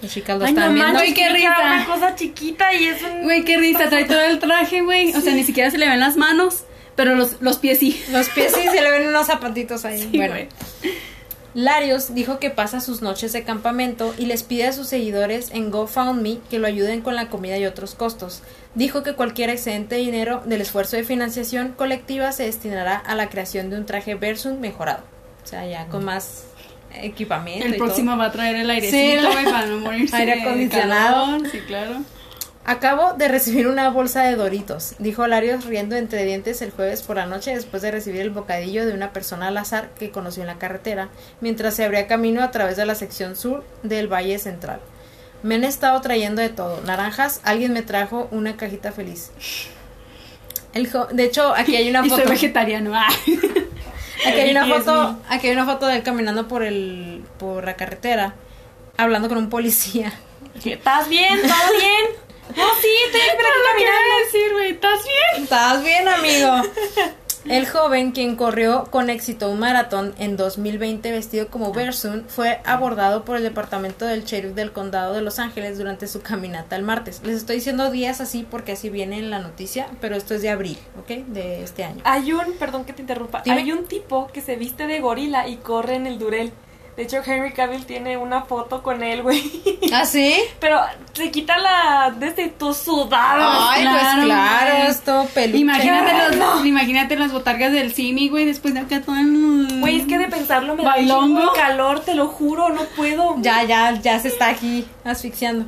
Las 0.01 0.13
chicas 0.13 0.39
lo 0.39 0.45
Ay, 0.45 0.51
están 0.53 0.69
no 0.69 0.75
viendo. 0.75 0.93
manches, 0.95 1.09
Ay, 1.09 1.15
qué 1.15 1.29
risa. 1.35 1.57
una 1.61 1.85
cosa 1.87 2.15
chiquita 2.15 2.73
y 2.73 2.85
es 2.87 3.03
un... 3.03 3.25
Güey, 3.25 3.45
qué 3.45 3.57
risa, 3.59 3.89
trae 3.91 4.05
todo 4.05 4.21
el 4.21 4.39
traje, 4.39 4.81
güey. 4.83 5.13
O 5.15 5.21
sea, 5.21 5.35
ni 5.35 5.43
siquiera 5.45 5.71
se 5.71 5.77
le 5.79 5.89
ven 5.89 5.99
las 6.01 6.17
manos, 6.17 6.65
pero 6.97 7.15
los, 7.15 7.43
los 7.43 7.59
pies 7.59 7.79
sí. 7.81 8.01
Los 8.13 8.29
pies 8.31 8.53
sí 8.55 8.63
se 8.73 8.81
le 8.81 8.91
ven 8.91 9.09
unos 9.09 9.27
zapatitos 9.27 9.85
ahí. 9.85 9.99
Sí, 10.01 10.17
bueno. 10.17 10.35
güey. 10.35 10.49
Larios 11.55 12.15
dijo 12.15 12.39
que 12.39 12.51
pasa 12.51 12.81
sus 12.81 13.01
noches 13.03 13.33
de 13.33 13.43
campamento 13.43 14.15
y 14.19 14.27
les 14.27 14.43
pide 14.43 14.67
a 14.67 14.73
sus 14.73 14.87
seguidores 14.87 15.51
en 15.53 15.71
GoFundMe 15.71 16.39
que 16.51 16.59
lo 16.59 16.67
ayuden 16.67 17.01
con 17.01 17.17
la 17.17 17.29
comida 17.29 17.57
y 17.59 17.65
otros 17.67 17.95
costos. 17.95 18.43
Dijo 18.75 19.03
que 19.03 19.15
cualquier 19.15 19.51
excedente 19.51 19.95
de 19.97 20.03
dinero 20.03 20.43
del 20.45 20.61
esfuerzo 20.61 20.97
de 20.97 21.05
financiación 21.05 21.73
colectiva 21.77 22.33
se 22.33 22.45
destinará 22.45 22.97
a 22.97 23.15
la 23.15 23.29
creación 23.31 23.71
de 23.71 23.77
un 23.79 23.87
traje 23.87 24.15
Versun 24.15 24.61
mejorado. 24.61 25.03
O 25.43 25.47
sea, 25.47 25.67
ya 25.67 25.87
con 25.87 26.05
más 26.05 26.45
equipamiento. 26.95 27.67
El 27.67 27.75
y 27.75 27.79
próximo 27.79 28.11
todo. 28.13 28.21
va 28.21 28.27
a 28.27 28.33
traer 28.33 28.57
el 28.57 28.67
Sí, 28.67 28.71
airecito, 28.73 29.23
la- 29.23 29.33
güey, 29.33 29.45
para 29.47 29.67
no 29.67 29.79
morirse. 29.79 30.17
Aire 30.19 30.43
acondicionado. 30.43 31.39
Sí, 31.51 31.59
claro. 31.67 32.03
Acabo 32.71 33.15
de 33.15 33.29
recibir 33.29 33.67
una 33.67 33.89
bolsa 33.89 34.25
de 34.25 34.37
Doritos, 34.37 34.95
dijo 34.99 35.27
Larios 35.27 35.65
riendo 35.65 35.97
entre 35.97 36.27
dientes 36.27 36.61
el 36.61 36.71
jueves 36.71 37.01
por 37.01 37.17
la 37.17 37.25
noche 37.25 37.55
después 37.55 37.81
de 37.81 37.91
recibir 37.91 38.21
el 38.21 38.29
bocadillo 38.29 38.85
de 38.85 38.93
una 38.93 39.11
persona 39.15 39.49
al 39.49 39.57
azar 39.57 39.89
que 39.99 40.11
conoció 40.11 40.43
en 40.43 40.49
la 40.49 40.59
carretera, 40.59 41.09
mientras 41.41 41.73
se 41.75 41.85
abría 41.87 42.07
camino 42.07 42.43
a 42.43 42.51
través 42.51 42.77
de 42.77 42.85
la 42.85 42.95
sección 42.95 43.37
sur 43.37 43.65
del 43.83 44.07
Valle 44.13 44.39
Central. 44.39 44.81
Me 45.43 45.55
han 45.55 45.65
estado 45.65 45.99
trayendo 46.03 46.43
de 46.43 46.51
todo, 46.51 46.83
naranjas, 46.83 47.41
alguien 47.43 47.73
me 47.73 47.81
trajo 47.81 48.29
una 48.33 48.59
cajita 48.59 48.93
feliz. 48.93 49.31
El 50.75 50.93
jo- 50.93 51.07
de 51.11 51.25
hecho, 51.25 51.55
aquí 51.57 51.75
hay 51.75 51.89
una 51.89 52.01
Y 52.05 52.11
soy 52.11 52.19
foto. 52.19 52.31
vegetariano. 52.31 52.93
Ah. 52.95 53.09
Aquí 54.27 54.41
hay 54.41 54.51
una 54.51 54.67
foto, 54.67 55.17
aquí 55.31 55.47
hay 55.47 55.53
una 55.55 55.65
foto 55.65 55.87
de 55.87 55.95
él 55.97 56.03
caminando 56.03 56.49
por 56.49 56.65
el 56.65 57.23
por 57.39 57.65
la 57.65 57.77
carretera, 57.77 58.35
hablando 58.97 59.29
con 59.29 59.39
un 59.39 59.49
policía. 59.49 60.13
¿Estás 60.65 61.09
bien? 61.09 61.41
¿Todo 61.41 61.79
bien? 61.79 62.28
No, 62.57 62.65
sí, 62.81 62.89
estoy 63.07 63.21
aquí 63.21 63.31
¿Qué 63.31 63.37
voy 63.37 63.67
caminando. 63.73 64.15
a 64.15 64.25
decir, 64.25 64.53
güey? 64.53 64.71
¿Estás 64.73 65.01
bien? 65.05 65.43
¿Estás 65.45 65.83
bien, 65.85 66.09
amigo? 66.09 67.15
El 67.45 67.67
joven, 67.67 68.11
quien 68.13 68.37
corrió 68.37 68.85
con 68.91 69.09
éxito 69.09 69.49
un 69.51 69.59
maratón 69.59 70.15
en 70.19 70.37
2020 70.37 71.11
vestido 71.13 71.49
como 71.49 71.73
Bersun, 71.73 72.27
fue 72.29 72.61
abordado 72.67 73.25
por 73.25 73.37
el 73.39 73.43
departamento 73.43 74.05
del 74.05 74.25
sheriff 74.25 74.55
del 74.55 74.73
condado 74.73 75.15
de 75.15 75.23
Los 75.23 75.39
Ángeles 75.39 75.79
durante 75.79 76.09
su 76.09 76.21
caminata 76.21 76.77
el 76.77 76.83
martes. 76.83 77.23
Les 77.25 77.37
estoy 77.37 77.57
diciendo 77.57 77.91
días 77.91 78.21
así 78.21 78.47
porque 78.51 78.73
así 78.73 78.91
viene 78.91 79.19
en 79.19 79.31
la 79.31 79.39
noticia, 79.39 79.87
pero 80.01 80.15
esto 80.17 80.35
es 80.35 80.43
de 80.43 80.51
abril, 80.51 80.79
¿ok? 81.01 81.27
De 81.29 81.63
este 81.63 81.85
año. 81.85 82.03
Hay 82.05 82.33
un, 82.33 82.53
perdón 82.59 82.85
que 82.85 82.93
te 82.93 83.01
interrumpa, 83.01 83.41
Dime. 83.43 83.57
hay 83.57 83.73
un 83.73 83.87
tipo 83.87 84.27
que 84.31 84.43
se 84.43 84.57
viste 84.57 84.87
de 84.87 85.01
gorila 85.01 85.49
y 85.49 85.57
corre 85.57 85.95
en 85.95 86.07
el 86.07 86.19
Durel. 86.19 86.53
De 86.99 87.05
hecho, 87.05 87.23
Henry 87.25 87.53
Cavill 87.53 87.87
tiene 87.87 88.17
una 88.17 88.43
foto 88.43 88.83
con 88.83 89.05
él, 89.05 89.23
güey. 89.23 89.41
¿Ah, 89.93 90.05
sí? 90.05 90.35
Pero 90.59 90.81
se 91.13 91.31
quita 91.31 91.57
la 91.57 92.11
de 92.11 92.27
este 92.27 92.49
tu 92.49 92.75
sudado. 92.75 93.69
Ay, 93.71 93.85
pues 93.85 94.01
claro, 94.01 94.25
claro, 94.25 94.77
güey. 94.79 94.89
esto 94.89 95.29
peluche. 95.33 95.59
Imagínate, 95.59 96.37
los, 96.37 96.67
imagínate 96.67 97.17
las 97.17 97.31
botargas 97.31 97.71
del 97.71 97.95
Simi, 97.95 98.29
güey, 98.29 98.47
después 98.47 98.75
de 98.75 98.81
acá 98.81 99.01
todo 99.01 99.15
el... 99.15 99.79
Güey, 99.79 100.01
es 100.01 100.09
que 100.09 100.19
de 100.19 100.27
pensarlo 100.27 100.75
me 100.75 100.83
da 100.83 100.89
un 100.89 101.07
Bailongo. 101.07 101.53
de 101.53 101.57
calor, 101.57 102.01
te 102.01 102.17
lo 102.17 102.27
juro, 102.27 102.71
no 102.71 102.83
puedo. 102.97 103.37
Ya, 103.43 103.63
ya, 103.63 103.93
ya 103.93 104.19
se 104.19 104.27
está 104.27 104.49
aquí 104.49 104.85
asfixiando. 105.05 105.67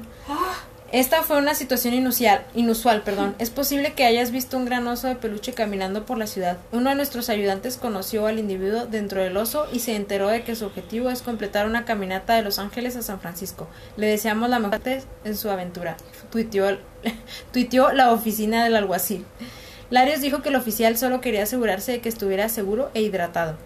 Esta 0.92 1.22
fue 1.22 1.38
una 1.38 1.55
situación 1.55 1.94
inusual, 1.94 2.44
inusual, 2.53 3.03
perdón. 3.03 3.37
Es 3.38 3.50
posible 3.50 3.92
que 3.92 4.05
hayas 4.05 4.33
visto 4.33 4.57
un 4.57 4.64
gran 4.64 4.88
oso 4.88 5.07
de 5.07 5.14
peluche 5.14 5.53
caminando 5.53 6.05
por 6.05 6.18
la 6.18 6.26
ciudad. 6.26 6.59
Uno 6.72 6.90
de 6.90 6.96
nuestros 6.96 7.29
ayudantes 7.29 7.76
conoció 7.76 8.26
al 8.26 8.40
individuo 8.40 8.87
dentro 8.87 9.22
del 9.22 9.37
oso 9.37 9.68
y 9.72 9.79
se 9.79 9.94
enteró 9.94 10.26
de 10.26 10.42
que 10.42 10.57
su 10.57 10.66
objetivo 10.66 11.09
es 11.09 11.22
completar 11.22 11.68
una 11.68 11.85
caminata 11.85 12.35
de 12.35 12.42
Los 12.42 12.59
Ángeles 12.59 12.96
a 12.96 13.03
San 13.03 13.20
Francisco. 13.20 13.68
Le 13.96 14.09
deseamos 14.09 14.50
la 14.50 14.59
mejor 14.59 14.81
en 15.24 15.37
su 15.37 15.48
aventura. 15.48 15.96
Tuiteó, 16.33 16.76
tuiteó 17.53 17.92
la 17.92 18.11
oficina 18.11 18.64
del 18.64 18.74
alguacil. 18.74 19.24
Larios 19.90 20.20
dijo 20.20 20.42
que 20.42 20.48
el 20.48 20.57
oficial 20.57 20.96
solo 20.98 21.20
quería 21.20 21.44
asegurarse 21.44 21.92
de 21.92 22.00
que 22.00 22.09
estuviera 22.09 22.48
seguro 22.48 22.90
e 22.94 23.03
hidratado. 23.03 23.57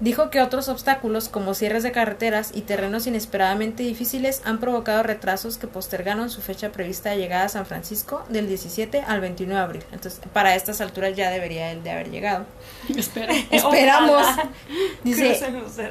Dijo 0.00 0.30
que 0.30 0.40
otros 0.40 0.70
obstáculos, 0.70 1.28
como 1.28 1.52
cierres 1.52 1.82
de 1.82 1.92
carreteras 1.92 2.52
y 2.54 2.62
terrenos 2.62 3.06
inesperadamente 3.06 3.82
difíciles, 3.82 4.40
han 4.46 4.58
provocado 4.58 5.02
retrasos 5.02 5.58
que 5.58 5.66
postergaron 5.66 6.30
su 6.30 6.40
fecha 6.40 6.72
prevista 6.72 7.10
de 7.10 7.18
llegada 7.18 7.44
a 7.44 7.48
San 7.50 7.66
Francisco 7.66 8.24
del 8.30 8.48
17 8.48 9.02
al 9.06 9.20
21 9.20 9.54
de 9.54 9.60
abril. 9.60 9.82
Entonces, 9.92 10.18
para 10.32 10.54
estas 10.54 10.80
alturas 10.80 11.14
ya 11.14 11.30
debería 11.30 11.70
él 11.70 11.82
de 11.82 11.90
haber 11.90 12.10
llegado. 12.10 12.46
Espera. 12.96 13.34
Esperamos. 13.50 14.22
Ojalá. 14.22 14.48
Dice, 15.04 15.38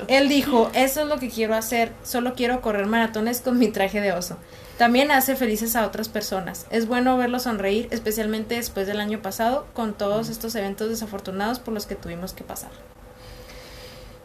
él 0.08 0.28
dijo, 0.28 0.72
eso 0.74 1.02
es 1.02 1.08
lo 1.08 1.20
que 1.20 1.30
quiero 1.30 1.54
hacer, 1.54 1.92
solo 2.04 2.34
quiero 2.34 2.62
correr 2.62 2.88
maratones 2.88 3.42
con 3.42 3.60
mi 3.60 3.68
traje 3.68 4.02
de 4.02 4.12
oso. 4.12 4.38
También 4.80 5.12
hace 5.12 5.36
felices 5.36 5.76
a 5.76 5.86
otras 5.86 6.10
personas. 6.10 6.66
Es 6.72 6.88
bueno 6.88 7.16
verlo 7.16 7.40
sonreír, 7.40 7.88
especialmente 7.92 8.56
después 8.56 8.88
del 8.88 9.02
año 9.02 9.22
pasado, 9.22 9.68
con 9.74 9.94
todos 9.94 10.30
estos 10.30 10.56
eventos 10.56 10.90
desafortunados 10.90 11.60
por 11.60 11.76
los 11.76 11.86
que 11.86 11.96
tuvimos 11.96 12.34
que 12.34 12.44
pasar. 12.44 12.72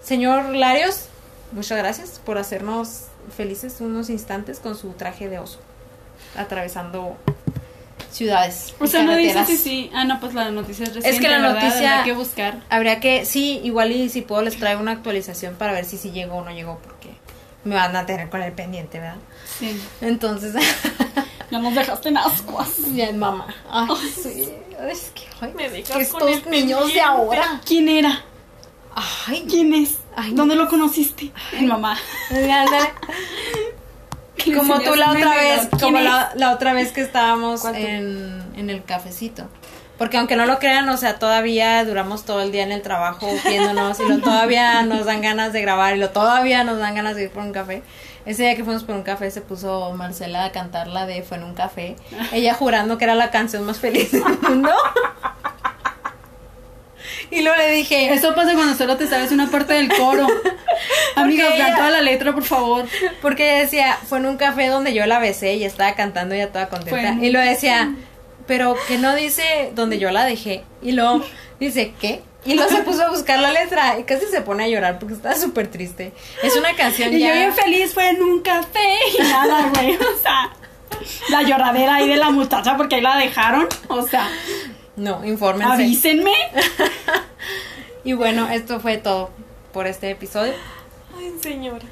Señor 0.05 0.55
Larios, 0.55 1.07
muchas 1.53 1.79
gracias 1.79 2.21
por 2.25 2.39
hacernos 2.39 3.05
felices 3.37 3.77
unos 3.81 4.11
instantes 4.11 4.59
con 4.61 4.77
su 4.77 4.91
traje 4.93 5.29
de 5.29 5.39
oso, 5.39 5.59
atravesando 6.37 7.17
ciudades. 8.13 8.75
O 8.81 8.87
sea, 8.87 9.03
no 9.03 9.17
dice 9.17 9.45
si 9.47 9.57
sí. 9.57 9.91
Ah, 9.95 10.05
no, 10.05 10.21
pues 10.21 10.35
la 10.35 10.51
noticia 10.51 10.85
es 10.85 10.95
reciente. 10.95 11.21
que 11.21 11.29
la 11.29 11.39
¿verdad? 11.39 11.55
noticia- 11.63 11.93
Habrá 11.95 12.05
que 12.05 12.13
buscar. 12.13 12.63
Habría 12.69 13.01
que, 13.01 13.25
sí, 13.25 13.61
igual 13.65 13.93
y 13.93 14.09
si 14.11 14.21
puedo 14.23 14.43
les 14.43 14.59
traigo 14.59 14.81
una 14.81 14.93
actualización 14.93 15.55
para 15.57 15.73
ver 15.73 15.85
si 15.87 15.97
sí 15.97 16.11
llegó 16.11 16.37
o 16.37 16.45
no 16.45 16.51
llegó, 16.51 16.79
porque 16.85 17.11
me 17.65 17.75
van 17.75 17.97
a 17.97 18.05
tener 18.05 18.29
con 18.29 18.43
el 18.43 18.53
pendiente, 18.53 18.99
¿verdad? 19.01 19.17
Sí. 19.59 19.81
Entonces, 20.01 20.55
Ya 21.51 21.59
nos 21.61 21.75
dejaste 21.75 22.09
en 22.09 22.17
ascuas. 22.17 22.71
ya 22.95 23.13
mamá. 23.13 23.47
Ay, 23.71 23.87
sí, 24.15 24.49
es 24.89 25.11
que, 25.15 25.23
ay, 25.41 25.53
Me 25.55 25.69
dejas 25.71 25.97
que 25.97 26.09
con 26.09 26.29
estos 26.29 26.51
niños 26.51 26.93
de 26.93 27.01
ahora. 27.01 27.61
¿Quién 27.65 27.89
era? 27.89 28.23
Ay, 28.95 29.45
¿Quién 29.49 29.75
es? 29.75 29.97
Ay, 30.17 30.33
¿Dónde 30.35 30.55
lo 30.55 30.69
conociste? 30.69 31.33
En 31.53 31.67
mamá. 31.67 31.99
ándale. 32.31 32.93
Le 34.47 34.57
como 34.57 34.79
tú 34.81 34.95
la 34.95 35.11
otra 35.11 35.35
vez, 35.37 35.69
como 35.71 35.79
¿Quién 35.99 36.05
la, 36.05 36.33
la 36.35 36.53
otra 36.53 36.75
vez 36.75 36.93
que 36.93 37.01
estábamos 37.01 37.65
en, 37.65 38.43
en 38.57 38.71
el 38.71 38.85
cafecito. 38.85 39.49
Porque 39.97 40.19
aunque 40.19 40.35
no 40.35 40.45
lo 40.45 40.59
crean, 40.59 40.89
o 40.89 40.97
sea, 40.97 41.19
todavía 41.19 41.85
duramos 41.85 42.25
todo 42.25 42.43
el 42.43 42.51
día 42.51 42.65
en 42.65 42.73
el 42.73 42.83
trabajo 42.83 43.29
viéndonos 43.47 44.01
y 44.01 44.09
lo 44.09 44.19
todavía 44.19 44.83
nos 44.83 45.07
dan 45.07 45.23
ganas 45.23 45.53
de 45.53 45.63
grabar 45.63 45.97
y 45.97 46.01
lo 46.01 46.11
todavía 46.11 46.65
nos 46.65 46.79
dan 46.79 46.97
ganas 46.97 47.15
de 47.15 47.25
ir 47.25 47.31
por 47.31 47.45
un 47.45 47.53
café. 47.53 47.83
Ese 48.27 48.43
día 48.43 48.57
que 48.57 48.65
fuimos 48.65 48.85
por 48.85 48.97
un 48.97 49.03
café 49.03 49.31
se 49.31 49.41
puso 49.41 49.93
Marcela 49.93 50.47
a 50.47 50.53
cantar 50.53 50.89
la 50.89 51.07
de 51.07 51.23
Fue 51.23 51.37
en 51.37 51.45
un 51.45 51.55
café. 51.55 51.95
Ella 52.33 52.55
jurando 52.55 52.99
que 52.99 53.05
era 53.05 53.15
la 53.15 53.31
canción 53.31 53.65
más 53.65 53.79
feliz 53.79 54.13
del 54.13 54.25
mundo. 54.43 54.71
Y 57.31 57.43
luego 57.43 57.57
le 57.57 57.71
dije, 57.71 58.13
es? 58.13 58.19
Eso 58.19 58.35
pasa 58.35 58.55
cuando 58.55 58.75
solo 58.75 58.97
te 58.97 59.07
sabes 59.07 59.33
una 59.33 59.51
parte 59.51 59.75
del 59.75 59.89
coro. 59.89 60.27
Vean 61.17 61.77
toda 61.77 61.91
la 61.91 62.01
letra, 62.03 62.33
por 62.33 62.45
favor. 62.45 62.87
Porque 63.23 63.51
ella 63.51 63.63
decía, 63.63 63.99
fue 64.07 64.19
en 64.19 64.27
un 64.27 64.37
café 64.37 64.69
donde 64.69 64.95
yo 64.95 65.07
la 65.07 65.19
besé 65.19 65.55
y 65.55 65.65
estaba 65.65 65.95
cantando 65.95 66.35
ya 66.35 66.49
toda 66.49 66.69
contenta. 66.69 67.09
en 67.09 67.25
Y 67.25 67.31
lo 67.31 67.41
decía, 67.41 67.95
pero 68.47 68.77
que 68.89 68.99
no 68.99 69.15
dice 69.15 69.73
donde 69.75 69.99
yo 69.99 70.11
la 70.11 70.25
dejé. 70.25 70.65
Y 70.83 70.93
luego 70.93 71.25
dice, 71.61 71.95
¿qué? 72.01 72.23
Y 72.45 72.55
luego 72.55 72.71
se 72.71 72.83
puso 72.83 73.03
a 73.03 73.11
buscar 73.11 73.41
la 73.41 73.51
letra 73.51 73.99
y 73.99 74.05
casi 74.05 74.27
se 74.27 74.43
pone 74.43 74.65
a 74.65 74.69
llorar 74.69 74.99
porque 74.99 75.15
estaba 75.15 75.35
súper 75.35 75.69
triste. 75.69 76.13
Es 76.43 76.55
una 76.57 76.75
canción 76.75 77.13
Y 77.13 77.19
ya... 77.19 77.29
yo 77.29 77.35
bien 77.35 77.55
feliz 77.55 77.95
fue 77.95 78.09
en 78.11 78.23
un 78.23 78.43
café 78.43 78.99
y 79.19 79.23
nada, 79.23 79.71
güey. 79.73 79.97
O 79.97 80.19
sea, 80.23 80.53
la 81.31 81.43
lloradera 81.43 81.97
ahí 81.97 82.09
de 82.09 82.17
la 82.17 82.31
muchacha 82.31 82.77
porque 82.77 82.97
ahí 82.97 83.01
la 83.01 83.17
dejaron. 83.17 83.67
O 83.89 84.07
sea, 84.07 84.29
No, 84.97 85.25
infórmense. 85.25 85.73
avísenme. 85.73 86.33
Y 88.05 88.13
bueno, 88.13 88.49
esto 88.51 88.81
fue 88.81 88.99
todo 88.99 89.31
por 89.73 89.87
este 89.87 90.11
episodio. 90.11 90.53
Ay, 91.17 91.33
señora. 91.41 91.85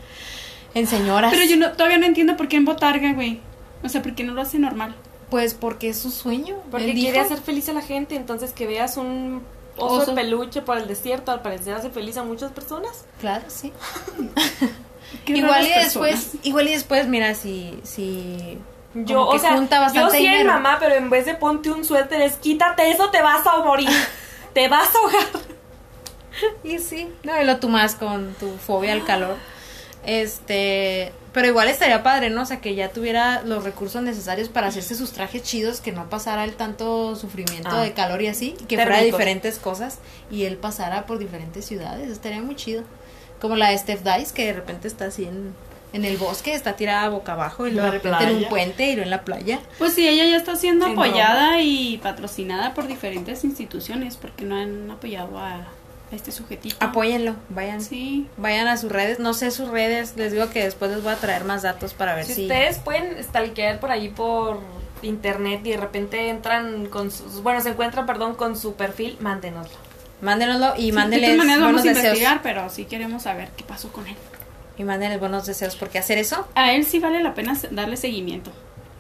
En 0.75 0.87
señoras. 0.87 1.33
Pero 1.33 1.45
yo 1.47 1.57
no, 1.57 1.73
todavía 1.73 1.97
no 1.97 2.05
entiendo 2.05 2.37
por 2.37 2.49
qué 2.49 2.57
en 2.57 2.67
botarga, 2.67 3.15
güey. 3.15 3.41
O 3.83 3.89
sea, 3.89 4.03
¿por 4.03 4.15
qué 4.15 4.23
no 4.23 4.35
lo 4.35 4.43
hace 4.43 4.59
normal? 4.59 4.95
Pues 5.31 5.55
porque 5.55 5.89
es 5.89 5.99
su 5.99 6.11
sueño. 6.11 6.57
Porque 6.71 6.91
Él 6.91 6.93
quiere 6.93 7.13
dijo. 7.13 7.25
hacer 7.25 7.39
feliz 7.41 7.67
a 7.71 7.73
la 7.73 7.81
gente, 7.81 8.15
entonces 8.15 8.53
que 8.53 8.67
veas 8.67 8.99
un 8.99 9.43
oso, 9.79 9.95
Oso. 10.03 10.11
de 10.11 10.23
peluche 10.23 10.61
por 10.61 10.77
el 10.77 10.87
desierto, 10.87 11.33
al 11.33 11.41
parecer 11.41 11.73
hace 11.73 11.89
feliz 11.89 12.19
a 12.19 12.25
muchas 12.25 12.53
personas. 12.53 13.07
Claro, 13.19 13.45
sí. 13.49 13.73
Igual 15.27 15.67
y 15.67 15.71
después, 15.71 16.33
igual 16.43 16.69
y 16.69 16.73
después, 16.73 17.07
mira, 17.09 17.35
si, 17.35 17.79
si 17.85 18.59
Yo, 18.95 19.27
o 19.27 19.39
sea, 19.39 19.57
yo 19.95 20.11
sí 20.11 20.19
dinero. 20.19 20.53
mamá, 20.53 20.77
pero 20.79 20.95
en 20.97 21.09
vez 21.09 21.25
de 21.25 21.35
ponte 21.35 21.71
un 21.71 21.85
suéter, 21.85 22.21
es 22.21 22.35
quítate 22.35 22.91
eso, 22.91 23.11
te 23.11 23.23
vas 23.23 23.47
a 23.47 23.59
morir. 23.59 23.89
te 24.53 24.69
vas 24.69 24.95
a 24.95 24.99
ahogar. 24.99 25.43
Y 26.65 26.79
sí, 26.79 27.09
no, 27.23 27.41
y 27.41 27.45
lo 27.45 27.59
tú 27.59 27.69
más 27.69 27.95
con 27.95 28.35
tu 28.35 28.51
fobia 28.59 28.93
al 28.93 29.05
calor. 29.05 29.37
Este, 30.05 31.13
pero 31.33 31.47
igual 31.47 31.69
estaría 31.69 32.03
padre, 32.03 32.29
¿no? 32.31 32.43
O 32.43 32.45
sea, 32.45 32.61
que 32.61 32.75
ya 32.75 32.91
tuviera 32.91 33.43
los 33.43 33.65
recursos 33.65 34.03
necesarios 34.03 34.49
para 34.49 34.67
hacerse 34.69 34.95
sus 34.95 35.13
trajes 35.13 35.43
chidos, 35.43 35.81
que 35.81 35.93
no 35.93 36.11
pasara 36.11 36.45
el 36.45 36.55
tanto 36.55 37.15
sufrimiento 37.17 37.71
Ah. 37.71 37.81
de 37.83 37.93
calor 37.93 38.21
y 38.21 38.27
así, 38.29 38.57
y 38.61 38.65
que 38.65 38.77
fuera 38.77 38.99
de 38.99 39.05
diferentes 39.05 39.59
cosas 39.59 39.99
y 40.31 40.45
él 40.45 40.57
pasara 40.57 41.07
por 41.07 41.19
diferentes 41.19 41.65
ciudades, 41.65 42.11
estaría 42.11 42.43
muy 42.43 42.57
chido. 42.57 42.83
Como 43.41 43.57
la 43.57 43.71
de 43.71 43.79
Steph 43.79 44.03
Dice, 44.03 44.35
que 44.35 44.47
de 44.47 44.53
repente 44.53 44.89
está 44.89 45.07
así 45.07 45.25
en, 45.25 45.55
en 45.93 46.05
el 46.05 46.17
bosque, 46.17 46.55
está 46.55 46.75
tirada 46.75 47.09
boca 47.11 47.33
abajo 47.33 47.67
y 47.67 47.71
luego 47.73 47.87
de 47.87 47.99
repente 47.99 48.25
en 48.25 48.31
un 48.31 48.35
playa. 48.37 48.49
puente 48.49 48.85
y 48.85 48.93
luego 48.95 49.03
en 49.05 49.11
la 49.11 49.23
playa. 49.25 49.61
Pues 49.79 49.93
sí, 49.95 50.09
ella 50.09 50.25
ya 50.25 50.37
está 50.37 50.57
siendo 50.57 50.87
apoyada 50.87 51.61
y 51.61 51.99
patrocinada 51.99 52.75
por 52.75 52.87
diferentes 52.87 53.45
instituciones 53.45 54.17
porque 54.17 54.45
no 54.45 54.57
han 54.57 54.91
apoyado 54.91 55.39
a, 55.39 55.55
a 55.57 56.15
este 56.15 56.33
sujetito. 56.33 56.77
Apóyenlo, 56.81 57.35
vayan. 57.51 57.81
Sí. 57.83 58.27
Vayan 58.39 58.69
a 58.69 58.77
sus 58.77 58.91
redes, 58.91 59.19
no 59.19 59.35
sé 59.35 59.51
sus 59.51 59.69
redes, 59.69 60.15
les 60.17 60.33
digo 60.33 60.49
que 60.51 60.65
después 60.65 60.91
les 60.91 61.03
voy 61.03 61.13
a 61.13 61.17
traer 61.17 61.45
más 61.45 61.63
datos 61.63 61.93
para 61.95 62.15
ver 62.15 62.25
Si 62.25 62.35
si... 62.35 62.43
ustedes 62.43 62.79
pueden 62.79 63.23
stalkear 63.23 63.79
por 63.81 63.91
ahí 63.91 64.09
por 64.09 64.61
internet 65.03 65.61
y 65.65 65.71
de 65.73 65.77
repente 65.77 66.29
entran 66.29 66.87
con 66.87 67.11
sus, 67.11 67.43
bueno, 67.43 67.61
se 67.61 67.71
encuentran, 67.71 68.07
perdón, 68.07 68.35
con 68.35 68.57
su 68.57 68.75
perfil, 68.77 69.17
mándenoslo. 69.21 69.77
Mándenoslo 70.21 70.75
y 70.77 70.83
Sí, 70.85 70.93
mándenles 70.93 71.31
de 71.31 71.35
todas 71.37 71.47
maneras 71.47 71.65
vamos 71.65 71.81
a 71.81 71.85
deseos. 71.85 72.05
investigar, 72.05 72.41
pero 72.43 72.71
sí 72.71 72.85
queremos 72.85 73.25
saber 73.25 73.49
qué 73.57 73.65
pasó 73.65 73.93
con 73.93 74.07
él. 74.07 74.15
Y 74.83 74.85
mándenles 74.85 75.21
buenos 75.21 75.47
deseos, 75.47 75.77
porque 75.77 75.99
hacer 76.01 76.19
eso, 76.19 76.49
A 76.57 76.73
él 76.73 76.85
sí 76.85 76.99
vale 76.99 77.23
la 77.23 77.35
pena 77.35 77.57
darle 77.71 77.97
seguimiento. 77.97 78.51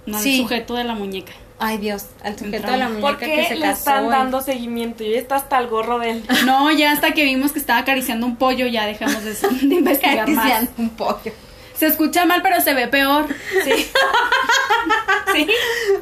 No 0.06 0.16
al 0.18 0.22
Sí. 0.22 0.38
sujeto 0.38 0.74
de 0.76 0.84
la 0.84 0.94
muñeca. 0.94 1.32
ay 1.58 1.78
Dios, 1.78 2.06
al 2.22 2.38
sujeto 2.38 2.70
de 2.70 2.76
la 2.76 2.88
muñeca 2.88 3.08
¿Por 3.08 3.18
que 3.18 3.46
se 3.48 3.54
le 3.56 3.60
casó. 3.62 3.78
están 3.78 4.06
y- 4.06 4.08
dando 4.10 4.40
seguimiento? 4.42 5.02
Y 5.02 5.14
está 5.14 5.36
hasta 5.36 5.58
el 5.58 5.66
gorro 5.66 5.98
de 5.98 6.10
él. 6.10 6.24
No, 6.46 6.70
ya 6.70 6.92
hasta 6.92 7.12
que 7.14 7.24
vimos 7.24 7.50
que 7.52 7.58
estaba 7.58 7.80
acariciando 7.80 8.26
un 8.26 8.36
pollo, 8.36 8.66
ya 8.68 8.86
dejamos 8.86 9.24
de, 9.24 9.32
de 9.68 9.74
investigar 9.74 10.28
más. 10.28 10.38
Acariciando 10.46 10.70
un 10.78 10.90
pollo. 10.90 11.32
Se 11.76 11.86
escucha 11.86 12.24
mal, 12.26 12.42
pero 12.42 12.60
se 12.60 12.74
ve 12.74 12.86
peor. 12.86 13.26
Sí. 13.64 13.72
sí. 15.34 15.46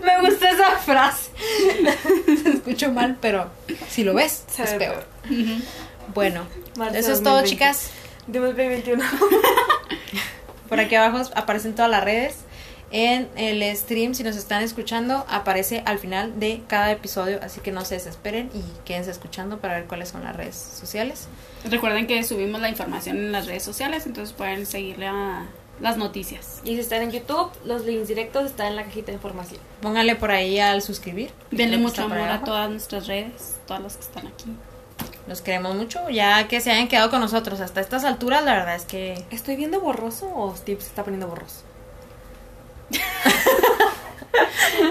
Me 0.04 0.28
gusta 0.28 0.50
esa 0.50 0.70
frase. 0.78 1.30
Se 2.42 2.50
escucho 2.50 2.92
mal, 2.92 3.16
pero 3.20 3.50
si 3.88 4.04
lo 4.04 4.12
ves, 4.14 4.44
Se 4.50 4.62
es 4.64 4.72
ve 4.72 4.78
peor. 4.78 5.04
Bueno, 6.14 6.46
eso 6.94 7.12
es 7.12 7.22
todo, 7.22 7.42
2020. 8.32 8.82
chicas. 8.82 9.10
2021. 9.10 9.40
Por 10.68 10.80
aquí 10.80 10.94
abajo 10.94 11.28
aparecen 11.34 11.74
todas 11.74 11.90
las 11.90 12.04
redes. 12.04 12.36
En 12.92 13.28
el 13.36 13.62
stream, 13.76 14.14
si 14.14 14.24
nos 14.24 14.36
están 14.36 14.62
escuchando, 14.62 15.24
aparece 15.28 15.82
al 15.86 16.00
final 16.00 16.40
de 16.40 16.62
cada 16.66 16.90
episodio, 16.90 17.38
así 17.40 17.60
que 17.60 17.70
no 17.70 17.84
se 17.84 17.94
desesperen 17.94 18.50
y 18.52 18.62
quédense 18.84 19.12
escuchando 19.12 19.58
para 19.58 19.74
ver 19.74 19.84
cuáles 19.86 20.08
son 20.08 20.24
las 20.24 20.34
redes 20.34 20.56
sociales. 20.56 21.28
Recuerden 21.64 22.08
que 22.08 22.24
subimos 22.24 22.60
la 22.60 22.68
información 22.68 23.16
en 23.16 23.30
las 23.30 23.46
redes 23.46 23.62
sociales, 23.62 24.06
entonces 24.06 24.34
pueden 24.34 24.66
seguirle 24.66 25.06
a 25.06 25.46
las 25.80 25.98
noticias. 25.98 26.60
Y 26.64 26.74
si 26.74 26.80
están 26.80 27.02
en 27.02 27.12
YouTube, 27.12 27.50
los 27.64 27.84
links 27.84 28.08
directos 28.08 28.46
están 28.46 28.68
en 28.68 28.76
la 28.76 28.84
cajita 28.84 29.06
de 29.08 29.14
información. 29.14 29.60
Pónganle 29.80 30.16
por 30.16 30.32
ahí 30.32 30.58
al 30.58 30.82
suscribir. 30.82 31.30
Denle 31.52 31.78
mucho 31.78 32.02
amor 32.02 32.18
a 32.18 32.42
todas 32.42 32.68
nuestras 32.70 33.06
redes, 33.06 33.58
todas 33.66 33.82
las 33.84 33.96
que 33.96 34.02
están 34.02 34.26
aquí. 34.26 34.46
Los 35.26 35.40
queremos 35.42 35.76
mucho, 35.76 36.08
ya 36.10 36.48
que 36.48 36.60
se 36.60 36.70
hayan 36.72 36.88
quedado 36.88 37.10
con 37.10 37.20
nosotros 37.20 37.60
hasta 37.60 37.80
estas 37.80 38.04
alturas, 38.04 38.44
la 38.44 38.54
verdad 38.54 38.74
es 38.74 38.84
que 38.84 39.24
¿Estoy 39.30 39.56
viendo 39.56 39.80
borroso 39.80 40.30
o 40.34 40.56
Steve 40.56 40.80
se 40.80 40.88
está 40.88 41.04
poniendo 41.04 41.28
borroso? 41.28 41.62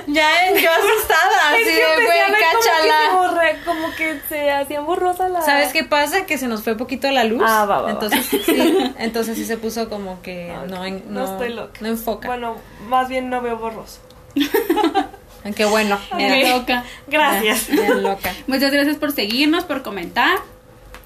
ya 0.07 0.29
yo 0.53 0.69
asustada, 0.71 1.49
así 1.51 1.63
de 1.65 1.81
güey, 1.95 2.07
ver 2.07 2.25
como 2.27 2.35
que 2.35 2.41
cáchala. 2.69 3.55
Como 3.65 3.95
que 3.95 4.19
se 4.29 4.51
hacían 4.51 4.85
borrosas 4.85 5.29
las... 5.31 5.45
¿Sabes 5.45 5.71
qué 5.73 5.83
pasa? 5.83 6.25
Que 6.25 6.37
se 6.37 6.47
nos 6.47 6.63
fue 6.63 6.75
poquito 6.77 7.09
la 7.11 7.23
luz. 7.23 7.41
Ah, 7.45 7.65
va, 7.65 7.77
va, 7.77 7.81
va. 7.83 7.91
entonces 7.91 8.25
sí, 8.45 8.93
entonces 8.97 9.37
sí 9.37 9.45
se 9.45 9.57
puso 9.57 9.89
como 9.89 10.21
que 10.21 10.51
Ah, 10.51 10.65
no, 10.67 10.85
en- 10.85 11.03
no 11.13 11.25
no, 11.25 11.31
estoy 11.33 11.49
loca. 11.53 11.79
no 11.81 11.87
enfoca. 11.87 12.27
Bueno, 12.27 12.55
más 12.87 13.09
bien 13.09 13.29
no 13.29 13.41
veo 13.41 13.57
borroso. 13.57 13.99
Aunque 15.43 15.65
bueno, 15.65 15.97
Bien 16.17 16.31
mira, 16.31 16.57
loca. 16.57 16.83
Gracias. 17.07 17.67
ya- 17.67 17.75
ya 17.75 17.95
loca. 17.95 18.33
Muchas 18.47 18.71
gracias 18.71 18.97
por 18.97 19.11
seguirnos, 19.13 19.63
por 19.63 19.81
comentar. 19.83 20.37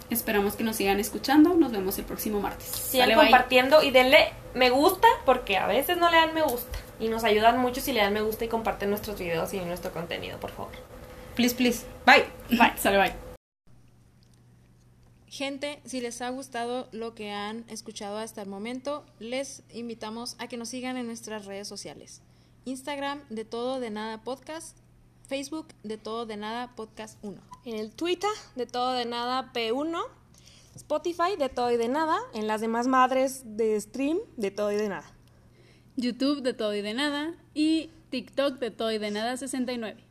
Esperamos 0.09 0.55
que 0.55 0.63
nos 0.63 0.75
sigan 0.75 0.99
escuchando. 0.99 1.53
Nos 1.55 1.71
vemos 1.71 1.97
el 1.97 2.05
próximo 2.05 2.39
martes. 2.39 2.67
Sigan 2.67 3.09
bye. 3.09 3.17
compartiendo 3.17 3.81
y 3.83 3.91
denle 3.91 4.33
me 4.53 4.69
gusta 4.69 5.07
porque 5.25 5.57
a 5.57 5.65
veces 5.67 5.97
no 5.97 6.09
le 6.11 6.17
dan 6.17 6.33
me 6.33 6.41
gusta. 6.43 6.77
Y 6.99 7.09
nos 7.09 7.23
ayudan 7.23 7.59
mucho 7.59 7.81
si 7.81 7.93
le 7.93 8.01
dan 8.01 8.13
me 8.13 8.21
gusta 8.21 8.45
y 8.45 8.47
comparten 8.47 8.89
nuestros 8.89 9.17
videos 9.19 9.53
y 9.53 9.59
nuestro 9.59 9.91
contenido, 9.91 10.39
por 10.39 10.51
favor. 10.51 10.71
Please, 11.35 11.55
please. 11.55 11.85
Bye. 12.05 12.25
Bye. 12.49 12.73
Sale, 12.77 12.97
bye. 12.97 13.13
Gente, 15.27 15.79
si 15.85 15.99
les 15.99 16.21
ha 16.21 16.29
gustado 16.29 16.87
lo 16.91 17.15
que 17.15 17.31
han 17.31 17.65
escuchado 17.67 18.19
hasta 18.19 18.43
el 18.43 18.49
momento, 18.49 19.03
les 19.19 19.63
invitamos 19.73 20.35
a 20.37 20.47
que 20.47 20.57
nos 20.57 20.69
sigan 20.69 20.95
en 20.97 21.07
nuestras 21.07 21.45
redes 21.45 21.67
sociales. 21.67 22.21
Instagram 22.65 23.21
de 23.29 23.45
todo 23.45 23.79
de 23.79 23.89
nada 23.89 24.23
podcast, 24.23 24.77
Facebook 25.27 25.67
de 25.83 25.97
todo 25.97 26.25
de 26.25 26.37
nada 26.37 26.75
podcast 26.75 27.17
1. 27.23 27.41
En 27.65 27.75
el 27.75 27.91
Twitter 27.91 28.29
de 28.55 28.65
todo 28.65 28.93
de 28.93 29.05
nada 29.05 29.51
P1, 29.53 29.99
Spotify 30.75 31.35
de 31.37 31.49
todo 31.49 31.71
y 31.71 31.77
de 31.77 31.87
nada, 31.87 32.17
en 32.33 32.47
las 32.47 32.61
demás 32.61 32.87
madres 32.87 33.43
de 33.45 33.79
stream 33.79 34.19
de 34.37 34.51
todo 34.51 34.71
y 34.71 34.75
de 34.75 34.89
nada. 34.89 35.11
YouTube 35.95 36.41
de 36.41 36.53
todo 36.53 36.73
y 36.73 36.81
de 36.81 36.93
nada 36.93 37.35
y 37.53 37.91
TikTok 38.09 38.59
de 38.59 38.71
todo 38.71 38.91
y 38.91 38.97
de 38.97 39.11
nada 39.11 39.37
69. 39.37 40.03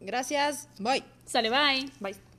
Gracias, 0.00 0.68
bye. 0.78 1.04
Sale, 1.26 1.50
bye. 1.50 1.90
Bye. 2.00 2.31